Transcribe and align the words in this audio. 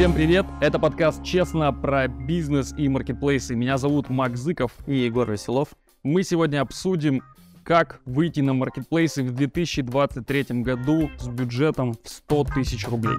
Всем 0.00 0.14
привет! 0.14 0.46
Это 0.62 0.78
подкаст 0.78 1.22
«Честно» 1.22 1.70
про 1.74 2.08
бизнес 2.08 2.72
и 2.78 2.88
маркетплейсы. 2.88 3.54
Меня 3.54 3.76
зовут 3.76 4.08
Мак 4.08 4.34
Зыков. 4.34 4.72
И 4.86 4.94
Егор 4.94 5.30
Веселов. 5.30 5.68
Мы 6.02 6.22
сегодня 6.22 6.62
обсудим, 6.62 7.22
как 7.64 8.00
выйти 8.04 8.40
на 8.40 8.54
маркетплейсы 8.54 9.22
в 9.22 9.32
2023 9.32 10.62
году 10.62 11.10
с 11.18 11.28
бюджетом 11.28 11.94
в 11.94 12.08
100 12.08 12.44
тысяч 12.54 12.86
рублей. 12.88 13.18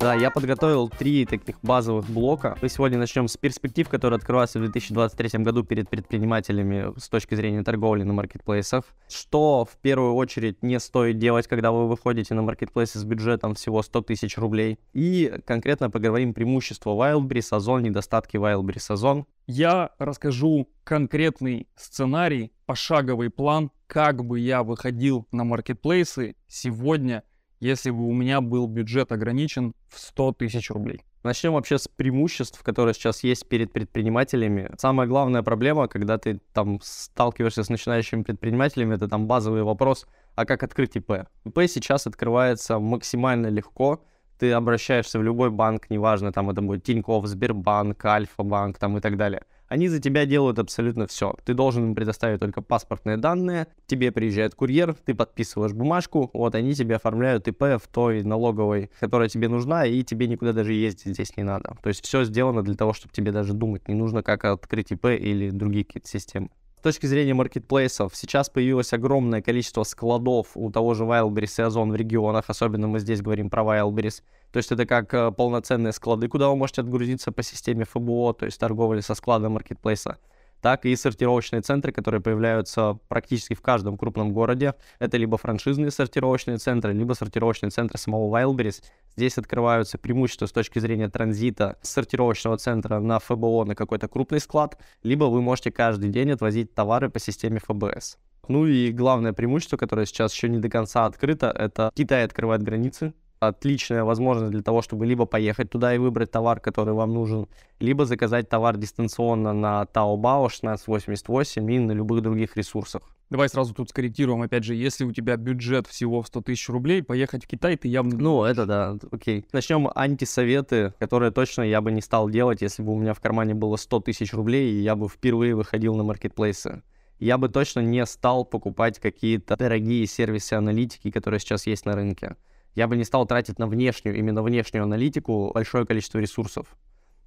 Да, 0.00 0.14
я 0.14 0.30
подготовил 0.30 0.88
три 0.88 1.26
таких 1.26 1.60
базовых 1.60 2.08
блока. 2.08 2.56
Мы 2.62 2.70
сегодня 2.70 2.96
начнем 2.96 3.28
с 3.28 3.36
перспектив, 3.36 3.86
которые 3.86 4.16
открываются 4.16 4.58
в 4.58 4.62
2023 4.62 5.42
году 5.44 5.62
перед 5.62 5.90
предпринимателями 5.90 6.98
с 6.98 7.10
точки 7.10 7.34
зрения 7.34 7.62
торговли 7.62 8.02
на 8.02 8.14
маркетплейсах. 8.14 8.84
Что 9.10 9.66
в 9.70 9.76
первую 9.82 10.14
очередь 10.14 10.62
не 10.62 10.80
стоит 10.80 11.18
делать, 11.18 11.48
когда 11.48 11.70
вы 11.70 11.86
выходите 11.86 12.32
на 12.32 12.40
маркетплейсы 12.40 12.98
с 12.98 13.04
бюджетом 13.04 13.54
всего 13.54 13.82
100 13.82 14.00
тысяч 14.00 14.38
рублей. 14.38 14.78
И 14.94 15.34
конкретно 15.44 15.90
поговорим 15.90 16.32
преимущества 16.32 16.92
Wildberries, 16.92 17.54
Озон, 17.54 17.82
недостатки 17.82 18.38
Wildberries, 18.38 18.90
Озон. 18.90 19.26
Я 19.52 19.90
расскажу 19.98 20.68
конкретный 20.84 21.66
сценарий, 21.74 22.52
пошаговый 22.66 23.30
план, 23.30 23.72
как 23.88 24.24
бы 24.24 24.38
я 24.38 24.62
выходил 24.62 25.26
на 25.32 25.42
маркетплейсы 25.42 26.36
сегодня 26.46 27.24
если 27.60 27.90
бы 27.90 28.06
у 28.06 28.12
меня 28.12 28.40
был 28.40 28.66
бюджет 28.66 29.12
ограничен 29.12 29.74
в 29.88 29.98
100 29.98 30.32
тысяч 30.32 30.70
рублей. 30.70 31.04
Начнем 31.22 31.52
вообще 31.52 31.76
с 31.78 31.86
преимуществ, 31.86 32.62
которые 32.62 32.94
сейчас 32.94 33.22
есть 33.22 33.46
перед 33.46 33.72
предпринимателями. 33.72 34.70
Самая 34.78 35.06
главная 35.06 35.42
проблема, 35.42 35.86
когда 35.86 36.16
ты 36.16 36.40
там 36.54 36.80
сталкиваешься 36.82 37.62
с 37.62 37.68
начинающими 37.68 38.22
предпринимателями, 38.22 38.94
это 38.94 39.06
там 39.06 39.26
базовый 39.26 39.62
вопрос, 39.62 40.06
а 40.34 40.46
как 40.46 40.62
открыть 40.62 40.96
ИП? 40.96 41.26
ИП 41.44 41.58
сейчас 41.68 42.06
открывается 42.06 42.78
максимально 42.78 43.48
легко, 43.48 44.02
ты 44.40 44.52
обращаешься 44.52 45.18
в 45.18 45.22
любой 45.22 45.50
банк, 45.50 45.90
неважно, 45.90 46.32
там 46.32 46.48
это 46.48 46.62
будет 46.62 46.82
Тинькофф, 46.82 47.26
Сбербанк, 47.26 48.02
Альфа-банк 48.04 48.78
там 48.78 48.96
и 48.96 49.00
так 49.00 49.18
далее. 49.18 49.42
Они 49.68 49.86
за 49.86 50.00
тебя 50.00 50.24
делают 50.24 50.58
абсолютно 50.58 51.06
все. 51.06 51.36
Ты 51.44 51.54
должен 51.54 51.84
им 51.84 51.94
предоставить 51.94 52.40
только 52.40 52.62
паспортные 52.62 53.18
данные, 53.18 53.68
тебе 53.86 54.10
приезжает 54.10 54.54
курьер, 54.54 54.94
ты 54.94 55.14
подписываешь 55.14 55.74
бумажку, 55.74 56.30
вот 56.32 56.54
они 56.54 56.74
тебе 56.74 56.96
оформляют 56.96 57.46
ИП 57.48 57.78
в 57.80 57.86
той 57.92 58.24
налоговой, 58.24 58.90
которая 58.98 59.28
тебе 59.28 59.48
нужна, 59.48 59.84
и 59.84 60.02
тебе 60.02 60.26
никуда 60.26 60.54
даже 60.54 60.72
ездить 60.72 61.14
здесь 61.14 61.36
не 61.36 61.44
надо. 61.44 61.76
То 61.82 61.88
есть 61.90 62.04
все 62.04 62.24
сделано 62.24 62.62
для 62.62 62.74
того, 62.74 62.94
чтобы 62.94 63.12
тебе 63.12 63.30
даже 63.32 63.52
думать 63.52 63.86
не 63.88 63.94
нужно, 63.94 64.22
как 64.22 64.46
открыть 64.46 64.90
ИП 64.90 65.04
или 65.06 65.50
другие 65.50 65.84
какие-то 65.84 66.08
системы. 66.08 66.48
С 66.80 66.82
точки 66.82 67.04
зрения 67.04 67.34
маркетплейсов, 67.34 68.16
сейчас 68.16 68.48
появилось 68.48 68.94
огромное 68.94 69.42
количество 69.42 69.82
складов 69.82 70.46
у 70.54 70.70
того 70.70 70.94
же 70.94 71.04
Wildberries 71.04 71.56
и 71.58 71.62
Озон 71.62 71.92
в 71.92 71.94
регионах, 71.94 72.46
особенно 72.48 72.88
мы 72.88 73.00
здесь 73.00 73.20
говорим 73.20 73.50
про 73.50 73.64
Wildberries. 73.64 74.22
То 74.50 74.56
есть 74.56 74.72
это 74.72 74.86
как 74.86 75.12
э, 75.12 75.30
полноценные 75.30 75.92
склады, 75.92 76.28
куда 76.28 76.48
вы 76.48 76.56
можете 76.56 76.80
отгрузиться 76.80 77.32
по 77.32 77.42
системе 77.42 77.84
ФБО, 77.84 78.32
то 78.32 78.46
есть 78.46 78.58
торговли 78.58 79.00
со 79.00 79.14
склада 79.14 79.50
маркетплейса 79.50 80.16
так 80.60 80.86
и 80.86 80.96
сортировочные 80.96 81.62
центры, 81.62 81.92
которые 81.92 82.20
появляются 82.20 82.98
практически 83.08 83.54
в 83.54 83.62
каждом 83.62 83.96
крупном 83.96 84.32
городе. 84.32 84.74
Это 84.98 85.16
либо 85.16 85.36
франшизные 85.38 85.90
сортировочные 85.90 86.58
центры, 86.58 86.92
либо 86.92 87.12
сортировочные 87.14 87.70
центры 87.70 87.98
самого 87.98 88.34
Wildberries. 88.36 88.82
Здесь 89.16 89.38
открываются 89.38 89.98
преимущества 89.98 90.46
с 90.46 90.52
точки 90.52 90.78
зрения 90.78 91.08
транзита 91.08 91.78
сортировочного 91.82 92.58
центра 92.58 92.98
на 93.00 93.18
ФБО 93.18 93.64
на 93.64 93.74
какой-то 93.74 94.08
крупный 94.08 94.40
склад, 94.40 94.78
либо 95.02 95.24
вы 95.24 95.42
можете 95.42 95.70
каждый 95.70 96.10
день 96.10 96.30
отвозить 96.32 96.74
товары 96.74 97.10
по 97.10 97.18
системе 97.18 97.60
ФБС. 97.60 98.18
Ну 98.48 98.66
и 98.66 98.90
главное 98.90 99.32
преимущество, 99.32 99.76
которое 99.76 100.06
сейчас 100.06 100.34
еще 100.34 100.48
не 100.48 100.58
до 100.58 100.68
конца 100.68 101.06
открыто, 101.06 101.54
это 101.56 101.92
Китай 101.94 102.24
открывает 102.24 102.62
границы, 102.62 103.12
отличная 103.40 104.04
возможность 104.04 104.52
для 104.52 104.62
того, 104.62 104.82
чтобы 104.82 105.06
либо 105.06 105.24
поехать 105.24 105.70
туда 105.70 105.94
и 105.94 105.98
выбрать 105.98 106.30
товар, 106.30 106.60
который 106.60 106.92
вам 106.92 107.12
нужен, 107.12 107.48
либо 107.80 108.04
заказать 108.04 108.48
товар 108.48 108.76
дистанционно 108.76 109.52
на 109.54 109.86
Taobao 109.92 110.46
1688 110.46 111.72
и 111.72 111.78
на 111.78 111.92
любых 111.92 112.22
других 112.22 112.56
ресурсах. 112.56 113.02
Давай 113.30 113.48
сразу 113.48 113.72
тут 113.72 113.88
скорректируем, 113.90 114.42
опять 114.42 114.64
же, 114.64 114.74
если 114.74 115.04
у 115.04 115.12
тебя 115.12 115.36
бюджет 115.36 115.86
всего 115.86 116.20
в 116.20 116.26
100 116.26 116.42
тысяч 116.42 116.68
рублей, 116.68 117.02
поехать 117.02 117.44
в 117.44 117.46
Китай 117.46 117.76
ты 117.76 117.88
явно... 117.88 118.16
Ну, 118.18 118.44
это 118.44 118.66
да, 118.66 118.98
окей. 119.10 119.46
Начнем 119.52 119.88
антисоветы, 119.94 120.94
которые 120.98 121.30
точно 121.30 121.62
я 121.62 121.80
бы 121.80 121.92
не 121.92 122.02
стал 122.02 122.28
делать, 122.28 122.60
если 122.60 122.82
бы 122.82 122.92
у 122.92 122.98
меня 122.98 123.14
в 123.14 123.20
кармане 123.20 123.54
было 123.54 123.76
100 123.76 124.00
тысяч 124.00 124.34
рублей, 124.34 124.72
и 124.72 124.82
я 124.82 124.96
бы 124.96 125.08
впервые 125.08 125.54
выходил 125.54 125.94
на 125.94 126.02
маркетплейсы. 126.02 126.82
Я 127.20 127.38
бы 127.38 127.48
точно 127.48 127.80
не 127.80 128.04
стал 128.04 128.44
покупать 128.44 128.98
какие-то 128.98 129.56
дорогие 129.56 130.06
сервисы 130.06 130.54
аналитики, 130.54 131.10
которые 131.10 131.38
сейчас 131.38 131.66
есть 131.66 131.86
на 131.86 131.94
рынке 131.94 132.34
я 132.74 132.86
бы 132.86 132.96
не 132.96 133.04
стал 133.04 133.26
тратить 133.26 133.58
на 133.58 133.66
внешнюю, 133.66 134.16
именно 134.16 134.42
внешнюю 134.42 134.84
аналитику 134.84 135.50
большое 135.52 135.86
количество 135.86 136.18
ресурсов. 136.18 136.76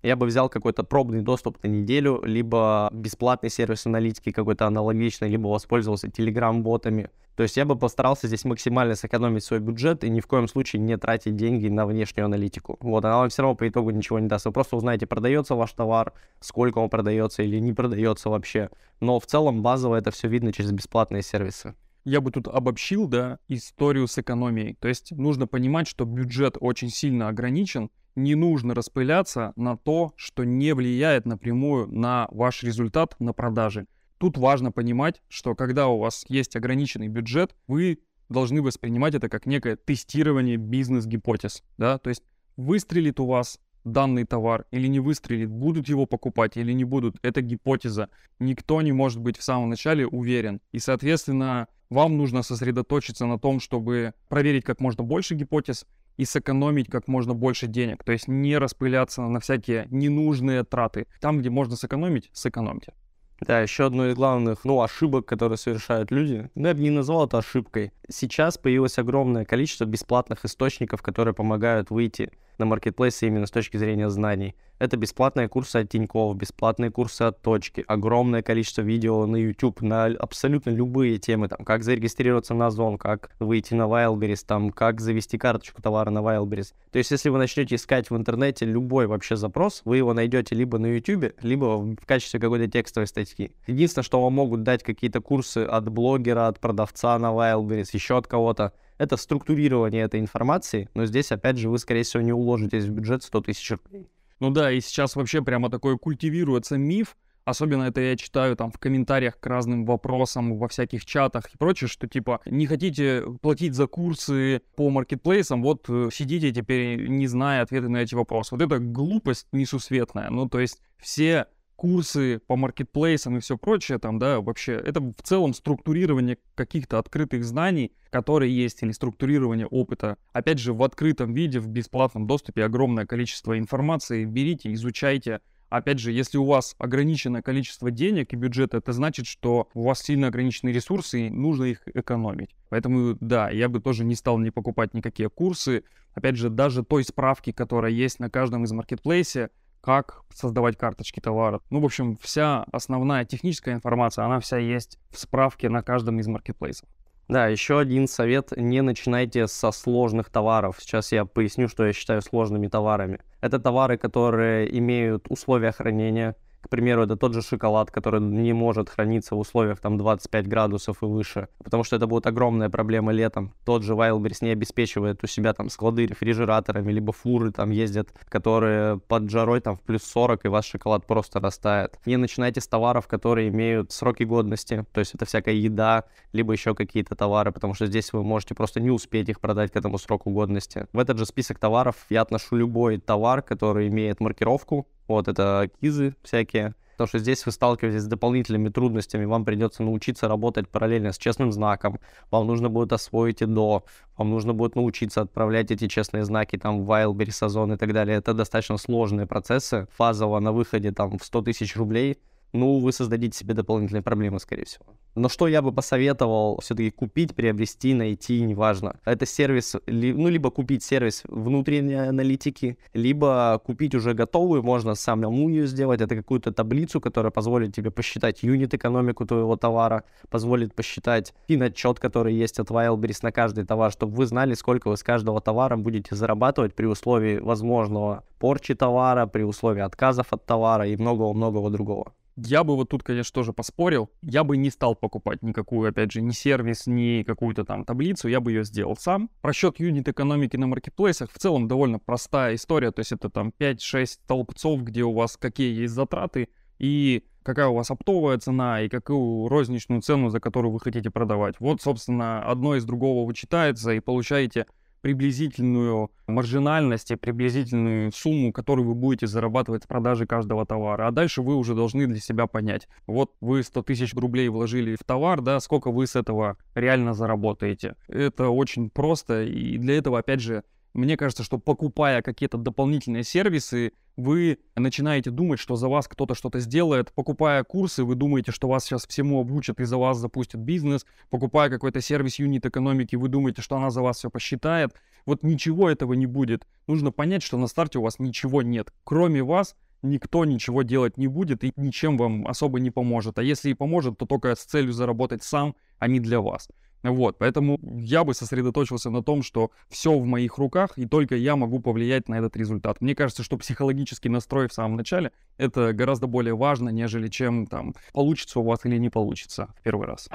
Я 0.03 0.17
бы 0.17 0.25
взял 0.25 0.49
какой-то 0.49 0.83
пробный 0.83 1.21
доступ 1.21 1.63
на 1.63 1.67
неделю, 1.69 2.21
либо 2.25 2.89
бесплатный 2.91 3.49
сервис 3.49 3.85
аналитики 3.85 4.33
какой-то 4.33 4.67
аналогичный, 4.67 5.29
либо 5.29 5.47
воспользовался 5.47 6.07
Telegram-ботами. 6.07 7.09
То 7.37 7.43
есть 7.43 7.55
я 7.55 7.63
бы 7.63 7.77
постарался 7.77 8.27
здесь 8.27 8.43
максимально 8.43 8.95
сэкономить 8.95 9.45
свой 9.45 9.61
бюджет 9.61 10.03
и 10.03 10.09
ни 10.09 10.19
в 10.19 10.27
коем 10.27 10.49
случае 10.49 10.81
не 10.81 10.97
тратить 10.97 11.37
деньги 11.37 11.69
на 11.69 11.85
внешнюю 11.85 12.25
аналитику. 12.25 12.77
Вот, 12.81 13.05
она 13.05 13.17
вам 13.17 13.29
все 13.29 13.43
равно 13.43 13.55
по 13.55 13.67
итогу 13.67 13.91
ничего 13.91 14.19
не 14.19 14.27
даст. 14.27 14.45
Вы 14.45 14.51
просто 14.51 14.75
узнаете, 14.75 15.07
продается 15.07 15.55
ваш 15.55 15.71
товар, 15.71 16.11
сколько 16.41 16.79
он 16.79 16.89
продается 16.89 17.41
или 17.41 17.59
не 17.59 17.71
продается 17.71 18.29
вообще. 18.29 18.69
Но 18.99 19.21
в 19.21 19.25
целом 19.25 19.63
базово 19.63 19.95
это 19.95 20.11
все 20.11 20.27
видно 20.27 20.51
через 20.51 20.71
бесплатные 20.73 21.23
сервисы 21.23 21.75
я 22.05 22.21
бы 22.21 22.31
тут 22.31 22.47
обобщил, 22.47 23.07
да, 23.07 23.39
историю 23.47 24.07
с 24.07 24.17
экономией. 24.17 24.75
То 24.79 24.87
есть 24.87 25.11
нужно 25.11 25.47
понимать, 25.47 25.87
что 25.87 26.05
бюджет 26.05 26.57
очень 26.59 26.89
сильно 26.89 27.27
ограничен, 27.27 27.89
не 28.15 28.35
нужно 28.35 28.75
распыляться 28.75 29.53
на 29.55 29.77
то, 29.77 30.13
что 30.15 30.43
не 30.43 30.73
влияет 30.73 31.25
напрямую 31.25 31.87
на 31.87 32.27
ваш 32.31 32.63
результат 32.63 33.15
на 33.19 33.33
продаже. 33.33 33.87
Тут 34.17 34.37
важно 34.37 34.71
понимать, 34.71 35.21
что 35.29 35.55
когда 35.55 35.87
у 35.87 35.97
вас 35.97 36.25
есть 36.27 36.55
ограниченный 36.55 37.07
бюджет, 37.07 37.55
вы 37.67 37.99
должны 38.29 38.61
воспринимать 38.61 39.15
это 39.15 39.29
как 39.29 39.45
некое 39.45 39.75
тестирование 39.75 40.57
бизнес-гипотез, 40.57 41.63
да, 41.77 41.97
то 41.97 42.09
есть 42.09 42.23
выстрелит 42.55 43.19
у 43.19 43.25
вас 43.25 43.59
данный 43.83 44.23
товар 44.23 44.65
или 44.71 44.87
не 44.87 44.99
выстрелит, 44.99 45.49
будут 45.49 45.89
его 45.89 46.05
покупать 46.05 46.57
или 46.57 46.71
не 46.71 46.83
будут, 46.83 47.17
это 47.21 47.41
гипотеза. 47.41 48.09
Никто 48.39 48.81
не 48.81 48.91
может 48.91 49.19
быть 49.19 49.37
в 49.37 49.43
самом 49.43 49.69
начале 49.69 50.07
уверен. 50.07 50.61
И, 50.71 50.79
соответственно, 50.79 51.67
вам 51.93 52.17
нужно 52.17 52.43
сосредоточиться 52.43 53.25
на 53.25 53.39
том, 53.39 53.59
чтобы 53.59 54.13
проверить 54.27 54.65
как 54.65 54.81
можно 54.81 55.03
больше 55.03 55.35
гипотез 55.35 55.85
и 56.17 56.25
сэкономить 56.25 56.89
как 56.89 57.07
можно 57.07 57.33
больше 57.33 57.67
денег. 57.67 58.03
То 58.03 58.11
есть 58.11 58.27
не 58.27 58.57
распыляться 58.57 59.21
на 59.21 59.39
всякие 59.39 59.87
ненужные 59.89 60.63
траты. 60.63 61.07
Там, 61.21 61.39
где 61.39 61.49
можно 61.49 61.75
сэкономить, 61.75 62.29
сэкономьте. 62.33 62.93
Да, 63.41 63.59
еще 63.59 63.85
одно 63.85 64.07
из 64.07 64.15
главных, 64.15 64.63
ну, 64.63 64.81
ошибок, 64.81 65.25
которые 65.25 65.57
совершают 65.57 66.11
люди, 66.11 66.49
ну, 66.55 66.67
я 66.67 66.73
бы 66.73 66.81
не 66.81 66.89
назвал 66.89 67.25
это 67.25 67.39
ошибкой. 67.39 67.91
Сейчас 68.07 68.57
появилось 68.57 68.97
огромное 68.97 69.43
количество 69.43 69.85
бесплатных 69.85 70.45
источников, 70.45 71.01
которые 71.01 71.33
помогают 71.33 71.89
выйти 71.89 72.31
на 72.57 72.65
маркетплейсе 72.65 73.27
именно 73.27 73.45
с 73.45 73.51
точки 73.51 73.77
зрения 73.77 74.09
знаний. 74.09 74.55
Это 74.79 74.97
бесплатные 74.97 75.47
курсы 75.47 75.77
от 75.77 75.89
Тинькофф, 75.89 76.35
бесплатные 76.35 76.91
курсы 76.91 77.21
от 77.21 77.41
Точки, 77.41 77.85
огромное 77.87 78.41
количество 78.41 78.81
видео 78.81 79.25
на 79.25 79.37
YouTube 79.37 79.81
на 79.81 80.05
абсолютно 80.05 80.71
любые 80.71 81.19
темы, 81.19 81.47
там, 81.47 81.63
как 81.63 81.83
зарегистрироваться 81.83 82.53
на 82.53 82.67
Озон, 82.67 82.97
как 82.97 83.31
выйти 83.39 83.75
на 83.75 83.83
Wildberries, 83.83 84.43
там, 84.45 84.71
как 84.71 84.99
завести 84.99 85.37
карточку 85.37 85.81
товара 85.81 86.09
на 86.09 86.19
Wildberries. 86.19 86.73
То 86.91 86.97
есть, 86.97 87.11
если 87.11 87.29
вы 87.29 87.37
начнете 87.37 87.75
искать 87.75 88.09
в 88.09 88.17
интернете 88.17 88.65
любой 88.65 89.07
вообще 89.07 89.35
запрос, 89.35 89.81
вы 89.85 89.97
его 89.97 90.13
найдете 90.13 90.55
либо 90.55 90.77
на 90.79 90.87
YouTube, 90.87 91.33
либо 91.41 91.77
в 91.77 92.05
качестве 92.05 92.39
какой-то 92.39 92.67
текстовой 92.67 93.07
статьи. 93.07 93.55
Единственное, 93.67 94.03
что 94.03 94.21
вам 94.21 94.33
могут 94.33 94.63
дать 94.63 94.83
какие-то 94.83 95.21
курсы 95.21 95.59
от 95.59 95.87
блогера, 95.87 96.47
от 96.47 96.59
продавца 96.59 97.17
на 97.19 97.27
Wildberries, 97.27 97.89
еще 97.93 98.17
от 98.17 98.27
кого-то, 98.27 98.73
это 98.97 99.17
структурирование 99.17 100.03
этой 100.03 100.19
информации, 100.19 100.89
но 100.93 101.05
здесь, 101.05 101.31
опять 101.31 101.57
же, 101.57 101.69
вы, 101.69 101.77
скорее 101.77 102.03
всего, 102.03 102.21
не 102.23 102.33
уложитесь 102.33 102.85
в 102.85 102.91
бюджет 102.91 103.23
100 103.23 103.41
тысяч 103.41 103.71
рублей. 103.71 104.09
Ну 104.39 104.49
да, 104.49 104.71
и 104.71 104.81
сейчас 104.81 105.15
вообще 105.15 105.41
прямо 105.41 105.69
такой 105.69 105.97
культивируется 105.97 106.77
миф, 106.77 107.15
Особенно 107.45 107.83
это 107.83 107.99
я 107.99 108.15
читаю 108.15 108.55
там 108.55 108.71
в 108.71 108.77
комментариях 108.77 109.37
к 109.37 109.45
разным 109.45 109.85
вопросам 109.85 110.57
во 110.57 110.69
всяких 110.69 111.05
чатах 111.05 111.53
и 111.53 111.57
прочее, 111.57 111.89
что 111.89 112.07
типа 112.07 112.39
не 112.45 112.67
хотите 112.67 113.23
платить 113.41 113.73
за 113.73 113.87
курсы 113.87 114.61
по 114.75 114.89
маркетплейсам, 114.89 115.61
вот 115.61 115.85
э, 115.89 116.09
сидите 116.11 116.53
теперь 116.53 117.07
не 117.09 117.27
зная 117.27 117.61
ответы 117.61 117.89
на 117.89 117.97
эти 117.97 118.15
вопросы. 118.15 118.55
Вот 118.55 118.61
это 118.61 118.79
глупость 118.79 119.47
несусветная. 119.51 120.29
Ну 120.29 120.47
то 120.47 120.59
есть 120.59 120.81
все 120.97 121.47
курсы 121.75 122.39
по 122.47 122.55
маркетплейсам 122.55 123.37
и 123.37 123.39
все 123.39 123.57
прочее, 123.57 123.99
там, 123.99 124.19
да, 124.19 124.41
вообще, 124.41 124.73
это 124.73 125.01
в 125.01 125.21
целом 125.23 125.53
структурирование 125.53 126.37
каких-то 126.55 126.99
открытых 126.99 127.43
знаний, 127.43 127.93
которые 128.09 128.55
есть, 128.55 128.83
или 128.83 128.91
структурирование 128.91 129.67
опыта. 129.67 130.17
Опять 130.31 130.59
же, 130.59 130.73
в 130.73 130.83
открытом 130.83 131.33
виде, 131.33 131.59
в 131.59 131.67
бесплатном 131.67 132.27
доступе 132.27 132.63
огромное 132.63 133.05
количество 133.05 133.57
информации. 133.57 134.25
Берите, 134.25 134.71
изучайте, 134.73 135.41
Опять 135.73 135.97
же, 135.97 136.11
если 136.11 136.37
у 136.37 136.45
вас 136.45 136.75
ограниченное 136.77 137.41
количество 137.41 137.89
денег 137.89 138.31
и 138.31 138.35
бюджета, 138.35 138.77
это 138.77 138.93
значит, 138.93 139.25
что 139.25 139.69
у 139.73 139.81
вас 139.81 140.03
сильно 140.03 140.27
ограниченные 140.27 140.71
ресурсы 140.71 141.25
и 141.25 141.29
нужно 141.31 141.63
их 141.63 141.81
экономить. 141.87 142.55
Поэтому, 142.69 143.17
да, 143.19 143.49
я 143.49 143.69
бы 143.69 143.79
тоже 143.79 144.05
не 144.05 144.13
стал 144.13 144.37
не 144.37 144.51
покупать 144.51 144.93
никакие 144.93 145.31
курсы. 145.31 145.83
Опять 146.13 146.35
же, 146.35 146.51
даже 146.51 146.83
той 146.83 147.03
справки, 147.03 147.51
которая 147.51 147.91
есть 147.91 148.19
на 148.19 148.29
каждом 148.29 148.65
из 148.65 148.71
маркетплейсе, 148.71 149.49
как 149.83 150.21
создавать 150.33 150.77
карточки 150.77 151.19
товара. 151.19 151.59
Ну, 151.69 151.81
в 151.81 151.85
общем, 151.85 152.17
вся 152.21 152.65
основная 152.71 153.25
техническая 153.25 153.75
информация, 153.75 154.25
она 154.25 154.39
вся 154.39 154.57
есть 154.57 154.97
в 155.11 155.19
справке 155.19 155.69
на 155.69 155.83
каждом 155.83 156.19
из 156.19 156.27
маркетплейсов. 156.27 156.87
Да, 157.27 157.47
еще 157.47 157.79
один 157.79 158.07
совет, 158.07 158.51
не 158.55 158.81
начинайте 158.81 159.47
со 159.47 159.71
сложных 159.71 160.29
товаров. 160.29 160.77
Сейчас 160.79 161.11
я 161.11 161.25
поясню, 161.25 161.67
что 161.67 161.85
я 161.85 161.93
считаю 161.93 162.21
сложными 162.21 162.67
товарами. 162.67 163.19
Это 163.41 163.59
товары, 163.59 163.97
которые 163.97 164.77
имеют 164.77 165.25
условия 165.29 165.71
хранения, 165.71 166.35
к 166.63 166.69
примеру, 166.69 167.03
это 167.03 167.17
тот 167.17 167.33
же 167.33 167.41
шоколад, 167.41 167.91
который 167.91 168.21
не 168.21 168.53
может 168.53 168.89
храниться 168.89 169.35
в 169.35 169.39
условиях 169.39 169.79
там 169.79 169.97
25 169.97 170.47
градусов 170.47 171.03
и 171.03 171.05
выше, 171.05 171.49
потому 171.61 171.83
что 171.83 171.97
это 171.97 172.07
будет 172.07 172.25
огромная 172.25 172.69
проблема 172.69 173.11
летом. 173.11 173.53
Тот 173.65 173.83
же 173.83 173.93
Wildberries 173.93 174.37
не 174.41 174.49
обеспечивает 174.51 175.23
у 175.23 175.27
себя 175.27 175.53
там 175.53 175.69
склады 175.69 176.05
рефрижераторами, 176.05 176.91
либо 176.91 177.11
фуры 177.11 177.51
там 177.51 177.71
ездят, 177.71 178.09
которые 178.29 178.99
под 178.99 179.29
жарой 179.29 179.59
там 179.59 179.75
в 179.75 179.81
плюс 179.81 180.03
40, 180.03 180.45
и 180.45 180.47
ваш 180.47 180.65
шоколад 180.65 181.05
просто 181.05 181.41
растает. 181.41 181.99
Не 182.05 182.15
начинайте 182.15 182.61
с 182.61 182.67
товаров, 182.67 183.07
которые 183.07 183.49
имеют 183.49 183.91
сроки 183.91 184.23
годности, 184.23 184.85
то 184.93 184.99
есть 184.99 185.15
это 185.15 185.25
всякая 185.25 185.55
еда, 185.55 186.05
либо 186.31 186.53
еще 186.53 186.75
какие-то 186.75 187.15
товары, 187.15 187.51
потому 187.51 187.73
что 187.73 187.87
здесь 187.87 188.13
вы 188.13 188.23
можете 188.23 188.55
просто 188.55 188.79
не 188.79 188.89
успеть 188.89 189.27
их 189.27 189.41
продать 189.41 189.71
к 189.71 189.75
этому 189.75 189.97
сроку 189.97 190.29
годности. 190.29 190.87
В 190.93 190.99
этот 190.99 191.17
же 191.17 191.25
список 191.25 191.59
товаров 191.59 191.95
я 192.09 192.21
отношу 192.21 192.55
любой 192.55 192.99
товар, 192.99 193.41
который 193.41 193.89
имеет 193.89 194.21
маркировку, 194.21 194.87
вот 195.07 195.27
это 195.27 195.69
кизы 195.81 196.15
всякие. 196.23 196.75
Потому 196.93 197.07
что 197.07 197.19
здесь 197.19 197.45
вы 197.45 197.51
сталкиваетесь 197.51 198.03
с 198.03 198.07
дополнительными 198.07 198.69
трудностями, 198.69 199.25
вам 199.25 199.45
придется 199.45 199.81
научиться 199.81 200.27
работать 200.27 200.69
параллельно 200.69 201.11
с 201.11 201.17
честным 201.17 201.51
знаком, 201.51 201.99
вам 202.29 202.45
нужно 202.45 202.69
будет 202.69 202.93
освоить 202.93 203.41
и 203.41 203.45
до, 203.45 203.83
вам 204.15 204.29
нужно 204.29 204.53
будет 204.53 204.75
научиться 204.75 205.21
отправлять 205.21 205.71
эти 205.71 205.87
честные 205.87 206.23
знаки 206.23 206.55
там 206.55 206.85
в 206.85 206.91
Wildberries, 206.91 207.31
Сазон 207.31 207.73
и 207.73 207.77
так 207.77 207.93
далее. 207.93 208.17
Это 208.17 208.35
достаточно 208.35 208.77
сложные 208.77 209.25
процессы. 209.25 209.87
Фазово 209.97 210.39
на 210.39 210.51
выходе 210.51 210.91
там 210.91 211.17
в 211.17 211.25
100 211.25 211.41
тысяч 211.41 211.75
рублей 211.75 212.19
ну, 212.53 212.79
вы 212.79 212.91
создадите 212.91 213.37
себе 213.37 213.55
дополнительные 213.55 214.03
проблемы, 214.03 214.39
скорее 214.39 214.65
всего. 214.65 214.85
Но 215.15 215.27
что 215.27 215.47
я 215.47 215.61
бы 215.61 215.71
посоветовал 215.71 216.59
все-таки 216.61 216.91
купить, 216.91 217.35
приобрести, 217.35 217.93
найти, 217.93 218.41
неважно. 218.41 218.99
Это 219.05 219.25
сервис, 219.25 219.75
ну, 219.87 220.29
либо 220.29 220.51
купить 220.51 220.83
сервис 220.83 221.23
внутренней 221.27 221.95
аналитики, 221.95 222.77
либо 222.93 223.59
купить 223.65 223.95
уже 223.95 224.13
готовую, 224.13 224.63
можно 224.63 224.95
самому 224.95 225.49
ее 225.49 225.67
сделать. 225.67 226.01
Это 226.01 226.15
какую-то 226.15 226.51
таблицу, 226.51 227.01
которая 227.01 227.31
позволит 227.31 227.75
тебе 227.75 227.89
посчитать 227.89 228.43
юнит-экономику 228.43 229.25
твоего 229.25 229.55
товара, 229.55 230.03
позволит 230.29 230.75
посчитать 230.75 231.33
фин-отчет, 231.47 231.99
который 231.99 232.35
есть 232.35 232.59
от 232.59 232.69
Wildberries 232.69 233.19
на 233.23 233.31
каждый 233.31 233.65
товар, 233.65 233.91
чтобы 233.91 234.15
вы 234.15 234.25
знали, 234.27 234.53
сколько 234.53 234.89
вы 234.89 234.97
с 234.97 235.03
каждого 235.03 235.41
товара 235.41 235.75
будете 235.75 236.15
зарабатывать 236.15 236.75
при 236.75 236.85
условии 236.85 237.39
возможного 237.39 238.23
порчи 238.39 238.75
товара, 238.75 239.25
при 239.25 239.43
условии 239.43 239.81
отказов 239.81 240.27
от 240.33 240.45
товара 240.45 240.87
и 240.87 240.95
многого-многого 240.95 241.69
другого. 241.71 242.13
Я 242.35 242.63
бы 242.63 242.75
вот 242.75 242.89
тут, 242.89 243.03
конечно, 243.03 243.33
тоже 243.33 243.53
поспорил. 243.53 244.09
Я 244.21 244.43
бы 244.43 244.57
не 244.57 244.71
стал 244.71 244.95
покупать 244.95 245.43
никакую, 245.43 245.89
опять 245.89 246.11
же, 246.11 246.21
ни 246.21 246.31
сервис, 246.31 246.87
ни 246.87 247.23
какую-то 247.23 247.63
там 247.63 247.85
таблицу. 247.85 248.27
Я 248.27 248.39
бы 248.39 248.51
ее 248.51 248.63
сделал 248.63 248.95
сам. 248.97 249.29
Расчет 249.43 249.79
юнит 249.79 250.07
экономики 250.09 250.57
на 250.57 250.67
маркетплейсах 250.67 251.31
в 251.31 251.37
целом 251.37 251.67
довольно 251.67 251.99
простая 251.99 252.55
история. 252.55 252.91
То 252.91 253.01
есть 253.01 253.11
это 253.11 253.29
там 253.29 253.53
5-6 253.59 254.05
столбцов, 254.05 254.81
где 254.81 255.03
у 255.03 255.13
вас 255.13 255.37
какие 255.37 255.79
есть 255.81 255.93
затраты 255.93 256.49
и 256.79 257.23
какая 257.43 257.67
у 257.67 257.75
вас 257.75 257.91
оптовая 257.91 258.37
цена 258.39 258.81
и 258.81 258.89
какую 258.89 259.47
розничную 259.47 260.01
цену, 260.01 260.29
за 260.29 260.39
которую 260.39 260.71
вы 260.71 260.79
хотите 260.79 261.11
продавать. 261.11 261.55
Вот, 261.59 261.81
собственно, 261.81 262.43
одно 262.43 262.75
из 262.75 262.85
другого 262.85 263.27
вычитается 263.27 263.91
и 263.91 263.99
получаете 263.99 264.65
приблизительную 265.03 266.11
маржинальность 266.27 267.11
и 267.11 267.17
приблизительную 267.17 268.13
сумму, 268.13 268.53
которую 268.53 268.87
вы 268.87 268.95
будете 268.95 269.27
зарабатывать 269.27 269.83
с 269.83 269.85
продажи 269.85 270.25
каждого 270.25 270.65
товара. 270.65 271.07
А 271.07 271.11
дальше 271.11 271.41
вы 271.41 271.55
уже 271.55 271.75
должны 271.75 272.07
для 272.07 272.21
себя 272.21 272.47
понять. 272.47 272.87
Вот 273.05 273.33
вы 273.41 273.63
100 273.63 273.83
тысяч 273.83 274.13
рублей 274.13 274.47
вложили 274.47 274.95
в 274.95 275.03
товар, 275.03 275.41
да, 275.41 275.59
сколько 275.59 275.91
вы 275.91 276.07
с 276.07 276.15
этого 276.15 276.57
реально 276.73 277.13
заработаете. 277.13 277.97
Это 278.07 278.47
очень 278.47 278.89
просто, 278.89 279.43
и 279.43 279.77
для 279.77 279.97
этого, 279.97 280.19
опять 280.19 280.39
же, 280.39 280.63
мне 280.93 281.17
кажется, 281.17 281.43
что 281.43 281.57
покупая 281.57 282.21
какие-то 282.21 282.57
дополнительные 282.57 283.23
сервисы, 283.23 283.93
вы 284.15 284.59
начинаете 284.75 285.31
думать, 285.31 285.59
что 285.59 285.75
за 285.75 285.87
вас 285.87 286.07
кто-то 286.07 286.35
что-то 286.35 286.59
сделает. 286.59 287.11
Покупая 287.13 287.63
курсы, 287.63 288.03
вы 288.03 288.13
думаете, 288.15 288.51
что 288.51 288.67
вас 288.67 288.85
сейчас 288.85 289.07
всему 289.07 289.41
обучат 289.41 289.79
и 289.79 289.85
за 289.85 289.97
вас 289.97 290.17
запустят 290.19 290.61
бизнес. 290.61 291.05
Покупая 291.31 291.69
какой-то 291.69 291.99
сервис 291.99 292.37
юнит 292.37 292.65
экономики, 292.65 293.15
вы 293.15 293.27
думаете, 293.27 293.63
что 293.63 293.75
она 293.75 293.89
за 293.89 294.01
вас 294.01 294.17
все 294.17 294.29
посчитает. 294.29 294.93
Вот 295.25 295.41
ничего 295.41 295.89
этого 295.89 296.13
не 296.13 296.27
будет. 296.27 296.67
Нужно 296.85 297.11
понять, 297.11 297.41
что 297.41 297.57
на 297.57 297.67
старте 297.67 297.97
у 297.97 298.03
вас 298.03 298.19
ничего 298.19 298.61
нет. 298.61 298.93
Кроме 299.03 299.41
вас 299.41 299.75
никто 300.03 300.45
ничего 300.45 300.83
делать 300.83 301.17
не 301.17 301.27
будет 301.27 301.63
и 301.63 301.73
ничем 301.75 302.17
вам 302.17 302.45
особо 302.47 302.79
не 302.79 302.91
поможет. 302.91 303.39
А 303.39 303.43
если 303.43 303.69
и 303.69 303.73
поможет, 303.73 304.17
то 304.19 304.25
только 304.25 304.53
с 304.53 304.63
целью 304.63 304.93
заработать 304.93 305.41
сам, 305.41 305.75
а 305.97 306.07
не 306.07 306.19
для 306.19 306.39
вас. 306.39 306.69
Вот, 307.03 307.37
поэтому 307.37 307.79
я 307.81 308.23
бы 308.23 308.33
сосредоточился 308.33 309.09
на 309.09 309.21
том, 309.21 309.43
что 309.43 309.71
все 309.89 310.17
в 310.17 310.25
моих 310.25 310.57
руках, 310.57 310.93
и 310.97 311.05
только 311.05 311.35
я 311.35 311.55
могу 311.55 311.79
повлиять 311.79 312.29
на 312.29 312.35
этот 312.35 312.55
результат. 312.55 313.01
Мне 313.01 313.13
кажется, 313.13 313.43
что 313.43 313.57
психологический 313.57 314.29
настрой 314.29 314.69
в 314.69 314.73
самом 314.73 314.95
начале— 314.95 315.31
это 315.57 315.91
гораздо 315.93 316.27
более 316.27 316.55
важно, 316.55 316.89
нежели 316.89 317.27
чем 317.27 317.67
там 317.67 317.93
получится 318.13 318.59
у 318.59 318.63
вас 318.63 318.85
или 318.85 318.97
не 318.97 319.09
получится 319.09 319.67
в 319.77 319.81
первый 319.83 320.07
раз. 320.07 320.29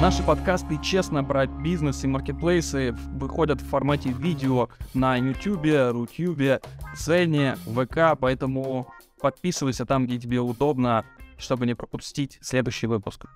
Наши 0.00 0.22
подкасты 0.22 0.78
честно 0.80 1.24
про 1.24 1.46
бизнес 1.46 2.04
и 2.04 2.06
маркетплейсы 2.06 2.92
выходят 2.92 3.60
в 3.60 3.68
формате 3.68 4.10
видео 4.10 4.68
на 4.94 5.16
YouTube, 5.16 5.92
Рутюбе, 5.92 6.60
Цене, 6.96 7.56
ВК, 7.66 8.16
поэтому 8.18 8.86
подписывайся 9.20 9.84
там, 9.84 10.06
где 10.06 10.18
тебе 10.18 10.38
удобно, 10.40 11.04
чтобы 11.36 11.66
не 11.66 11.74
пропустить 11.74 12.38
следующий 12.40 12.86
выпуск. 12.86 13.26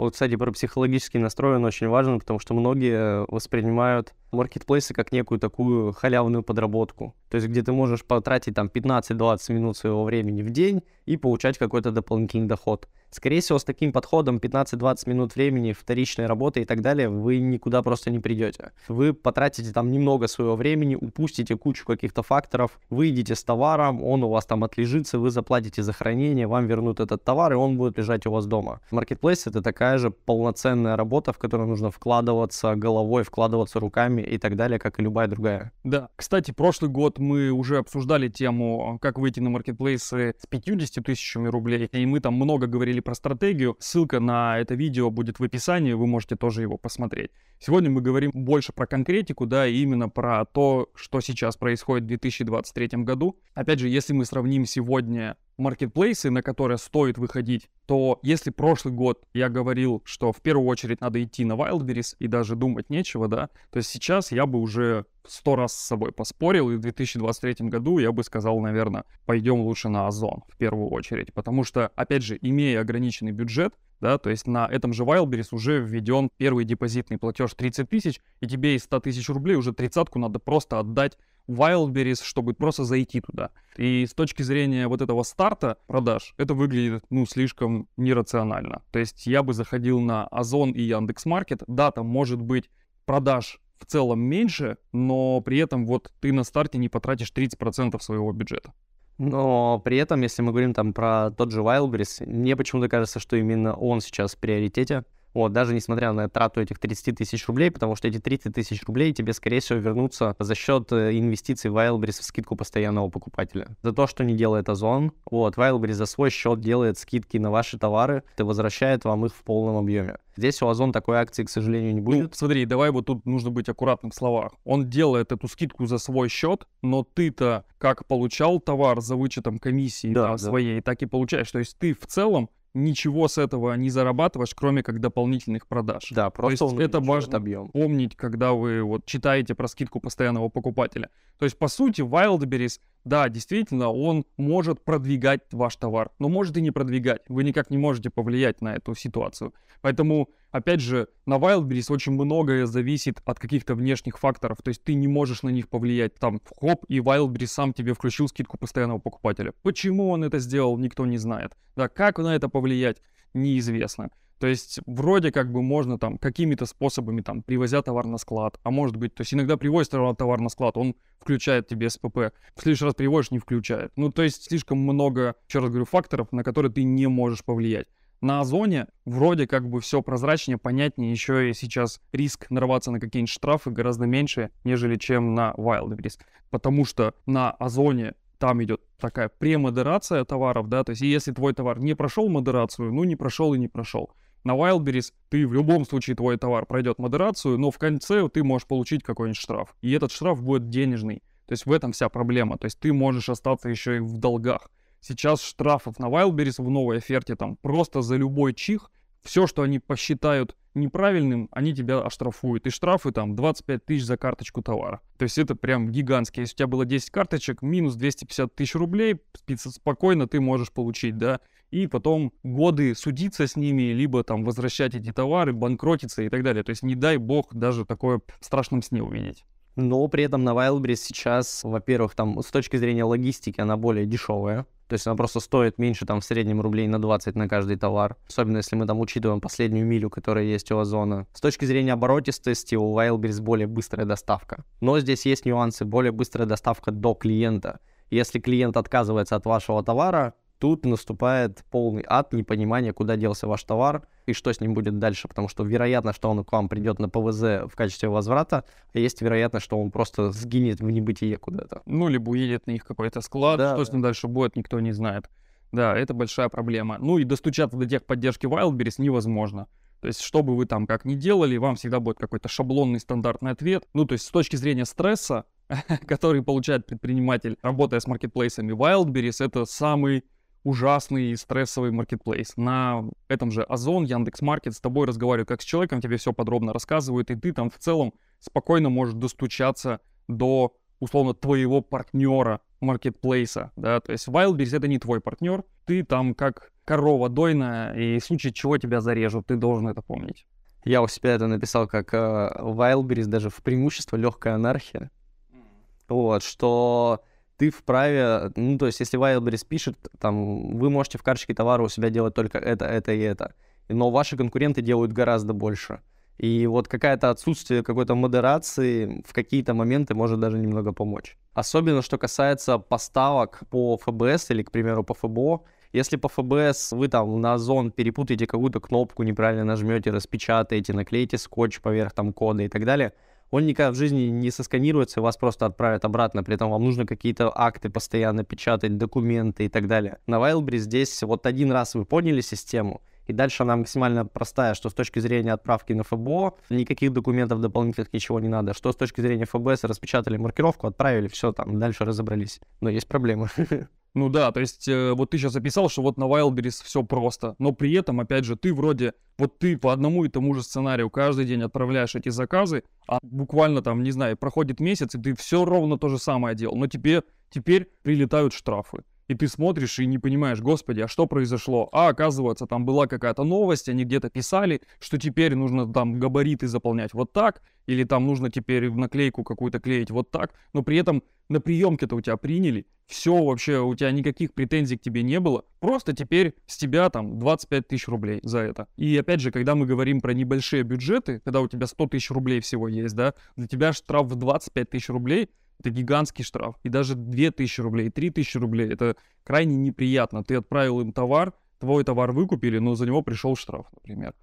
Вот, 0.00 0.14
кстати, 0.14 0.34
про 0.36 0.50
психологический 0.50 1.18
настрой 1.18 1.56
он 1.56 1.64
очень 1.66 1.86
важен, 1.86 2.20
потому 2.20 2.38
что 2.38 2.54
многие 2.54 3.30
воспринимают 3.30 4.14
маркетплейсы 4.32 4.94
как 4.94 5.12
некую 5.12 5.38
такую 5.38 5.92
халявную 5.92 6.42
подработку. 6.42 7.14
То 7.28 7.34
есть, 7.34 7.48
где 7.48 7.62
ты 7.62 7.72
можешь 7.72 8.06
потратить 8.06 8.54
там 8.54 8.68
15-20 8.68 9.52
минут 9.52 9.76
своего 9.76 10.02
времени 10.04 10.40
в 10.40 10.48
день 10.48 10.80
и 11.10 11.16
получать 11.16 11.58
какой-то 11.58 11.90
дополнительный 11.90 12.46
доход. 12.46 12.88
Скорее 13.10 13.40
всего, 13.40 13.58
с 13.58 13.64
таким 13.64 13.92
подходом 13.92 14.36
15-20 14.36 15.08
минут 15.08 15.34
времени, 15.34 15.72
вторичной 15.72 16.26
работы 16.26 16.60
и 16.60 16.64
так 16.64 16.80
далее, 16.80 17.08
вы 17.08 17.38
никуда 17.38 17.82
просто 17.82 18.10
не 18.10 18.20
придете. 18.20 18.70
Вы 18.86 19.12
потратите 19.12 19.72
там 19.72 19.90
немного 19.90 20.28
своего 20.28 20.54
времени, 20.54 20.94
упустите 20.94 21.56
кучу 21.56 21.84
каких-то 21.84 22.22
факторов, 22.22 22.78
выйдете 22.88 23.34
с 23.34 23.42
товаром, 23.42 24.04
он 24.04 24.22
у 24.22 24.28
вас 24.28 24.46
там 24.46 24.62
отлежится, 24.62 25.18
вы 25.18 25.30
заплатите 25.30 25.82
за 25.82 25.92
хранение, 25.92 26.46
вам 26.46 26.68
вернут 26.68 27.00
этот 27.00 27.24
товар, 27.24 27.52
и 27.52 27.56
он 27.56 27.76
будет 27.76 27.98
лежать 27.98 28.26
у 28.26 28.30
вас 28.30 28.46
дома. 28.46 28.80
Marketplace 28.92 29.42
это 29.46 29.60
такая 29.60 29.98
же 29.98 30.12
полноценная 30.12 30.96
работа, 30.96 31.32
в 31.32 31.38
которую 31.38 31.68
нужно 31.68 31.90
вкладываться 31.90 32.76
головой, 32.76 33.24
вкладываться 33.24 33.80
руками 33.80 34.22
и 34.22 34.38
так 34.38 34.54
далее, 34.54 34.78
как 34.78 35.00
и 35.00 35.02
любая 35.02 35.26
другая. 35.26 35.72
Да. 35.82 36.10
Кстати, 36.14 36.52
прошлый 36.52 36.92
год 36.92 37.18
мы 37.18 37.50
уже 37.50 37.78
обсуждали 37.78 38.28
тему, 38.28 38.98
как 39.02 39.18
выйти 39.18 39.40
на 39.40 39.50
маркетплейсы 39.50 40.34
с 40.38 40.46
50 40.46 40.99
тысячами 41.02 41.48
рублей, 41.48 41.88
и 41.92 42.06
мы 42.06 42.20
там 42.20 42.34
много 42.34 42.66
говорили 42.66 43.00
про 43.00 43.14
стратегию. 43.14 43.76
Ссылка 43.78 44.20
на 44.20 44.58
это 44.58 44.74
видео 44.74 45.10
будет 45.10 45.38
в 45.38 45.44
описании, 45.44 45.92
вы 45.92 46.06
можете 46.06 46.36
тоже 46.36 46.62
его 46.62 46.76
посмотреть. 46.76 47.30
Сегодня 47.58 47.90
мы 47.90 48.00
говорим 48.00 48.30
больше 48.32 48.72
про 48.72 48.86
конкретику, 48.86 49.46
да, 49.46 49.66
именно 49.66 50.08
про 50.08 50.44
то, 50.46 50.88
что 50.94 51.20
сейчас 51.20 51.56
происходит 51.56 52.04
в 52.04 52.08
2023 52.08 53.04
году. 53.04 53.38
Опять 53.54 53.80
же, 53.80 53.88
если 53.88 54.12
мы 54.12 54.24
сравним 54.24 54.64
сегодня 54.64 55.36
маркетплейсы, 55.60 56.30
на 56.30 56.42
которые 56.42 56.78
стоит 56.78 57.18
выходить, 57.18 57.68
то 57.86 58.18
если 58.22 58.50
прошлый 58.50 58.94
год 58.94 59.22
я 59.34 59.48
говорил, 59.48 60.02
что 60.04 60.32
в 60.32 60.40
первую 60.40 60.66
очередь 60.66 61.00
надо 61.00 61.22
идти 61.22 61.44
на 61.44 61.52
Wildberries 61.52 62.16
и 62.18 62.26
даже 62.26 62.56
думать 62.56 62.90
нечего, 62.90 63.28
да, 63.28 63.50
то 63.70 63.80
сейчас 63.82 64.32
я 64.32 64.46
бы 64.46 64.58
уже 64.58 65.06
сто 65.26 65.56
раз 65.56 65.72
с 65.74 65.86
собой 65.86 66.12
поспорил, 66.12 66.70
и 66.70 66.76
в 66.76 66.80
2023 66.80 67.68
году 67.68 67.98
я 67.98 68.12
бы 68.12 68.24
сказал, 68.24 68.58
наверное, 68.60 69.04
пойдем 69.26 69.60
лучше 69.60 69.88
на 69.88 70.06
Озон 70.06 70.42
в 70.48 70.56
первую 70.56 70.88
очередь, 70.88 71.32
потому 71.32 71.64
что, 71.64 71.88
опять 71.94 72.22
же, 72.22 72.38
имея 72.40 72.80
ограниченный 72.80 73.32
бюджет, 73.32 73.74
да, 74.00 74.18
то 74.18 74.30
есть 74.30 74.46
на 74.46 74.66
этом 74.66 74.92
же 74.92 75.04
Wildberries 75.04 75.48
уже 75.52 75.80
введен 75.80 76.30
первый 76.36 76.64
депозитный 76.64 77.18
платеж 77.18 77.54
30 77.54 77.88
тысяч, 77.88 78.20
и 78.40 78.46
тебе 78.46 78.74
из 78.74 78.84
100 78.84 79.00
тысяч 79.00 79.28
рублей 79.28 79.56
уже 79.56 79.72
тридцатку 79.72 80.18
надо 80.18 80.38
просто 80.38 80.78
отдать 80.78 81.18
Wildberries, 81.48 82.22
чтобы 82.22 82.54
просто 82.54 82.84
зайти 82.84 83.20
туда. 83.20 83.50
И 83.76 84.06
с 84.06 84.14
точки 84.14 84.42
зрения 84.42 84.88
вот 84.88 85.02
этого 85.02 85.22
старта 85.22 85.78
продаж, 85.86 86.34
это 86.38 86.54
выглядит, 86.54 87.04
ну, 87.10 87.26
слишком 87.26 87.88
нерационально. 87.96 88.82
То 88.92 88.98
есть 88.98 89.26
я 89.26 89.42
бы 89.42 89.52
заходил 89.52 90.00
на 90.00 90.26
Озон 90.28 90.70
и 90.72 90.82
Яндекс.Маркет, 90.82 91.62
да, 91.66 91.90
там 91.90 92.06
может 92.06 92.40
быть 92.40 92.70
продаж 93.04 93.60
в 93.78 93.86
целом 93.86 94.20
меньше, 94.20 94.76
но 94.92 95.40
при 95.40 95.58
этом 95.58 95.86
вот 95.86 96.12
ты 96.20 96.32
на 96.32 96.44
старте 96.44 96.78
не 96.78 96.88
потратишь 96.88 97.32
30% 97.34 98.00
своего 98.00 98.32
бюджета. 98.32 98.72
Но 99.20 99.78
при 99.84 99.98
этом, 99.98 100.22
если 100.22 100.40
мы 100.40 100.50
говорим 100.50 100.72
там 100.72 100.94
про 100.94 101.30
тот 101.30 101.52
же 101.52 101.60
Wildberries, 101.60 102.24
мне 102.24 102.56
почему-то 102.56 102.88
кажется, 102.88 103.20
что 103.20 103.36
именно 103.36 103.74
он 103.74 104.00
сейчас 104.00 104.34
в 104.34 104.38
приоритете. 104.38 105.04
Вот, 105.34 105.52
даже 105.52 105.74
несмотря 105.74 106.12
на 106.12 106.28
трату 106.28 106.60
этих 106.60 106.78
30 106.78 107.16
тысяч 107.16 107.46
рублей, 107.46 107.70
потому 107.70 107.96
что 107.96 108.08
эти 108.08 108.18
30 108.18 108.54
тысяч 108.54 108.82
рублей 108.84 109.12
тебе, 109.12 109.32
скорее 109.32 109.60
всего, 109.60 109.78
вернутся 109.78 110.34
за 110.38 110.54
счет 110.54 110.92
э, 110.92 111.16
инвестиций 111.18 111.70
в 111.70 111.76
Wildberries 111.76 112.20
в 112.20 112.24
скидку 112.24 112.56
постоянного 112.56 113.08
покупателя. 113.08 113.76
За 113.82 113.92
то, 113.92 114.06
что 114.06 114.24
не 114.24 114.36
делает 114.36 114.68
Озон, 114.68 115.12
вот, 115.30 115.56
Wildberries 115.56 115.94
за 115.94 116.06
свой 116.06 116.30
счет 116.30 116.60
делает 116.60 116.98
скидки 116.98 117.36
на 117.36 117.50
ваши 117.50 117.78
товары 117.78 118.24
и 118.38 118.42
возвращает 118.42 119.04
вам 119.04 119.26
их 119.26 119.34
в 119.34 119.42
полном 119.42 119.76
объеме. 119.76 120.18
Здесь 120.36 120.62
у 120.62 120.68
Озон 120.68 120.92
такой 120.92 121.18
акции, 121.18 121.44
к 121.44 121.50
сожалению, 121.50 121.94
не 121.94 122.00
будет. 122.00 122.22
Ну, 122.22 122.30
смотри, 122.32 122.64
давай 122.64 122.90
вот 122.90 123.06
тут 123.06 123.26
нужно 123.26 123.50
быть 123.50 123.68
аккуратным 123.68 124.10
в 124.10 124.14
словах. 124.14 124.52
Он 124.64 124.88
делает 124.88 125.32
эту 125.32 125.48
скидку 125.48 125.86
за 125.86 125.98
свой 125.98 126.28
счет, 126.28 126.66
но 126.82 127.04
ты-то 127.04 127.64
как 127.78 128.06
получал 128.06 128.60
товар 128.60 129.00
за 129.00 129.16
вычетом 129.16 129.58
комиссии 129.58 130.12
да, 130.12 130.32
да, 130.32 130.38
своей, 130.38 130.80
так 130.80 131.02
и 131.02 131.06
получаешь. 131.06 131.50
То 131.50 131.58
есть 131.58 131.76
ты 131.78 131.94
в 131.94 132.06
целом 132.06 132.48
ничего 132.74 133.28
с 133.28 133.38
этого 133.38 133.74
не 133.74 133.90
зарабатываешь, 133.90 134.54
кроме 134.54 134.82
как 134.82 135.00
дополнительных 135.00 135.66
продаж. 135.66 136.08
Да, 136.10 136.30
просто 136.30 136.66
То 136.66 136.70
есть 136.70 136.80
это 136.80 137.00
важно 137.00 137.36
объем. 137.38 137.68
помнить, 137.68 138.16
когда 138.16 138.52
вы 138.52 138.82
вот 138.82 139.04
читаете 139.06 139.54
про 139.54 139.68
скидку 139.68 140.00
постоянного 140.00 140.48
покупателя. 140.48 141.10
То 141.38 141.44
есть, 141.44 141.58
по 141.58 141.68
сути, 141.68 142.02
Wildberries, 142.02 142.80
да, 143.04 143.28
действительно, 143.28 143.88
он 143.88 144.24
может 144.36 144.84
продвигать 144.84 145.40
ваш 145.52 145.76
товар, 145.76 146.10
но 146.18 146.28
может 146.28 146.56
и 146.56 146.60
не 146.60 146.70
продвигать. 146.70 147.22
Вы 147.28 147.44
никак 147.44 147.70
не 147.70 147.78
можете 147.78 148.10
повлиять 148.10 148.60
на 148.60 148.74
эту 148.74 148.94
ситуацию. 148.94 149.54
Поэтому, 149.80 150.28
опять 150.50 150.80
же, 150.80 151.08
на 151.24 151.38
Wildberries 151.38 151.90
очень 151.92 152.12
многое 152.12 152.66
зависит 152.66 153.22
от 153.24 153.38
каких-то 153.38 153.74
внешних 153.74 154.18
факторов. 154.18 154.58
То 154.62 154.68
есть 154.68 154.84
ты 154.84 154.94
не 154.94 155.08
можешь 155.08 155.42
на 155.42 155.48
них 155.48 155.68
повлиять. 155.68 156.16
Там, 156.16 156.40
хоп, 156.60 156.84
и 156.88 156.98
Wildberries 156.98 157.46
сам 157.46 157.72
тебе 157.72 157.94
включил 157.94 158.28
скидку 158.28 158.58
постоянного 158.58 158.98
покупателя. 158.98 159.52
Почему 159.62 160.10
он 160.10 160.22
это 160.24 160.38
сделал, 160.38 160.76
никто 160.76 161.06
не 161.06 161.16
знает. 161.16 161.56
Да, 161.76 161.88
как 161.88 162.18
на 162.18 162.34
это 162.34 162.48
повлиять, 162.50 162.98
неизвестно. 163.32 164.10
То 164.40 164.46
есть 164.46 164.80
вроде 164.86 165.30
как 165.30 165.52
бы 165.52 165.60
можно 165.60 165.98
там 165.98 166.16
какими-то 166.16 166.64
способами 166.64 167.20
там 167.20 167.42
привозя 167.42 167.82
товар 167.82 168.06
на 168.06 168.16
склад, 168.16 168.58
а 168.62 168.70
может 168.70 168.96
быть, 168.96 169.14
то 169.14 169.20
есть 169.20 169.34
иногда 169.34 169.58
привозит 169.58 169.90
товар 169.90 170.40
на 170.40 170.48
склад, 170.48 170.78
он 170.78 170.96
включает 171.20 171.68
тебе 171.68 171.90
СПП, 171.90 172.32
в 172.56 172.60
следующий 172.62 172.86
раз 172.86 172.94
привозишь, 172.94 173.32
не 173.32 173.38
включает. 173.38 173.92
Ну 173.96 174.10
то 174.10 174.22
есть 174.22 174.44
слишком 174.44 174.78
много, 174.78 175.34
еще 175.46 175.58
раз 175.58 175.68
говорю, 175.68 175.84
факторов, 175.84 176.32
на 176.32 176.42
которые 176.42 176.72
ты 176.72 176.84
не 176.84 177.06
можешь 177.06 177.44
повлиять. 177.44 177.86
На 178.22 178.40
Озоне 178.40 178.86
вроде 179.04 179.46
как 179.46 179.68
бы 179.68 179.80
все 179.80 180.00
прозрачнее, 180.00 180.56
понятнее, 180.56 181.10
еще 181.10 181.50
и 181.50 181.52
сейчас 181.52 182.00
риск 182.12 182.50
нарваться 182.50 182.90
на 182.90 182.98
какие-нибудь 182.98 183.30
штрафы 183.30 183.70
гораздо 183.70 184.06
меньше, 184.06 184.50
нежели 184.64 184.96
чем 184.96 185.34
на 185.34 185.52
Wildberries. 185.58 186.18
Потому 186.48 186.86
что 186.86 187.14
на 187.26 187.50
Озоне 187.50 188.14
там 188.38 188.62
идет 188.62 188.80
такая 188.98 189.28
премодерация 189.28 190.24
товаров, 190.24 190.70
да, 190.70 190.82
то 190.82 190.90
есть 190.90 191.02
если 191.02 191.30
твой 191.30 191.52
товар 191.52 191.78
не 191.78 191.94
прошел 191.94 192.26
модерацию, 192.30 192.90
ну 192.90 193.04
не 193.04 193.16
прошел 193.16 193.52
и 193.52 193.58
не 193.58 193.68
прошел. 193.68 194.10
На 194.44 194.52
Wildberries 194.52 195.12
ты 195.28 195.46
в 195.46 195.52
любом 195.52 195.84
случае 195.84 196.16
твой 196.16 196.36
товар 196.38 196.64
пройдет 196.64 196.98
модерацию, 196.98 197.58
но 197.58 197.70
в 197.70 197.78
конце 197.78 198.26
ты 198.28 198.42
можешь 198.42 198.66
получить 198.66 199.02
какой-нибудь 199.02 199.36
штраф. 199.36 199.76
И 199.82 199.92
этот 199.92 200.12
штраф 200.12 200.42
будет 200.42 200.70
денежный. 200.70 201.22
То 201.46 201.52
есть 201.52 201.66
в 201.66 201.72
этом 201.72 201.92
вся 201.92 202.08
проблема. 202.08 202.56
То 202.58 202.66
есть 202.66 202.78
ты 202.78 202.92
можешь 202.92 203.28
остаться 203.28 203.68
еще 203.68 203.96
и 203.96 204.00
в 204.00 204.18
долгах. 204.18 204.70
Сейчас 205.00 205.42
штрафов 205.42 205.98
на 205.98 206.06
Wildberries 206.06 206.62
в 206.62 206.70
новой 206.70 206.98
оферте 206.98 207.34
там 207.34 207.56
просто 207.56 208.02
за 208.02 208.16
любой 208.16 208.54
чих, 208.54 208.90
все, 209.22 209.46
что 209.46 209.62
они 209.62 209.78
посчитают 209.78 210.56
неправильным, 210.74 211.48
они 211.50 211.74
тебя 211.74 212.00
оштрафуют. 212.00 212.66
И 212.66 212.70
штрафы 212.70 213.10
там 213.10 213.34
25 213.36 213.84
тысяч 213.84 214.04
за 214.04 214.16
карточку 214.16 214.62
товара. 214.62 215.00
То 215.18 215.24
есть 215.24 215.36
это 215.36 215.54
прям 215.54 215.90
гигантский. 215.90 216.42
Если 216.42 216.54
у 216.54 216.56
тебя 216.58 216.66
было 216.68 216.84
10 216.84 217.10
карточек, 217.10 217.62
минус 217.62 217.96
250 217.96 218.54
тысяч 218.54 218.74
рублей, 218.74 219.20
спокойно 219.56 220.26
ты 220.26 220.40
можешь 220.40 220.70
получить, 220.70 221.18
да 221.18 221.40
и 221.70 221.86
потом 221.86 222.32
годы 222.42 222.94
судиться 222.94 223.46
с 223.46 223.56
ними, 223.56 223.92
либо 223.92 224.24
там 224.24 224.44
возвращать 224.44 224.94
эти 224.94 225.12
товары, 225.12 225.52
банкротиться 225.52 226.22
и 226.22 226.28
так 226.28 226.42
далее. 226.42 226.62
То 226.62 226.70
есть 226.70 226.82
не 226.82 226.94
дай 226.94 227.16
бог 227.16 227.54
даже 227.54 227.84
такое 227.84 228.20
в 228.40 228.44
страшном 228.44 228.82
сне 228.82 229.02
увидеть. 229.02 229.44
Но 229.76 230.06
при 230.08 230.24
этом 230.24 230.44
на 230.44 230.50
Wildberries 230.50 230.96
сейчас, 230.96 231.62
во-первых, 231.62 232.14
там 232.14 232.42
с 232.42 232.46
точки 232.46 232.76
зрения 232.76 233.04
логистики 233.04 233.60
она 233.60 233.76
более 233.76 234.04
дешевая. 234.04 234.66
То 234.88 234.94
есть 234.94 235.06
она 235.06 235.14
просто 235.14 235.38
стоит 235.38 235.78
меньше 235.78 236.04
там 236.04 236.20
в 236.20 236.24
среднем 236.24 236.60
рублей 236.60 236.88
на 236.88 237.00
20 237.00 237.36
на 237.36 237.48
каждый 237.48 237.76
товар. 237.76 238.16
Особенно 238.26 238.56
если 238.56 238.74
мы 238.74 238.86
там 238.86 238.98
учитываем 238.98 239.40
последнюю 239.40 239.86
милю, 239.86 240.10
которая 240.10 240.44
есть 240.44 240.72
у 240.72 240.78
Озона. 240.78 241.28
С 241.32 241.40
точки 241.40 241.64
зрения 241.64 241.92
оборотистости 241.92 242.74
у 242.74 242.98
Wildberries 242.98 243.40
более 243.40 243.68
быстрая 243.68 244.04
доставка. 244.04 244.64
Но 244.80 244.98
здесь 244.98 245.24
есть 245.26 245.46
нюансы. 245.46 245.84
Более 245.84 246.10
быстрая 246.10 246.46
доставка 246.46 246.90
до 246.90 247.14
клиента. 247.14 247.78
Если 248.10 248.40
клиент 248.40 248.76
отказывается 248.76 249.36
от 249.36 249.46
вашего 249.46 249.84
товара, 249.84 250.34
тут 250.60 250.84
наступает 250.84 251.64
полный 251.70 252.04
ад, 252.06 252.32
непонимание, 252.32 252.92
куда 252.92 253.16
делся 253.16 253.48
ваш 253.48 253.64
товар 253.64 254.06
и 254.26 254.34
что 254.34 254.52
с 254.52 254.60
ним 254.60 254.74
будет 254.74 254.98
дальше, 254.98 255.26
потому 255.26 255.48
что 255.48 255.64
вероятно, 255.64 256.12
что 256.12 256.30
он 256.30 256.44
к 256.44 256.52
вам 256.52 256.68
придет 256.68 256.98
на 256.98 257.08
ПВЗ 257.08 257.66
в 257.66 257.72
качестве 257.74 258.10
возврата, 258.10 258.64
а 258.92 258.98
есть 258.98 259.22
вероятность, 259.22 259.64
что 259.64 259.80
он 259.80 259.90
просто 259.90 260.30
сгинет 260.30 260.80
в 260.80 260.90
небытие 260.90 261.38
куда-то. 261.38 261.82
Ну, 261.86 262.08
либо 262.08 262.30
уедет 262.30 262.66
на 262.66 262.72
их 262.72 262.84
какой-то 262.84 263.22
склад, 263.22 263.58
да, 263.58 263.74
что 263.74 263.84
с 263.84 263.92
ним 263.92 264.02
дальше 264.02 264.28
будет, 264.28 264.54
никто 264.54 264.78
не 264.78 264.92
знает. 264.92 265.30
Да, 265.72 265.96
это 265.96 266.12
большая 266.14 266.50
проблема. 266.50 266.98
Ну 267.00 267.18
и 267.18 267.24
достучаться 267.24 267.78
до 267.78 267.86
техподдержки 267.86 268.46
Wildberries 268.46 268.96
невозможно. 268.98 269.66
То 270.00 270.08
есть, 270.08 270.20
что 270.20 270.42
бы 270.42 270.56
вы 270.56 270.66
там 270.66 270.86
как 270.86 271.04
ни 271.04 271.14
делали, 271.14 271.56
вам 271.56 271.76
всегда 271.76 272.00
будет 272.00 272.18
какой-то 272.18 272.48
шаблонный 272.48 273.00
стандартный 273.00 273.52
ответ. 273.52 273.84
Ну, 273.94 274.04
то 274.04 274.14
есть, 274.14 274.26
с 274.26 274.30
точки 274.30 274.56
зрения 274.56 274.84
стресса, 274.84 275.44
который 276.06 276.42
получает 276.42 276.86
предприниматель, 276.86 277.56
работая 277.62 278.00
с 278.00 278.06
маркетплейсами, 278.06 278.72
Wildberries— 278.72 279.36
это 279.44 279.64
самый 279.64 280.24
ужасный 280.62 281.36
стрессовый 281.36 281.90
маркетплейс. 281.90 282.56
На 282.56 283.04
этом 283.28 283.50
же 283.50 283.62
Озон, 283.62 284.04
Яндекс 284.04 284.42
Маркет 284.42 284.74
с 284.74 284.80
тобой 284.80 285.06
разговаривают 285.06 285.48
как 285.48 285.62
с 285.62 285.64
человеком, 285.64 286.00
тебе 286.00 286.16
все 286.16 286.32
подробно 286.32 286.72
рассказывают, 286.72 287.30
и 287.30 287.36
ты 287.36 287.52
там 287.52 287.70
в 287.70 287.78
целом 287.78 288.12
спокойно 288.40 288.90
можешь 288.90 289.14
достучаться 289.14 290.00
до, 290.28 290.76
условно, 290.98 291.34
твоего 291.34 291.80
партнера 291.80 292.60
маркетплейса, 292.80 293.72
да, 293.76 294.00
то 294.00 294.12
есть 294.12 294.28
Wildberries 294.28 294.76
это 294.76 294.88
не 294.88 294.98
твой 294.98 295.20
партнер, 295.20 295.64
ты 295.84 296.02
там 296.02 296.34
как 296.34 296.72
корова 296.84 297.28
дойная, 297.28 297.94
и 297.94 298.18
в 298.18 298.24
случае 298.24 298.52
чего 298.52 298.78
тебя 298.78 299.00
зарежут, 299.00 299.46
ты 299.46 299.56
должен 299.56 299.88
это 299.88 300.02
помнить. 300.02 300.46
Я 300.84 301.02
у 301.02 301.08
себя 301.08 301.34
это 301.34 301.46
написал 301.46 301.86
как 301.86 302.14
э, 302.14 302.50
Wildberries 302.58 303.26
даже 303.26 303.50
в 303.50 303.56
преимущество 303.56 304.16
легкая 304.16 304.54
анархия. 304.54 305.10
Mm. 305.52 305.62
Вот, 306.08 306.42
что 306.42 307.22
ты 307.60 307.68
вправе, 307.68 308.50
ну, 308.56 308.78
то 308.78 308.86
есть, 308.86 309.00
если 309.00 309.18
Wildberries 309.18 309.66
пишет, 309.68 309.94
там, 310.18 310.78
вы 310.78 310.88
можете 310.88 311.18
в 311.18 311.22
карточке 311.22 311.52
товара 311.52 311.82
у 311.82 311.90
себя 311.90 312.08
делать 312.08 312.34
только 312.34 312.56
это, 312.56 312.86
это 312.86 313.12
и 313.12 313.20
это, 313.20 313.52
но 313.90 314.10
ваши 314.10 314.38
конкуренты 314.38 314.80
делают 314.80 315.12
гораздо 315.12 315.52
больше. 315.52 316.00
И 316.38 316.66
вот 316.66 316.88
какая-то 316.88 317.28
отсутствие 317.28 317.82
какой-то 317.82 318.14
модерации 318.14 319.22
в 319.26 319.34
какие-то 319.34 319.74
моменты 319.74 320.14
может 320.14 320.40
даже 320.40 320.58
немного 320.58 320.92
помочь. 320.92 321.36
Особенно, 321.52 322.00
что 322.00 322.16
касается 322.16 322.78
поставок 322.78 323.60
по 323.68 323.98
ФБС 323.98 324.50
или, 324.52 324.62
к 324.62 324.70
примеру, 324.70 325.04
по 325.04 325.12
ФБО. 325.12 325.60
Если 325.92 326.16
по 326.16 326.28
ФБС 326.28 326.92
вы 326.92 327.08
там 327.08 327.40
на 327.42 327.52
Озон 327.52 327.90
перепутаете 327.90 328.46
какую-то 328.46 328.80
кнопку, 328.80 329.22
неправильно 329.22 329.64
нажмете, 329.64 330.12
распечатаете, 330.12 330.94
наклеите 330.94 331.36
скотч 331.36 331.82
поверх 331.82 332.12
там 332.12 332.32
кода 332.32 332.62
и 332.62 332.68
так 332.68 332.86
далее– 332.86 333.12
он 333.50 333.66
никогда 333.66 333.90
в 333.90 333.96
жизни 333.96 334.22
не 334.24 334.50
сосканируется, 334.50 335.20
вас 335.20 335.36
просто 335.36 335.66
отправят 335.66 336.04
обратно, 336.04 336.42
при 336.42 336.54
этом 336.54 336.70
вам 336.70 336.84
нужно 336.84 337.06
какие-то 337.06 337.52
акты 337.54 337.90
постоянно 337.90 338.44
печатать, 338.44 338.96
документы 338.96 339.64
и 339.64 339.68
так 339.68 339.86
далее. 339.86 340.18
На 340.26 340.36
Wildberries 340.36 340.78
здесь 340.78 341.22
вот 341.22 341.46
один 341.46 341.72
раз 341.72 341.94
вы 341.94 342.04
поняли 342.04 342.40
систему, 342.40 343.02
и 343.26 343.32
дальше 343.32 343.62
она 343.62 343.76
максимально 343.76 344.26
простая, 344.26 344.74
что 344.74 344.90
с 344.90 344.94
точки 344.94 345.20
зрения 345.20 345.52
отправки 345.52 345.92
на 345.92 346.02
ФБО, 346.02 346.54
никаких 346.70 347.12
документов 347.12 347.60
дополнительных, 347.60 348.12
ничего 348.12 348.40
не 348.40 348.48
надо. 348.48 348.74
Что 348.74 348.90
с 348.90 348.96
точки 348.96 349.20
зрения 349.20 349.46
ФБС, 349.46 349.84
распечатали 349.84 350.36
маркировку, 350.36 350.88
отправили, 350.88 351.28
все, 351.28 351.52
там, 351.52 351.78
дальше 351.78 352.04
разобрались. 352.04 352.60
Но 352.80 352.90
есть 352.90 353.06
проблемы. 353.06 353.48
Ну 354.14 354.28
да, 354.28 354.50
то 354.50 354.58
есть 354.58 354.88
э, 354.88 355.12
вот 355.12 355.30
ты 355.30 355.38
сейчас 355.38 355.54
описал, 355.54 355.88
что 355.88 356.02
вот 356.02 356.16
на 356.16 356.24
Wildberries 356.24 356.82
все 356.84 357.04
просто, 357.04 357.54
но 357.58 357.72
при 357.72 357.92
этом, 357.92 358.18
опять 358.18 358.44
же, 358.44 358.56
ты 358.56 358.74
вроде, 358.74 359.14
вот 359.38 359.60
ты 359.60 359.78
по 359.78 359.92
одному 359.92 360.24
и 360.24 360.28
тому 360.28 360.52
же 360.54 360.64
сценарию 360.64 361.10
каждый 361.10 361.44
день 361.44 361.62
отправляешь 361.62 362.16
эти 362.16 362.28
заказы, 362.28 362.82
а 363.06 363.18
буквально 363.22 363.82
там, 363.82 364.02
не 364.02 364.10
знаю, 364.10 364.36
проходит 364.36 364.80
месяц, 364.80 365.14
и 365.14 365.20
ты 365.20 365.36
все 365.36 365.64
ровно 365.64 365.96
то 365.96 366.08
же 366.08 366.18
самое 366.18 366.56
делал, 366.56 366.76
но 366.76 366.88
тебе 366.88 367.22
теперь 367.50 367.88
прилетают 368.02 368.52
штрафы. 368.52 369.04
И 369.30 369.34
ты 369.36 369.46
смотришь 369.46 370.00
и 370.00 370.06
не 370.06 370.18
понимаешь, 370.18 370.60
господи, 370.60 371.02
а 371.02 371.06
что 371.06 371.26
произошло? 371.26 371.88
А, 371.92 372.08
оказывается, 372.08 372.66
там 372.66 372.84
была 372.84 373.06
какая-то 373.06 373.44
новость, 373.44 373.88
они 373.88 374.02
где-то 374.02 374.28
писали, 374.28 374.80
что 374.98 375.18
теперь 375.18 375.54
нужно 375.54 375.86
там 375.92 376.18
габариты 376.18 376.66
заполнять 376.66 377.14
вот 377.14 377.32
так, 377.32 377.62
или 377.86 378.02
там 378.02 378.26
нужно 378.26 378.50
теперь 378.50 378.90
наклейку 378.90 379.44
какую-то 379.44 379.78
клеить 379.78 380.10
вот 380.10 380.32
так, 380.32 380.52
но 380.72 380.82
при 380.82 380.96
этом 380.96 381.22
на 381.48 381.60
приемке-то 381.60 382.16
у 382.16 382.20
тебя 382.20 382.36
приняли, 382.36 382.88
все 383.06 383.40
вообще, 383.40 383.78
у 383.78 383.94
тебя 383.94 384.10
никаких 384.10 384.52
претензий 384.52 384.96
к 384.96 385.00
тебе 385.00 385.22
не 385.22 385.38
было, 385.38 385.64
просто 385.78 386.12
теперь 386.12 386.56
с 386.66 386.76
тебя 386.76 387.08
там 387.08 387.38
25 387.38 387.86
тысяч 387.86 388.08
рублей 388.08 388.40
за 388.42 388.58
это. 388.58 388.88
И 388.96 389.16
опять 389.16 389.38
же, 389.38 389.52
когда 389.52 389.76
мы 389.76 389.86
говорим 389.86 390.20
про 390.20 390.34
небольшие 390.34 390.82
бюджеты, 390.82 391.40
когда 391.44 391.60
у 391.60 391.68
тебя 391.68 391.86
100 391.86 392.06
тысяч 392.08 392.32
рублей 392.32 392.58
всего 392.58 392.88
есть, 392.88 393.14
да, 393.14 393.34
для 393.54 393.68
тебя 393.68 393.92
штраф 393.92 394.26
в 394.26 394.34
25 394.34 394.90
тысяч 394.90 395.08
рублей, 395.08 395.50
это 395.80 395.90
гигантский 395.90 396.44
штраф. 396.44 396.76
И 396.82 396.88
даже 396.88 397.14
2000 397.14 397.80
рублей, 397.80 398.10
3000 398.10 398.58
рублей, 398.58 398.92
это 398.92 399.16
крайне 399.44 399.76
неприятно. 399.76 400.44
Ты 400.44 400.56
отправил 400.56 401.00
им 401.00 401.12
товар, 401.12 401.52
твой 401.78 402.04
товар 402.04 402.32
выкупили, 402.32 402.78
но 402.78 402.94
за 402.94 403.06
него 403.06 403.22
пришел 403.22 403.56
штраф, 403.56 403.86
например. 403.94 404.34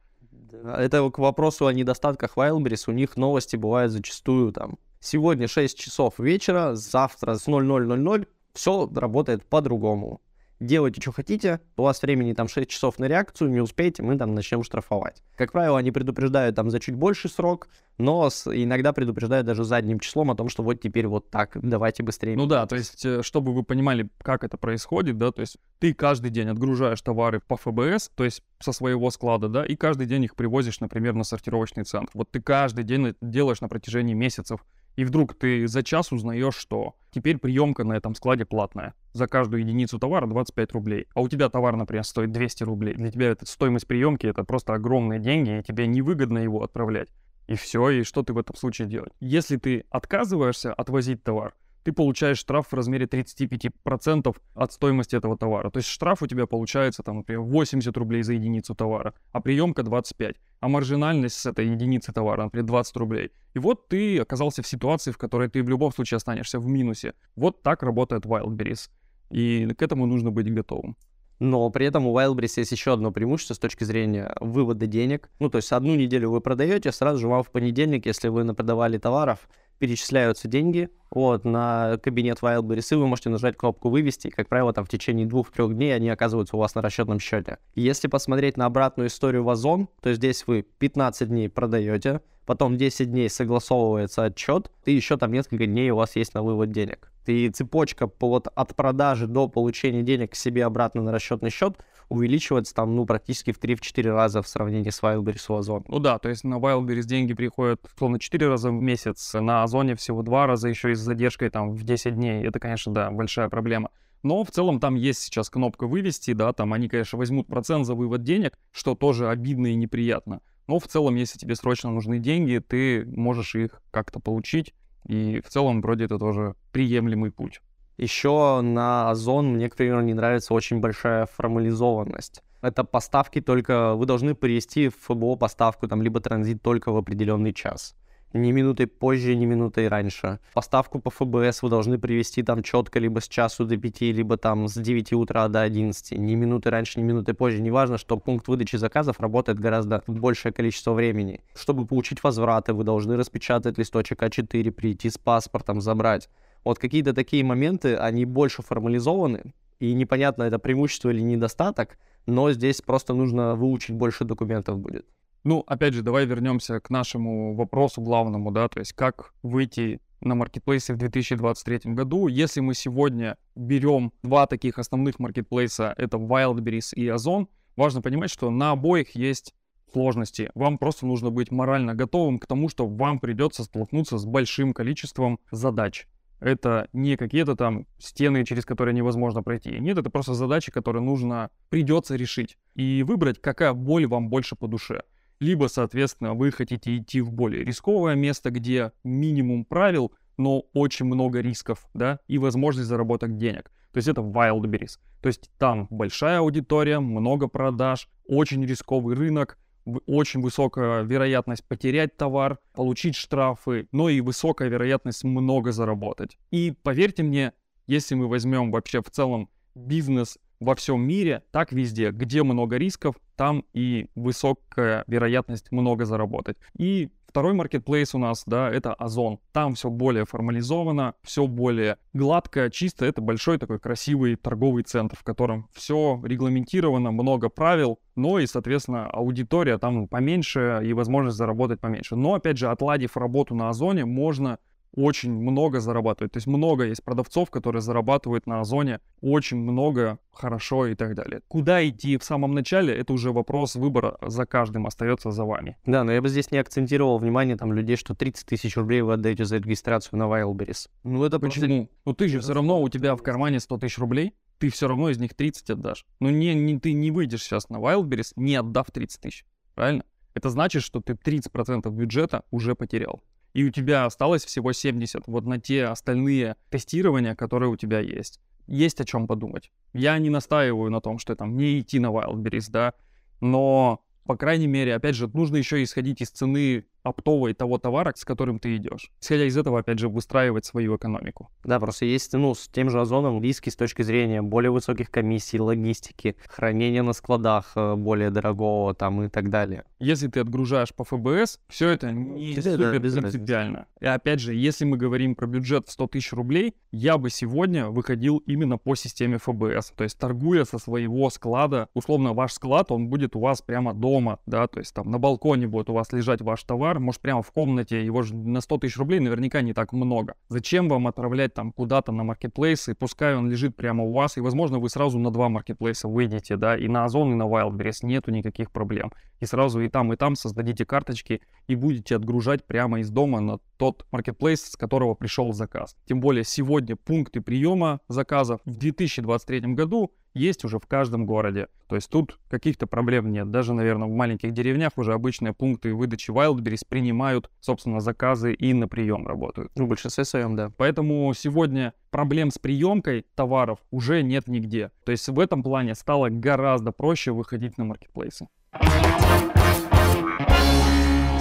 Это 0.51 1.10
к 1.10 1.20
вопросу 1.20 1.67
о 1.67 1.74
недостатках 1.74 2.38
Wildberries. 2.38 2.86
У 2.88 2.91
них 2.91 3.17
новости 3.17 3.56
бывают 3.56 3.91
зачастую 3.91 4.51
там. 4.51 4.77
Сегодня 5.00 5.48
6 5.48 5.77
часов 5.77 6.20
вечера, 6.20 6.74
завтра 6.74 7.36
с 7.36 7.48
00.00 7.48 8.27
все 8.53 8.91
работает 8.96 9.46
по-другому 9.46 10.22
делайте, 10.59 11.01
что 11.01 11.11
хотите, 11.11 11.59
у 11.75 11.83
вас 11.83 12.01
времени 12.01 12.33
там 12.33 12.47
6 12.47 12.69
часов 12.69 12.99
на 12.99 13.05
реакцию, 13.05 13.51
не 13.51 13.59
успеете, 13.59 14.03
мы 14.03 14.17
там 14.17 14.33
начнем 14.33 14.63
штрафовать. 14.63 15.23
Как 15.35 15.51
правило, 15.51 15.77
они 15.77 15.91
предупреждают 15.91 16.55
там 16.55 16.69
за 16.69 16.79
чуть 16.79 16.95
больший 16.95 17.29
срок, 17.29 17.67
но 17.97 18.29
с, 18.29 18.47
иногда 18.47 18.93
предупреждают 18.93 19.45
даже 19.45 19.63
задним 19.63 19.99
числом 19.99 20.31
о 20.31 20.35
том, 20.35 20.49
что 20.49 20.63
вот 20.63 20.75
теперь 20.81 21.07
вот 21.07 21.29
так, 21.29 21.57
давайте 21.61 22.03
быстрее. 22.03 22.35
Ну 22.35 22.45
да, 22.45 22.65
то 22.65 22.75
есть, 22.75 23.05
э, 23.05 23.21
чтобы 23.23 23.53
вы 23.53 23.63
понимали, 23.63 24.09
как 24.19 24.43
это 24.43 24.57
происходит, 24.57 25.17
да, 25.17 25.31
то 25.31 25.41
есть 25.41 25.57
ты 25.79 25.93
каждый 25.93 26.31
день 26.31 26.49
отгружаешь 26.49 27.01
товары 27.01 27.39
по 27.39 27.57
ФБС, 27.57 28.11
то 28.15 28.23
есть 28.23 28.43
со 28.59 28.71
своего 28.71 29.09
склада, 29.11 29.49
да, 29.49 29.65
и 29.65 29.75
каждый 29.75 30.07
день 30.07 30.23
их 30.23 30.35
привозишь, 30.35 30.79
например, 30.79 31.13
на 31.13 31.23
сортировочный 31.23 31.83
центр. 31.83 32.09
Вот 32.13 32.31
ты 32.31 32.41
каждый 32.41 32.83
день 32.83 33.07
это 33.07 33.17
делаешь 33.21 33.61
на 33.61 33.69
протяжении 33.69 34.13
месяцев 34.13 34.63
и 34.97 35.05
вдруг 35.05 35.35
ты 35.35 35.67
за 35.67 35.83
час 35.83 36.11
узнаешь, 36.11 36.55
что 36.55 36.95
теперь 37.11 37.37
приемка 37.37 37.83
на 37.83 37.93
этом 37.93 38.15
складе 38.15 38.45
платная. 38.45 38.95
За 39.13 39.27
каждую 39.27 39.61
единицу 39.61 39.99
товара 39.99 40.25
25 40.25 40.71
рублей. 40.73 41.07
А 41.13 41.21
у 41.21 41.29
тебя 41.29 41.49
товар, 41.49 41.75
например, 41.75 42.03
стоит 42.03 42.31
200 42.31 42.63
рублей. 42.63 42.95
Для 42.95 43.11
тебя 43.11 43.27
это 43.27 43.45
стоимость 43.45 43.87
приемки 43.87 44.25
это 44.25 44.43
просто 44.43 44.73
огромные 44.73 45.19
деньги, 45.19 45.59
и 45.59 45.63
тебе 45.63 45.85
невыгодно 45.85 46.39
его 46.39 46.63
отправлять. 46.63 47.09
И 47.45 47.55
все, 47.55 47.89
и 47.91 48.03
что 48.03 48.23
ты 48.23 48.33
в 48.33 48.39
этом 48.39 48.55
случае 48.55 48.87
делать? 48.87 49.13
Если 49.19 49.57
ты 49.57 49.85
отказываешься 49.91 50.73
отвозить 50.73 51.23
товар, 51.23 51.53
ты 51.88 51.94
получаешь 51.94 52.39
штраф 52.39 52.67
в 52.67 52.74
размере 52.74 53.06
35% 53.06 54.36
от 54.56 54.74
стоимости 54.74 55.15
этого 55.15 55.38
товара. 55.38 55.70
То 55.70 55.77
есть 55.77 55.88
штраф 55.88 56.22
у 56.22 56.27
тебя 56.27 56.46
получается, 56.46 57.01
там, 57.01 57.20
например, 57.20 57.44
80 57.44 57.96
рублей 57.96 58.24
за 58.24 58.34
единицу 58.34 58.75
товара, 58.75 59.13
а 59.32 59.39
приемка 59.39 59.84
25. 59.84 60.36
А 60.60 60.67
маржинальность 60.67 61.38
с 61.38 61.46
этой 61.46 61.65
единицы 61.65 62.12
товара, 62.12 62.44
например, 62.44 62.65
20 62.65 62.98
рублей. 62.98 63.32
И 63.53 63.60
вот 63.60 63.88
ты 63.88 64.20
оказался 64.20 64.62
в 64.62 64.67
ситуации, 64.67 65.12
в 65.12 65.17
которой 65.17 65.48
ты 65.48 65.63
в 65.63 65.70
любом 65.70 65.94
случае 65.94 66.17
останешься 66.17 66.60
в 66.60 66.67
минусе. 66.67 67.13
Вот 67.38 67.63
так 67.63 67.84
работает 67.84 68.25
Wildberries. 68.25 68.89
И 69.29 69.65
к 69.67 69.82
этому 69.82 70.08
нужно 70.08 70.29
быть 70.29 70.53
готовым. 70.53 70.98
Но 71.39 71.70
при 71.70 71.86
этом 71.86 72.06
у 72.06 72.13
Wildberries 72.17 72.60
есть 72.60 72.72
еще 72.74 72.91
одно 72.91 73.12
преимущество 73.12 73.53
с 73.53 73.60
точки 73.60 73.86
зрения 73.86 74.36
вывода 74.41 74.88
денег. 74.88 75.29
Ну, 75.39 75.50
то 75.50 75.58
есть 75.58 75.72
одну 75.72 75.96
неделю 75.96 76.32
вы 76.32 76.41
продаете, 76.41 76.91
сразу 76.91 77.20
же 77.20 77.27
вам 77.29 77.44
в 77.44 77.51
понедельник, 77.51 78.06
если 78.08 78.27
вы 78.27 78.44
напродавали 78.44 78.98
товаров, 78.98 79.48
перечисляются 79.79 80.48
деньги 80.48 80.89
вот, 81.12 81.46
на 81.46 81.98
кабинет 82.01 82.39
Wildberries, 82.41 82.88
и 82.91 82.96
вы 82.96 83.07
можете 83.07 83.29
нажать 83.29 83.57
кнопку 83.57 83.89
«Вывести», 83.89 84.27
и, 84.27 84.31
как 84.31 84.48
правило, 84.48 84.74
там 84.74 84.86
в 84.86 84.89
течение 84.89 85.25
двух-трех 85.25 85.74
дней 85.74 85.96
они 85.96 86.10
оказываются 86.10 86.55
у 86.55 86.60
вас 86.60 86.75
на 86.75 86.81
расчетном 86.81 87.19
счете. 87.19 87.60
Если 87.75 88.07
посмотреть 88.07 88.57
на 88.57 88.65
обратную 88.65 89.07
историю 89.07 89.43
в 89.43 89.50
Озон, 89.50 89.88
то 90.01 90.13
здесь 90.13 90.46
вы 90.48 90.65
15 90.79 91.29
дней 91.29 91.50
продаете, 91.50 92.22
потом 92.46 92.77
10 92.77 93.12
дней 93.12 93.29
согласовывается 93.29 94.24
отчет, 94.24 94.72
и 94.86 94.93
еще 94.93 95.17
там 95.17 95.31
несколько 95.31 95.65
дней 95.65 95.91
у 95.91 95.98
вас 95.98 96.15
есть 96.15 96.34
на 96.34 96.41
вывод 96.41 96.72
денег. 96.72 97.12
И 97.25 97.50
цепочка 97.50 98.10
вот 98.19 98.48
от 98.55 98.75
продажи 98.75 99.27
до 99.27 99.50
получения 99.50 100.01
денег 100.01 100.31
к 100.31 100.36
себе 100.36 100.65
обратно 100.65 101.01
на 101.01 101.12
расчетный 101.12 101.50
счет 101.50 101.77
увеличивается 102.09 102.73
там, 102.73 102.95
ну, 102.95 103.05
практически 103.05 103.51
в 103.51 103.59
3-4 103.59 104.11
раза 104.11 104.41
в 104.41 104.47
сравнении 104.47 104.89
с 104.89 105.01
Wildberries 105.01 105.45
у 105.49 105.55
Озон. 105.55 105.83
Ну 105.87 105.99
да, 105.99 106.19
то 106.19 106.29
есть 106.29 106.43
на 106.43 106.55
Wildberries 106.55 107.05
деньги 107.05 107.33
приходят, 107.33 107.81
словно 107.97 108.19
4 108.19 108.47
раза 108.47 108.69
в 108.69 108.81
месяц, 108.81 109.33
на 109.33 109.63
Озоне 109.63 109.95
всего 109.95 110.21
2 110.21 110.47
раза, 110.47 110.69
еще 110.69 110.91
и 110.91 110.95
с 110.95 110.99
задержкой 110.99 111.49
там 111.49 111.71
в 111.71 111.83
10 111.83 112.15
дней. 112.15 112.43
Это, 112.43 112.59
конечно, 112.59 112.93
да, 112.93 113.11
большая 113.11 113.49
проблема. 113.49 113.89
Но 114.23 114.43
в 114.43 114.51
целом 114.51 114.79
там 114.79 114.95
есть 114.95 115.19
сейчас 115.19 115.49
кнопка 115.49 115.85
«Вывести», 115.85 116.33
да, 116.33 116.51
там 116.51 116.73
они, 116.73 116.89
конечно, 116.89 117.19
возьмут 117.19 117.47
процент 117.47 117.85
за 117.85 117.93
вывод 117.93 118.23
денег, 118.23 118.57
что 118.71 118.95
тоже 118.95 119.29
обидно 119.29 119.67
и 119.67 119.75
неприятно. 119.75 120.41
Но 120.67 120.79
в 120.79 120.87
целом, 120.87 121.15
если 121.15 121.37
тебе 121.39 121.55
срочно 121.55 121.91
нужны 121.91 122.19
деньги, 122.19 122.61
ты 122.65 123.05
можешь 123.05 123.55
их 123.55 123.81
как-то 123.91 124.19
получить. 124.19 124.73
И 125.05 125.39
в 125.39 125.49
целом, 125.49 125.81
вроде 125.81 126.05
это 126.05 126.17
тоже 126.19 126.55
приемлемый 126.73 127.32
путь. 127.32 127.62
Еще 127.97 128.62
на 128.62 129.10
Озон 129.10 129.53
мне, 129.53 129.69
к 129.69 129.75
примеру, 129.75 130.01
не 130.01 130.13
нравится 130.13 130.53
очень 130.53 130.79
большая 130.79 131.25
формализованность. 131.25 132.43
Это 132.62 132.83
поставки 132.83 133.41
только... 133.41 133.95
Вы 133.95 134.05
должны 134.05 134.36
привести 134.36 134.89
в 134.89 134.95
ФБО 134.97 135.36
поставку, 135.36 135.88
там, 135.88 136.03
либо 136.03 136.19
транзит 136.19 136.62
только 136.62 136.91
в 136.91 136.97
определенный 136.97 137.53
час. 137.53 137.95
Ни 138.33 138.51
минутой 138.51 138.86
позже, 138.88 139.36
ни 139.36 139.45
минутой 139.45 139.88
раньше. 139.88 140.39
Поставку 140.53 140.99
по 140.99 141.10
ФБС 141.10 141.63
вы 141.63 141.69
должны 141.69 141.97
привести 141.97 142.43
там 142.43 142.62
четко 142.62 142.99
либо 142.99 143.19
с 143.19 143.27
часу 143.27 143.65
до 143.65 143.77
5, 143.77 144.01
либо 144.01 144.38
там 144.38 144.67
с 144.67 144.75
9 144.75 145.13
утра 145.13 145.47
до 145.47 145.62
11. 145.62 146.12
Ни 146.19 146.36
минуты 146.36 146.69
раньше, 146.69 146.99
ни 146.99 147.03
минуты 147.03 147.33
позже. 147.33 147.62
Неважно, 147.62 147.97
что 147.97 148.17
пункт 148.17 148.47
выдачи 148.47 148.75
заказов 148.75 149.19
работает 149.19 149.60
гораздо 149.60 150.03
большее 150.05 150.51
количество 150.51 150.93
времени. 150.93 151.41
Чтобы 151.55 151.88
получить 151.88 152.21
возвраты, 152.21 152.73
вы 152.73 152.83
должны 152.83 153.15
распечатать 153.15 153.77
листочек 153.77 154.21
А4, 154.21 154.71
прийти 154.71 155.10
с 155.10 155.17
паспортом, 155.17 155.81
забрать. 155.81 156.29
Вот 156.63 156.80
какие-то 156.80 157.13
такие 157.13 157.43
моменты, 157.43 157.96
они 157.96 158.26
больше 158.26 158.62
формализованы, 158.62 159.54
и 159.80 159.93
непонятно, 159.93 160.43
это 160.43 160.60
преимущество 160.60 161.10
или 161.10 161.22
недостаток, 161.22 161.98
но 162.26 162.52
здесь 162.52 162.82
просто 162.82 163.13
нужно 163.13 163.56
выучить 163.56 163.96
больше 163.96 164.26
документов 164.26 164.80
будет. 164.80 165.06
Ну, 165.43 165.63
опять 165.65 165.93
же, 165.93 166.02
давай 166.02 166.26
вернемся 166.26 166.80
к 166.80 166.89
нашему 166.89 167.56
вопросу 167.56 168.02
главному, 168.02 168.52
да, 168.52 168.67
то 168.67 168.80
есть 168.80 168.93
как 168.93 169.34
выйти 169.43 170.02
на 170.20 170.36
маркетплейсе 170.36 170.93
в 170.93 170.98
2023 170.98 171.93
году. 171.93 172.28
Если 172.28 172.60
мы 172.60 172.74
сегодня 172.74 173.38
берем 173.56 174.12
два 174.24 174.48
таких 174.48 174.80
основных 174.80 175.20
маркетплейса, 175.20 175.93
это 175.96 176.17
Wildberries 176.17 176.93
и 176.96 177.08
Озон, 177.08 177.48
важно 177.76 178.02
понимать, 178.02 178.32
что 178.32 178.50
на 178.50 178.72
обоих 178.72 179.15
есть 179.15 179.54
сложности. 179.93 180.50
Вам 180.56 180.80
просто 180.80 181.06
нужно 181.06 181.30
быть 181.30 181.52
морально 181.52 181.93
готовым 181.96 182.39
к 182.39 182.48
тому, 182.48 182.67
что 182.67 182.88
вам 182.88 183.20
придется 183.20 183.63
столкнуться 183.63 184.17
с 184.17 184.26
большим 184.26 184.74
количеством 184.74 185.39
задач 185.52 186.08
это 186.39 186.88
не 186.93 187.17
какие-то 187.17 187.56
там 187.56 187.86
стены, 187.97 188.45
через 188.45 188.65
которые 188.65 188.93
невозможно 188.93 189.43
пройти. 189.43 189.80
Нет, 189.80 189.97
это 189.97 190.10
просто 190.10 190.34
задачи, 190.34 190.71
которые 190.71 191.04
нужно, 191.04 191.50
придется 191.69 192.15
решить. 192.15 192.58
И 192.76 193.04
выбрать, 193.04 193.41
какая 193.41 193.73
боль 193.73 194.08
вам 194.08 194.30
больше 194.30 194.56
по 194.56 194.67
душе. 194.67 195.04
Либо, 195.39 195.67
соответственно, 195.67 196.34
вы 196.34 196.52
хотите 196.52 196.97
идти 196.97 197.21
в 197.21 197.32
более 197.32 197.63
рисковое 197.63 198.15
место, 198.15 198.50
где 198.50 198.91
минимум 199.04 199.65
правил, 199.65 200.12
но 200.38 200.65
очень 200.73 201.06
много 201.06 201.41
рисков, 201.41 201.88
да, 201.93 202.19
и 202.28 202.38
возможность 202.38 202.88
заработать 202.89 203.38
денег. 203.38 203.71
То 203.91 203.97
есть 203.97 204.08
это 204.08 204.21
Wildberries. 204.21 205.00
То 205.21 205.28
есть 205.28 205.50
там 205.58 205.88
большая 205.89 206.39
аудитория, 206.39 207.00
много 207.00 207.47
продаж, 207.47 208.10
очень 208.26 208.63
рисковый 208.65 209.15
рынок, 209.15 209.58
очень 210.06 210.41
высокая 210.41 211.04
вероятность 211.04 211.63
потерять 211.65 212.17
товар, 212.17 212.60
получить 212.73 213.15
штрафы, 213.15 213.88
но 213.91 214.10
и 214.10 214.21
высокая 214.21 214.69
вероятность 214.69 215.23
много 215.23 215.71
заработать. 215.71 216.38
И 216.52 216.73
поверьте 216.84 217.23
мне, 217.23 217.54
если 217.86 218.15
мы 218.15 218.28
возьмем 218.28 218.71
вообще 218.71 219.02
в 219.02 219.10
целом 219.10 219.50
бизнес 219.76 220.38
во 220.60 220.76
всем 220.76 221.02
мире, 221.02 221.43
так 221.52 221.72
везде, 221.72 222.12
где 222.12 222.43
много 222.43 222.78
рисков, 222.78 223.15
там 223.36 223.63
и 223.74 224.10
высокая 224.15 225.04
вероятность 225.08 225.72
много 225.72 226.06
заработать. 226.06 226.58
И 226.78 227.10
Второй 227.38 227.54
маркетплейс 227.54 228.15
у 228.15 228.17
нас, 228.17 228.43
да, 228.48 228.67
это 228.72 228.93
Озон. 228.93 229.39
Там 229.52 229.76
все 229.76 229.89
более 229.89 230.26
формализовано, 230.26 231.13
все 231.22 231.46
более 231.46 231.98
гладко, 232.13 232.72
чисто. 232.72 233.06
Это 233.06 233.22
большой 233.22 233.60
такой 233.60 233.80
красивый 233.80 234.36
торговый 234.38 234.84
центр, 234.84 235.15
в 235.15 235.24
котором 235.24 235.70
все 235.74 236.20
регламентировано, 236.24 237.12
много 237.12 237.50
правил, 237.50 238.00
но 238.15 238.39
и, 238.39 238.48
соответственно, 238.48 239.08
аудитория 239.08 239.78
там 239.78 240.08
поменьше 240.08 240.82
и 240.84 240.93
возможность 240.93 241.38
заработать 241.38 241.80
поменьше. 241.80 242.15
Но, 242.15 242.34
опять 242.34 242.58
же, 242.58 242.70
отладив 242.70 243.17
работу 243.17 243.54
на 243.54 243.70
Озоне, 243.70 244.06
можно 244.06 244.58
очень 244.97 245.31
много 245.31 245.79
зарабатывают. 245.79 246.33
То 246.33 246.38
есть 246.38 246.47
много 246.47 246.86
есть 246.86 247.03
продавцов, 247.03 247.51
которые 247.51 247.81
зарабатывают 247.81 248.47
на 248.47 248.62
Озоне 248.62 248.99
очень 249.21 249.57
много, 249.57 250.17
хорошо 250.31 250.88
и 250.88 250.95
так 250.95 251.13
далее. 251.13 251.41
Куда 251.47 251.88
идти 251.88 252.17
в 252.17 252.23
самом 252.23 252.53
начале, 252.53 252.97
это 252.97 253.13
уже 253.13 253.31
вопрос 253.31 253.75
выбора 253.75 254.17
за 254.21 254.47
каждым 254.47 254.88
остается 254.88 255.29
за 255.31 255.45
вами. 255.45 255.77
Да, 255.86 256.03
но 256.03 256.12
я 256.12 256.21
бы 256.21 256.29
здесь 256.29 256.49
не 256.51 256.57
акцентировал 256.57 257.19
внимание 257.19 257.55
там 257.55 257.73
людей, 257.73 257.95
что 257.95 258.15
30 258.15 258.47
тысяч 258.47 258.75
рублей 258.75 259.01
вы 259.01 259.13
отдаете 259.13 259.45
за 259.45 259.57
регистрацию 259.57 260.17
на 260.17 260.23
Wildberries. 260.23 260.89
Ну 261.03 261.23
это 261.23 261.39
почему? 261.39 261.89
Ну 262.03 262.13
ты 262.13 262.27
же 262.27 262.39
все 262.39 262.53
равно, 262.53 262.81
у 262.81 262.89
тебя 262.89 263.15
в 263.15 263.21
кармане 263.21 263.60
100 263.60 263.77
тысяч 263.77 263.99
рублей, 263.99 264.33
ты 264.57 264.71
все 264.71 264.88
равно 264.88 265.10
из 265.10 265.19
них 265.19 265.36
30 265.36 265.69
отдашь. 265.69 266.05
Ну, 266.19 266.31
не, 266.31 266.55
не, 266.55 266.79
ты 266.79 266.93
не 266.93 267.12
выйдешь 267.12 267.43
сейчас 267.43 267.69
на 267.69 267.77
Wildberries, 267.77 268.33
не 268.36 268.55
отдав 268.55 268.89
30 268.91 269.21
тысяч, 269.21 269.45
правильно? 269.75 270.03
Это 270.33 270.49
значит, 270.49 270.81
что 270.81 271.01
ты 271.01 271.13
30% 271.13 271.88
бюджета 271.91 272.43
уже 272.49 272.73
потерял. 272.73 273.21
И 273.58 273.63
у 273.63 273.72
тебя 273.72 274.06
осталось 274.06 274.46
всего 274.46 274.72
70 274.72 275.24
вот 275.26 275.46
на 275.46 275.60
те 275.60 275.86
остальные 275.86 276.58
тестирования, 276.70 277.34
которые 277.34 277.72
у 277.72 277.76
тебя 277.76 278.00
есть. 278.00 278.39
Есть 278.67 279.02
о 279.02 279.04
чем 279.04 279.26
подумать. 279.26 279.72
Я 279.93 280.15
не 280.20 280.30
настаиваю 280.30 280.91
на 280.91 281.02
том, 281.02 281.17
что 281.17 281.36
там 281.36 281.58
не 281.58 281.80
идти 281.80 281.98
на 281.98 282.12
Wildberries, 282.12 282.70
да, 282.70 282.93
но, 283.41 284.06
по 284.27 284.35
крайней 284.35 284.67
мере, 284.67 284.93
опять 284.93 285.15
же, 285.15 285.27
нужно 285.33 285.55
еще 285.55 285.81
исходить 285.81 286.21
из 286.21 286.29
цены 286.29 286.85
оптовой 287.07 287.53
того 287.53 287.77
товара, 287.77 288.13
с 288.15 288.25
которым 288.25 288.59
ты 288.59 288.75
идешь. 288.75 289.11
Исходя 289.21 289.45
из 289.45 289.57
этого, 289.57 289.79
опять 289.79 289.99
же, 289.99 290.09
выстраивать 290.09 290.65
свою 290.65 290.97
экономику. 290.97 291.49
Да, 291.63 291.79
просто 291.79 292.05
есть, 292.05 292.33
ну, 292.33 292.53
с 292.53 292.67
тем 292.67 292.89
же 292.89 292.99
озоном 292.99 293.41
риски 293.41 293.69
с 293.69 293.75
точки 293.75 294.01
зрения 294.01 294.41
более 294.41 294.71
высоких 294.71 295.09
комиссий, 295.09 295.59
логистики, 295.59 296.35
хранения 296.47 297.03
на 297.03 297.13
складах 297.13 297.71
э, 297.75 297.95
более 297.95 298.29
дорогого 298.29 298.93
там 298.93 299.23
и 299.23 299.29
так 299.29 299.49
далее. 299.49 299.85
Если 299.99 300.27
ты 300.27 300.41
отгружаешь 300.41 300.93
по 300.93 301.03
ФБС, 301.03 301.59
все 301.69 301.89
это 301.89 302.11
не 302.11 302.55
да, 302.55 302.61
супер 302.61 302.99
да, 302.99 302.99
принципиально. 302.99 303.87
И 303.99 304.05
опять 304.05 304.39
же, 304.39 304.53
если 304.53 304.85
мы 304.85 304.97
говорим 304.97 305.35
про 305.35 305.47
бюджет 305.47 305.87
в 305.87 305.91
100 305.91 306.07
тысяч 306.07 306.33
рублей, 306.33 306.75
я 306.91 307.17
бы 307.17 307.29
сегодня 307.29 307.87
выходил 307.87 308.37
именно 308.39 308.77
по 308.77 308.95
системе 308.95 309.37
ФБС. 309.37 309.93
То 309.95 310.03
есть 310.03 310.17
торгуя 310.19 310.65
со 310.65 310.77
своего 310.77 311.29
склада, 311.29 311.89
условно 311.93 312.33
ваш 312.33 312.53
склад, 312.53 312.91
он 312.91 313.07
будет 313.07 313.35
у 313.35 313.39
вас 313.39 313.61
прямо 313.61 313.93
дома, 314.17 314.39
да, 314.45 314.67
то 314.67 314.80
есть 314.80 314.93
там 314.93 315.10
на 315.12 315.19
балконе 315.19 315.67
будет 315.67 315.89
у 315.89 315.93
вас 315.93 316.12
лежать 316.12 316.41
ваш 316.41 316.63
товар, 316.63 316.99
может, 316.99 317.21
прямо 317.21 317.41
в 317.41 317.51
комнате, 317.51 318.03
его 318.03 318.23
же 318.23 318.36
на 318.36 318.62
100 318.62 318.77
тысяч 318.80 318.97
рублей 318.97 319.19
наверняка 319.19 319.62
не 319.62 319.73
так 319.73 319.93
много. 319.93 320.36
Зачем 320.49 320.89
вам 320.89 321.08
отправлять 321.08 321.53
там 321.53 321.71
куда-то 321.71 322.12
на 322.12 322.23
маркетплейсы, 322.23 322.95
пускай 322.95 323.36
он 323.36 323.49
лежит 323.49 323.75
прямо 323.75 324.03
у 324.03 324.12
вас, 324.12 324.38
и, 324.38 324.41
возможно, 324.41 324.80
вы 324.80 324.89
сразу 324.89 325.19
на 325.19 325.32
два 325.32 325.49
маркетплейса 325.49 326.08
выйдете, 326.08 326.58
да, 326.58 326.77
и 326.77 326.88
на 326.88 327.06
Озон, 327.06 327.32
и 327.32 327.36
на 327.36 327.43
Wildberries 327.43 327.99
нету 328.03 328.32
никаких 328.32 328.71
проблем. 328.71 329.12
И 329.39 329.45
сразу 329.45 329.82
и 329.82 329.89
там, 329.89 330.12
и 330.13 330.15
там 330.15 330.36
создадите 330.36 330.86
карточки 330.86 331.41
и 331.67 331.75
будете 331.75 332.15
отгружать 332.15 332.65
прямо 332.65 332.99
из 333.01 333.10
дома 333.12 333.39
на 333.39 333.60
тот 333.77 334.08
маркетплейс, 334.12 334.63
с 334.63 334.75
которого 334.75 335.13
пришел 335.13 335.53
заказ. 335.53 335.95
Тем 336.06 336.19
более 336.19 336.43
сегодня 336.43 336.95
пункты 336.95 337.41
приема 337.41 337.99
заказов 338.08 338.62
в 338.65 338.75
2023 338.75 339.73
году 339.73 340.12
есть 340.38 340.63
уже 340.63 340.80
в 340.80 340.88
каждом 340.88 341.26
городе. 341.26 341.67
То 341.88 341.95
есть 341.95 342.10
тут 342.10 342.39
каких-то 342.50 342.88
проблем 342.88 343.32
нет. 343.32 343.50
Даже, 343.52 343.73
наверное, 343.73 344.08
в 344.08 344.12
маленьких 344.12 344.54
деревнях 344.54 344.91
уже 344.97 345.13
обычные 345.13 345.54
пункты 345.54 345.93
выдачи 345.93 346.32
Wildberries 346.32 346.84
принимают, 346.88 347.50
собственно, 347.60 348.00
заказы 348.00 348.54
и 348.54 348.73
на 348.73 348.88
прием 348.88 349.28
работают. 349.28 349.71
Ну, 349.76 349.86
в 349.86 349.88
большинстве 349.89 350.26
своем, 350.26 350.56
да. 350.56 350.71
Поэтому 350.78 351.34
сегодня 351.34 351.93
проблем 352.12 352.52
с 352.52 352.58
приемкой 352.58 353.26
товаров 353.36 353.80
уже 353.91 354.21
нет 354.21 354.47
нигде. 354.47 354.91
То 355.06 355.12
есть 355.12 355.28
в 355.28 355.39
этом 355.39 355.63
плане 355.63 355.95
стало 355.95 356.30
гораздо 356.30 356.91
проще 356.91 357.32
выходить 357.32 357.78
на 357.78 357.86
маркетплейсы. 357.86 358.47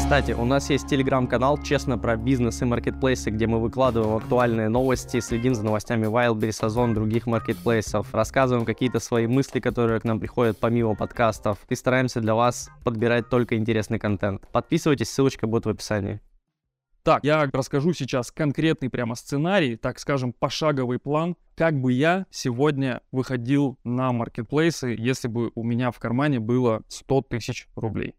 Кстати, 0.07 0.31
у 0.31 0.45
нас 0.45 0.71
есть 0.71 0.87
телеграм-канал 0.87 1.59
«Честно 1.61 1.99
про 1.99 2.17
бизнес 2.17 2.63
и 2.63 2.65
маркетплейсы», 2.65 3.31
где 3.31 3.49
мы 3.49 3.61
выкладываем 3.61 4.15
актуальные 4.15 4.69
новости, 4.69 5.19
следим 5.19 5.57
за 5.57 5.65
новостями 5.65 6.07
Wildberries, 6.07 6.65
Озон, 6.65 6.95
других 6.95 7.27
маркетплейсов, 7.27 8.15
рассказываем 8.15 8.65
какие-то 8.65 9.01
свои 9.01 9.27
мысли, 9.27 9.59
которые 9.59 9.99
к 9.99 10.05
нам 10.05 10.21
приходят 10.21 10.59
помимо 10.61 10.95
подкастов, 10.95 11.59
и 11.69 11.75
стараемся 11.75 12.21
для 12.21 12.37
вас 12.37 12.71
подбирать 12.85 13.29
только 13.29 13.57
интересный 13.57 13.99
контент. 13.99 14.47
Подписывайтесь, 14.53 15.11
ссылочка 15.11 15.49
будет 15.49 15.67
в 15.67 15.71
описании. 15.71 16.21
Так, 17.03 17.25
я 17.25 17.51
расскажу 17.53 17.93
сейчас 17.93 18.31
конкретный 18.31 18.91
прямо 18.91 19.17
сценарий, 19.17 19.75
так 19.75 19.99
скажем, 19.99 20.33
пошаговый 20.33 21.01
план, 21.01 21.37
как 21.57 21.81
бы 21.81 21.93
я 21.93 22.27
сегодня 22.31 23.01
выходил 23.11 23.77
на 23.83 24.13
маркетплейсы, 24.13 24.95
если 24.97 25.27
бы 25.27 25.51
у 25.57 25.65
меня 25.65 25.91
в 25.91 25.99
кармане 25.99 26.39
было 26.39 26.83
100 26.87 27.23
тысяч 27.23 27.67
рублей 27.75 28.15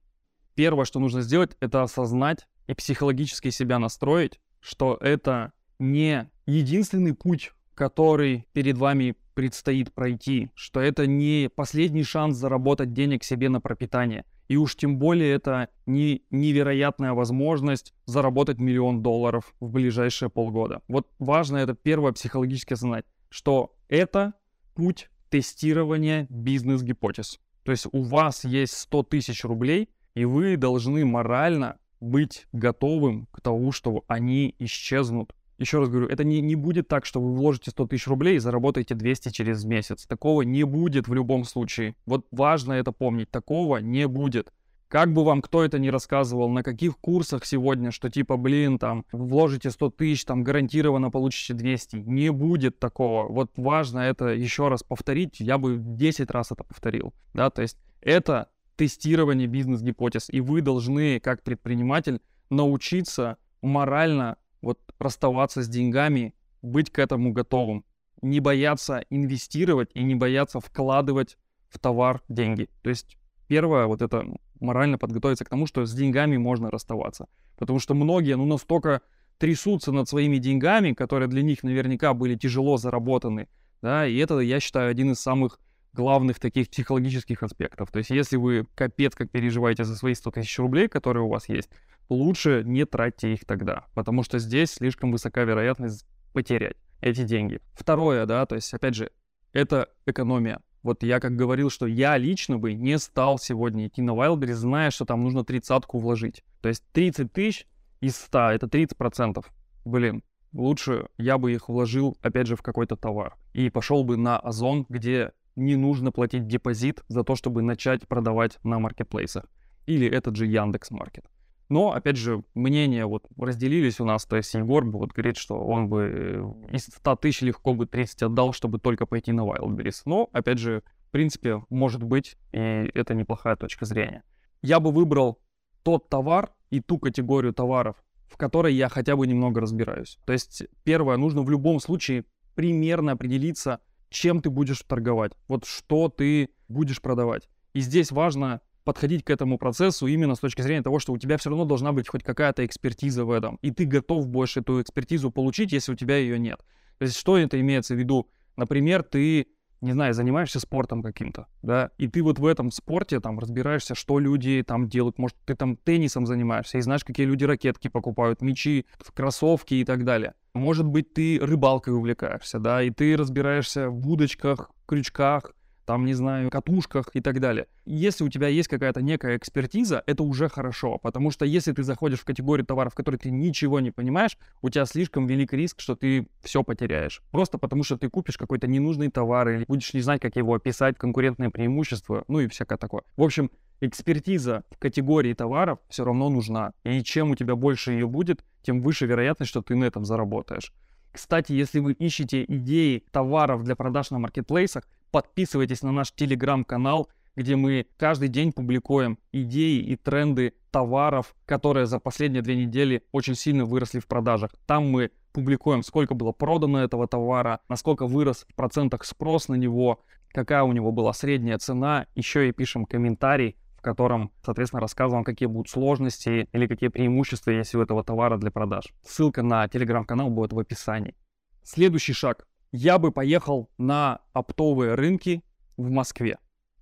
первое, 0.57 0.85
что 0.85 0.99
нужно 0.99 1.21
сделать, 1.21 1.55
это 1.59 1.83
осознать 1.83 2.47
и 2.65 2.73
психологически 2.73 3.51
себя 3.51 3.77
настроить, 3.77 4.41
что 4.59 4.97
это 4.99 5.53
не 5.77 6.29
единственный 6.47 7.13
путь, 7.13 7.53
который 7.75 8.47
перед 8.53 8.75
вами 8.75 9.15
предстоит 9.35 9.93
пройти, 9.93 10.49
что 10.55 10.79
это 10.79 11.05
не 11.05 11.47
последний 11.55 12.03
шанс 12.03 12.37
заработать 12.37 12.91
денег 12.91 13.23
себе 13.23 13.49
на 13.49 13.61
пропитание. 13.61 14.25
И 14.47 14.57
уж 14.57 14.75
тем 14.75 14.97
более 14.97 15.31
это 15.31 15.69
не 15.85 16.23
невероятная 16.31 17.13
возможность 17.13 17.93
заработать 18.05 18.57
миллион 18.57 19.03
долларов 19.03 19.53
в 19.59 19.69
ближайшие 19.69 20.29
полгода. 20.29 20.81
Вот 20.87 21.07
важно 21.19 21.57
это 21.57 21.75
первое 21.75 22.13
психологически 22.13 22.73
осознать, 22.73 23.05
что 23.29 23.75
это 23.89 24.33
путь 24.73 25.11
тестирования 25.29 26.25
бизнес-гипотез. 26.31 27.39
То 27.61 27.71
есть 27.71 27.85
у 27.91 28.01
вас 28.01 28.43
есть 28.43 28.73
100 28.73 29.03
тысяч 29.03 29.43
рублей, 29.43 29.89
и 30.17 30.25
вы 30.25 30.57
должны 30.57 31.05
морально 31.05 31.77
быть 31.99 32.47
готовым 32.51 33.27
к 33.31 33.39
тому, 33.39 33.71
что 33.71 34.03
они 34.07 34.55
исчезнут. 34.57 35.35
Еще 35.59 35.77
раз 35.77 35.89
говорю, 35.89 36.07
это 36.07 36.23
не, 36.23 36.41
не 36.41 36.55
будет 36.55 36.87
так, 36.87 37.05
что 37.05 37.21
вы 37.21 37.35
вложите 37.35 37.69
100 37.69 37.85
тысяч 37.85 38.07
рублей 38.07 38.37
и 38.37 38.39
заработаете 38.39 38.95
200 38.95 39.29
через 39.29 39.63
месяц. 39.63 40.07
Такого 40.07 40.41
не 40.41 40.63
будет 40.63 41.07
в 41.07 41.13
любом 41.13 41.43
случае. 41.43 41.95
Вот 42.07 42.25
важно 42.31 42.73
это 42.73 42.91
помнить. 42.91 43.29
Такого 43.29 43.77
не 43.77 44.07
будет. 44.07 44.51
Как 44.87 45.13
бы 45.13 45.23
вам 45.23 45.43
кто 45.43 45.63
это 45.63 45.77
ни 45.77 45.89
рассказывал, 45.89 46.49
на 46.49 46.63
каких 46.63 46.97
курсах 46.97 47.45
сегодня, 47.45 47.91
что 47.91 48.09
типа, 48.09 48.37
блин, 48.37 48.79
там, 48.79 49.05
вложите 49.11 49.69
100 49.69 49.91
тысяч, 49.91 50.25
там, 50.25 50.43
гарантированно 50.43 51.11
получите 51.11 51.53
200. 51.53 51.97
Не 51.97 52.31
будет 52.31 52.79
такого. 52.79 53.31
Вот 53.31 53.51
важно 53.55 53.99
это 53.99 54.29
еще 54.29 54.67
раз 54.67 54.81
повторить. 54.81 55.39
Я 55.39 55.59
бы 55.59 55.77
10 55.77 56.31
раз 56.31 56.51
это 56.51 56.63
повторил. 56.63 57.13
Да, 57.35 57.51
то 57.51 57.61
есть 57.61 57.77
это 58.01 58.47
тестирование 58.77 59.47
бизнес-гипотез. 59.47 60.29
И 60.29 60.39
вы 60.39 60.61
должны, 60.61 61.19
как 61.19 61.43
предприниматель, 61.43 62.21
научиться 62.49 63.37
морально 63.61 64.37
вот 64.61 64.79
расставаться 64.99 65.61
с 65.61 65.67
деньгами, 65.67 66.33
быть 66.61 66.91
к 66.91 66.99
этому 66.99 67.33
готовым. 67.33 67.83
Не 68.21 68.39
бояться 68.39 69.03
инвестировать 69.09 69.89
и 69.93 70.03
не 70.03 70.15
бояться 70.15 70.59
вкладывать 70.59 71.37
в 71.69 71.79
товар 71.79 72.21
деньги. 72.29 72.69
То 72.81 72.89
есть 72.89 73.17
первое, 73.47 73.85
вот 73.85 74.01
это 74.01 74.25
морально 74.59 74.97
подготовиться 74.97 75.45
к 75.45 75.49
тому, 75.49 75.67
что 75.67 75.85
с 75.85 75.93
деньгами 75.93 76.37
можно 76.37 76.71
расставаться. 76.71 77.27
Потому 77.57 77.79
что 77.79 77.93
многие, 77.93 78.35
ну, 78.37 78.45
настолько 78.45 79.01
трясутся 79.37 79.91
над 79.91 80.09
своими 80.09 80.37
деньгами, 80.37 80.93
которые 80.93 81.27
для 81.27 81.43
них 81.43 81.63
наверняка 81.63 82.13
были 82.13 82.35
тяжело 82.35 82.77
заработаны, 82.77 83.47
да, 83.81 84.07
и 84.07 84.17
это, 84.17 84.39
я 84.39 84.59
считаю, 84.59 84.89
один 84.89 85.11
из 85.11 85.19
самых 85.19 85.59
главных 85.97 86.39
таких 86.39 86.69
психологических 86.69 87.43
аспектов. 87.43 87.91
То 87.91 87.97
есть 87.97 88.11
если 88.11 88.37
вы 88.37 88.67
капец 88.75 89.15
как 89.15 89.31
переживаете 89.31 89.83
за 89.83 89.95
свои 89.95 90.13
100 90.13 90.31
тысяч 90.31 90.57
рублей, 90.59 90.87
которые 90.87 91.23
у 91.23 91.29
вас 91.29 91.49
есть, 91.49 91.69
лучше 92.07 92.61
не 92.65 92.85
тратьте 92.85 93.33
их 93.33 93.45
тогда, 93.45 93.85
потому 93.95 94.23
что 94.23 94.39
здесь 94.39 94.71
слишком 94.71 95.11
высока 95.11 95.43
вероятность 95.43 96.07
потерять 96.33 96.77
эти 97.01 97.23
деньги. 97.23 97.59
Второе, 97.73 98.25
да, 98.25 98.45
то 98.45 98.55
есть 98.55 98.73
опять 98.73 98.95
же, 98.95 99.11
это 99.53 99.89
экономия. 100.05 100.61
Вот 100.83 101.03
я 101.03 101.19
как 101.19 101.35
говорил, 101.35 101.69
что 101.69 101.87
я 101.87 102.15
лично 102.17 102.57
бы 102.57 102.73
не 102.73 102.97
стал 102.99 103.39
сегодня 103.39 103.87
идти 103.87 104.01
на 104.01 104.11
Wildberries, 104.11 104.53
зная, 104.53 104.91
что 104.91 105.05
там 105.05 105.23
нужно 105.23 105.43
тридцатку 105.43 105.97
вложить. 105.97 106.43
То 106.61 106.69
есть 106.69 106.83
30 106.93 107.33
тысяч 107.33 107.67
из 107.99 108.15
100, 108.15 108.51
это 108.51 108.67
30 108.67 108.95
процентов. 108.97 109.51
Блин, 109.83 110.23
лучше 110.53 111.07
я 111.17 111.37
бы 111.37 111.53
их 111.53 111.69
вложил, 111.69 112.17
опять 112.21 112.47
же, 112.47 112.55
в 112.55 112.61
какой-то 112.61 112.95
товар. 112.95 113.35
И 113.53 113.69
пошел 113.69 114.03
бы 114.03 114.17
на 114.17 114.39
Озон, 114.39 114.85
где 114.89 115.31
не 115.57 115.75
нужно 115.75 116.11
платить 116.11 116.47
депозит 116.47 117.03
за 117.09 117.23
то, 117.23 117.35
чтобы 117.35 117.61
начать 117.61 118.07
продавать 118.07 118.59
на 118.63 118.79
маркетплейсах. 118.79 119.45
Или 119.87 120.07
этот 120.07 120.35
же 120.35 120.45
Яндекс 120.45 120.91
Маркет. 120.91 121.25
Но, 121.69 121.91
опять 121.91 122.15
же, 122.15 122.43
мнения 122.53 123.05
вот 123.05 123.27
разделились 123.37 123.99
у 123.99 124.05
нас, 124.05 124.25
то 124.25 124.37
есть 124.37 124.53
Егор 124.53 124.85
вот 124.85 125.11
говорит, 125.11 125.35
что 125.35 125.59
он 125.59 125.89
бы 125.89 126.55
э, 126.71 126.75
из 126.75 126.85
100 126.85 127.15
тысяч 127.17 127.41
легко 127.41 127.73
бы 127.73 127.85
30 127.85 128.23
отдал, 128.23 128.53
чтобы 128.53 128.79
только 128.79 129.05
пойти 129.05 129.33
на 129.33 129.41
Wildberries. 129.41 130.03
Но, 130.05 130.29
опять 130.31 130.59
же, 130.59 130.83
в 131.07 131.11
принципе, 131.11 131.63
может 131.69 132.03
быть, 132.03 132.37
и 132.53 132.89
это 132.93 133.13
неплохая 133.13 133.57
точка 133.57 133.85
зрения. 133.85 134.23
Я 134.61 134.79
бы 134.79 134.91
выбрал 134.91 135.39
тот 135.83 136.07
товар 136.07 136.53
и 136.69 136.79
ту 136.79 136.99
категорию 136.99 137.53
товаров, 137.53 138.01
в 138.27 138.37
которой 138.37 138.73
я 138.73 138.87
хотя 138.87 139.15
бы 139.15 139.27
немного 139.27 139.59
разбираюсь. 139.59 140.19
То 140.25 140.33
есть, 140.33 140.63
первое, 140.83 141.17
нужно 141.17 141.41
в 141.41 141.49
любом 141.49 141.79
случае 141.79 142.25
примерно 142.55 143.13
определиться, 143.13 143.81
чем 144.09 144.41
ты 144.41 144.49
будешь 144.49 144.81
торговать, 144.81 145.33
вот 145.47 145.65
что 145.65 146.09
ты 146.09 146.49
будешь 146.67 147.01
продавать. 147.01 147.49
И 147.73 147.79
здесь 147.79 148.11
важно 148.11 148.61
подходить 148.83 149.23
к 149.23 149.29
этому 149.29 149.57
процессу 149.57 150.07
именно 150.07 150.35
с 150.35 150.39
точки 150.39 150.61
зрения 150.61 150.81
того, 150.81 150.99
что 150.99 151.11
у 151.11 151.17
тебя 151.17 151.37
все 151.37 151.49
равно 151.49 151.65
должна 151.65 151.91
быть 151.91 152.07
хоть 152.07 152.23
какая-то 152.23 152.65
экспертиза 152.65 153.25
в 153.25 153.31
этом, 153.31 153.59
и 153.61 153.71
ты 153.71 153.85
готов 153.85 154.27
больше 154.27 154.61
эту 154.61 154.81
экспертизу 154.81 155.29
получить, 155.29 155.73
если 155.73 155.91
у 155.91 155.95
тебя 155.95 156.17
ее 156.17 156.39
нет. 156.39 156.59
То 156.97 157.03
есть 157.03 157.17
что 157.17 157.37
это 157.37 157.59
имеется 157.59 157.95
в 157.95 157.97
виду? 157.97 158.29
Например, 158.55 159.03
ты 159.03 159.47
не 159.81 159.91
знаю, 159.91 160.13
занимаешься 160.13 160.59
спортом 160.59 161.03
каким-то, 161.03 161.47
да, 161.61 161.91
и 161.97 162.07
ты 162.07 162.23
вот 162.23 162.39
в 162.39 162.45
этом 162.45 162.71
спорте 162.71 163.19
там 163.19 163.37
разбираешься, 163.39 163.93
что 163.93 164.19
люди 164.19 164.63
там 164.65 164.89
делают, 164.89 165.19
может, 165.19 165.37
ты 165.45 165.55
там 165.55 165.75
теннисом 165.75 166.25
занимаешься, 166.25 166.77
и 166.77 166.81
знаешь, 166.81 167.03
какие 167.03 167.25
люди 167.25 167.43
ракетки 167.43 167.87
покупают, 167.87 168.41
мячи, 168.41 168.85
кроссовки 169.13 169.75
и 169.75 169.85
так 169.85 170.03
далее. 170.03 170.33
Может 170.57 170.85
быть, 170.85 171.13
ты 171.13 171.39
рыбалкой 171.41 171.93
увлекаешься, 171.93 172.59
да, 172.59 172.81
и 172.83 172.89
ты 172.89 173.15
разбираешься 173.15 173.89
в 173.89 174.09
удочках, 174.09 174.71
крючках, 174.85 175.53
там, 175.87 176.03
не 176.03 176.13
знаю, 176.13 176.49
катушках 176.49 177.11
и 177.13 177.21
так 177.21 177.39
далее. 177.39 177.67
Если 177.85 178.25
у 178.25 178.29
тебя 178.29 178.49
есть 178.49 178.67
какая-то 178.67 179.01
некая 179.01 179.37
экспертиза, 179.37 180.03
это 180.05 180.21
уже 180.21 180.49
хорошо, 180.49 180.97
потому 180.97 181.31
что 181.31 181.45
если 181.45 181.71
ты 181.71 181.81
заходишь 181.81 182.19
в 182.19 182.25
категорию 182.25 182.65
товаров, 182.65 182.91
в 182.91 182.95
которой 182.97 183.15
ты 183.15 183.31
ничего 183.31 183.79
не 183.79 183.91
понимаешь, 183.91 184.37
у 184.61 184.69
тебя 184.69 184.85
слишком 184.85 185.27
велик 185.27 185.53
риск, 185.53 185.79
что 185.79 185.95
ты 185.95 186.27
все 186.43 186.61
потеряешь. 186.61 187.21
Просто 187.31 187.57
потому 187.57 187.83
что 187.83 187.97
ты 187.97 188.09
купишь 188.09 188.37
какой-то 188.37 188.67
ненужный 188.67 189.09
товар 189.09 189.47
или 189.47 189.63
будешь 189.65 189.93
не 189.93 190.01
знать, 190.01 190.19
как 190.19 190.35
его 190.35 190.55
описать, 190.55 190.97
конкурентное 190.97 191.49
преимущество, 191.51 192.25
ну 192.27 192.41
и 192.41 192.47
всякое 192.47 192.77
такое. 192.77 193.03
В 193.15 193.23
общем, 193.23 193.49
экспертиза 193.79 194.63
в 194.71 194.79
категории 194.79 195.33
товаров 195.33 195.79
все 195.87 196.03
равно 196.03 196.29
нужна. 196.29 196.73
И 196.83 197.01
чем 197.01 197.31
у 197.31 197.35
тебя 197.35 197.55
больше 197.55 197.93
ее 197.93 198.07
будет, 198.07 198.43
тем 198.67 198.81
выше 198.81 199.05
вероятность, 199.05 199.49
что 199.49 199.61
ты 199.61 199.75
на 199.75 199.85
этом 199.85 200.03
заработаешь. 200.03 200.73
Кстати, 201.13 201.53
если 201.53 201.79
вы 201.79 201.93
ищете 201.93 202.43
идеи 202.43 203.05
товаров 203.11 203.63
для 203.63 203.77
продаж 203.77 204.11
на 204.11 204.19
маркетплейсах, 204.19 204.83
подписывайтесь 205.09 205.83
на 205.83 205.93
наш 205.93 206.11
телеграм-канал, 206.11 207.07
где 207.37 207.55
мы 207.55 207.87
каждый 207.95 208.27
день 208.27 208.51
публикуем 208.51 209.19
идеи 209.31 209.79
и 209.79 209.95
тренды 209.95 210.53
товаров, 210.69 211.33
которые 211.45 211.85
за 211.85 211.99
последние 211.99 212.41
две 212.41 212.57
недели 212.57 213.03
очень 213.13 213.35
сильно 213.35 213.63
выросли 213.63 213.99
в 213.99 214.07
продажах. 214.07 214.51
Там 214.65 214.89
мы 214.89 215.11
публикуем, 215.31 215.81
сколько 215.81 216.13
было 216.13 216.33
продано 216.33 216.83
этого 216.83 217.07
товара, 217.07 217.61
насколько 217.69 218.05
вырос 218.05 218.45
в 218.49 218.53
процентах 218.53 219.05
спрос 219.05 219.47
на 219.47 219.55
него, 219.55 220.03
какая 220.33 220.63
у 220.63 220.73
него 220.73 220.91
была 220.91 221.13
средняя 221.13 221.57
цена. 221.57 222.05
Еще 222.15 222.49
и 222.49 222.51
пишем 222.51 222.85
комментарий, 222.85 223.55
в 223.77 223.81
котором, 223.81 224.31
соответственно, 224.43 224.81
рассказываем, 224.81 225.23
какие 225.23 225.47
будут 225.47 225.69
сложности 225.69 226.49
или 226.51 226.67
какие 226.67 226.89
преимущества 226.89 227.51
есть 227.51 227.75
у 227.75 227.81
этого 227.81 228.03
товара 228.03 228.37
для 228.37 228.51
продаж. 228.51 228.85
Ссылка 229.03 229.43
на 229.43 229.67
телеграм-канал 229.67 230.29
будет 230.29 230.53
в 230.53 230.59
описании. 230.59 231.15
Следующий 231.63 232.13
шаг 232.13 232.47
я 232.71 232.97
бы 232.97 233.11
поехал 233.11 233.69
на 233.77 234.19
оптовые 234.33 234.95
рынки 234.95 235.43
в 235.77 235.89
Москве, 235.89 236.37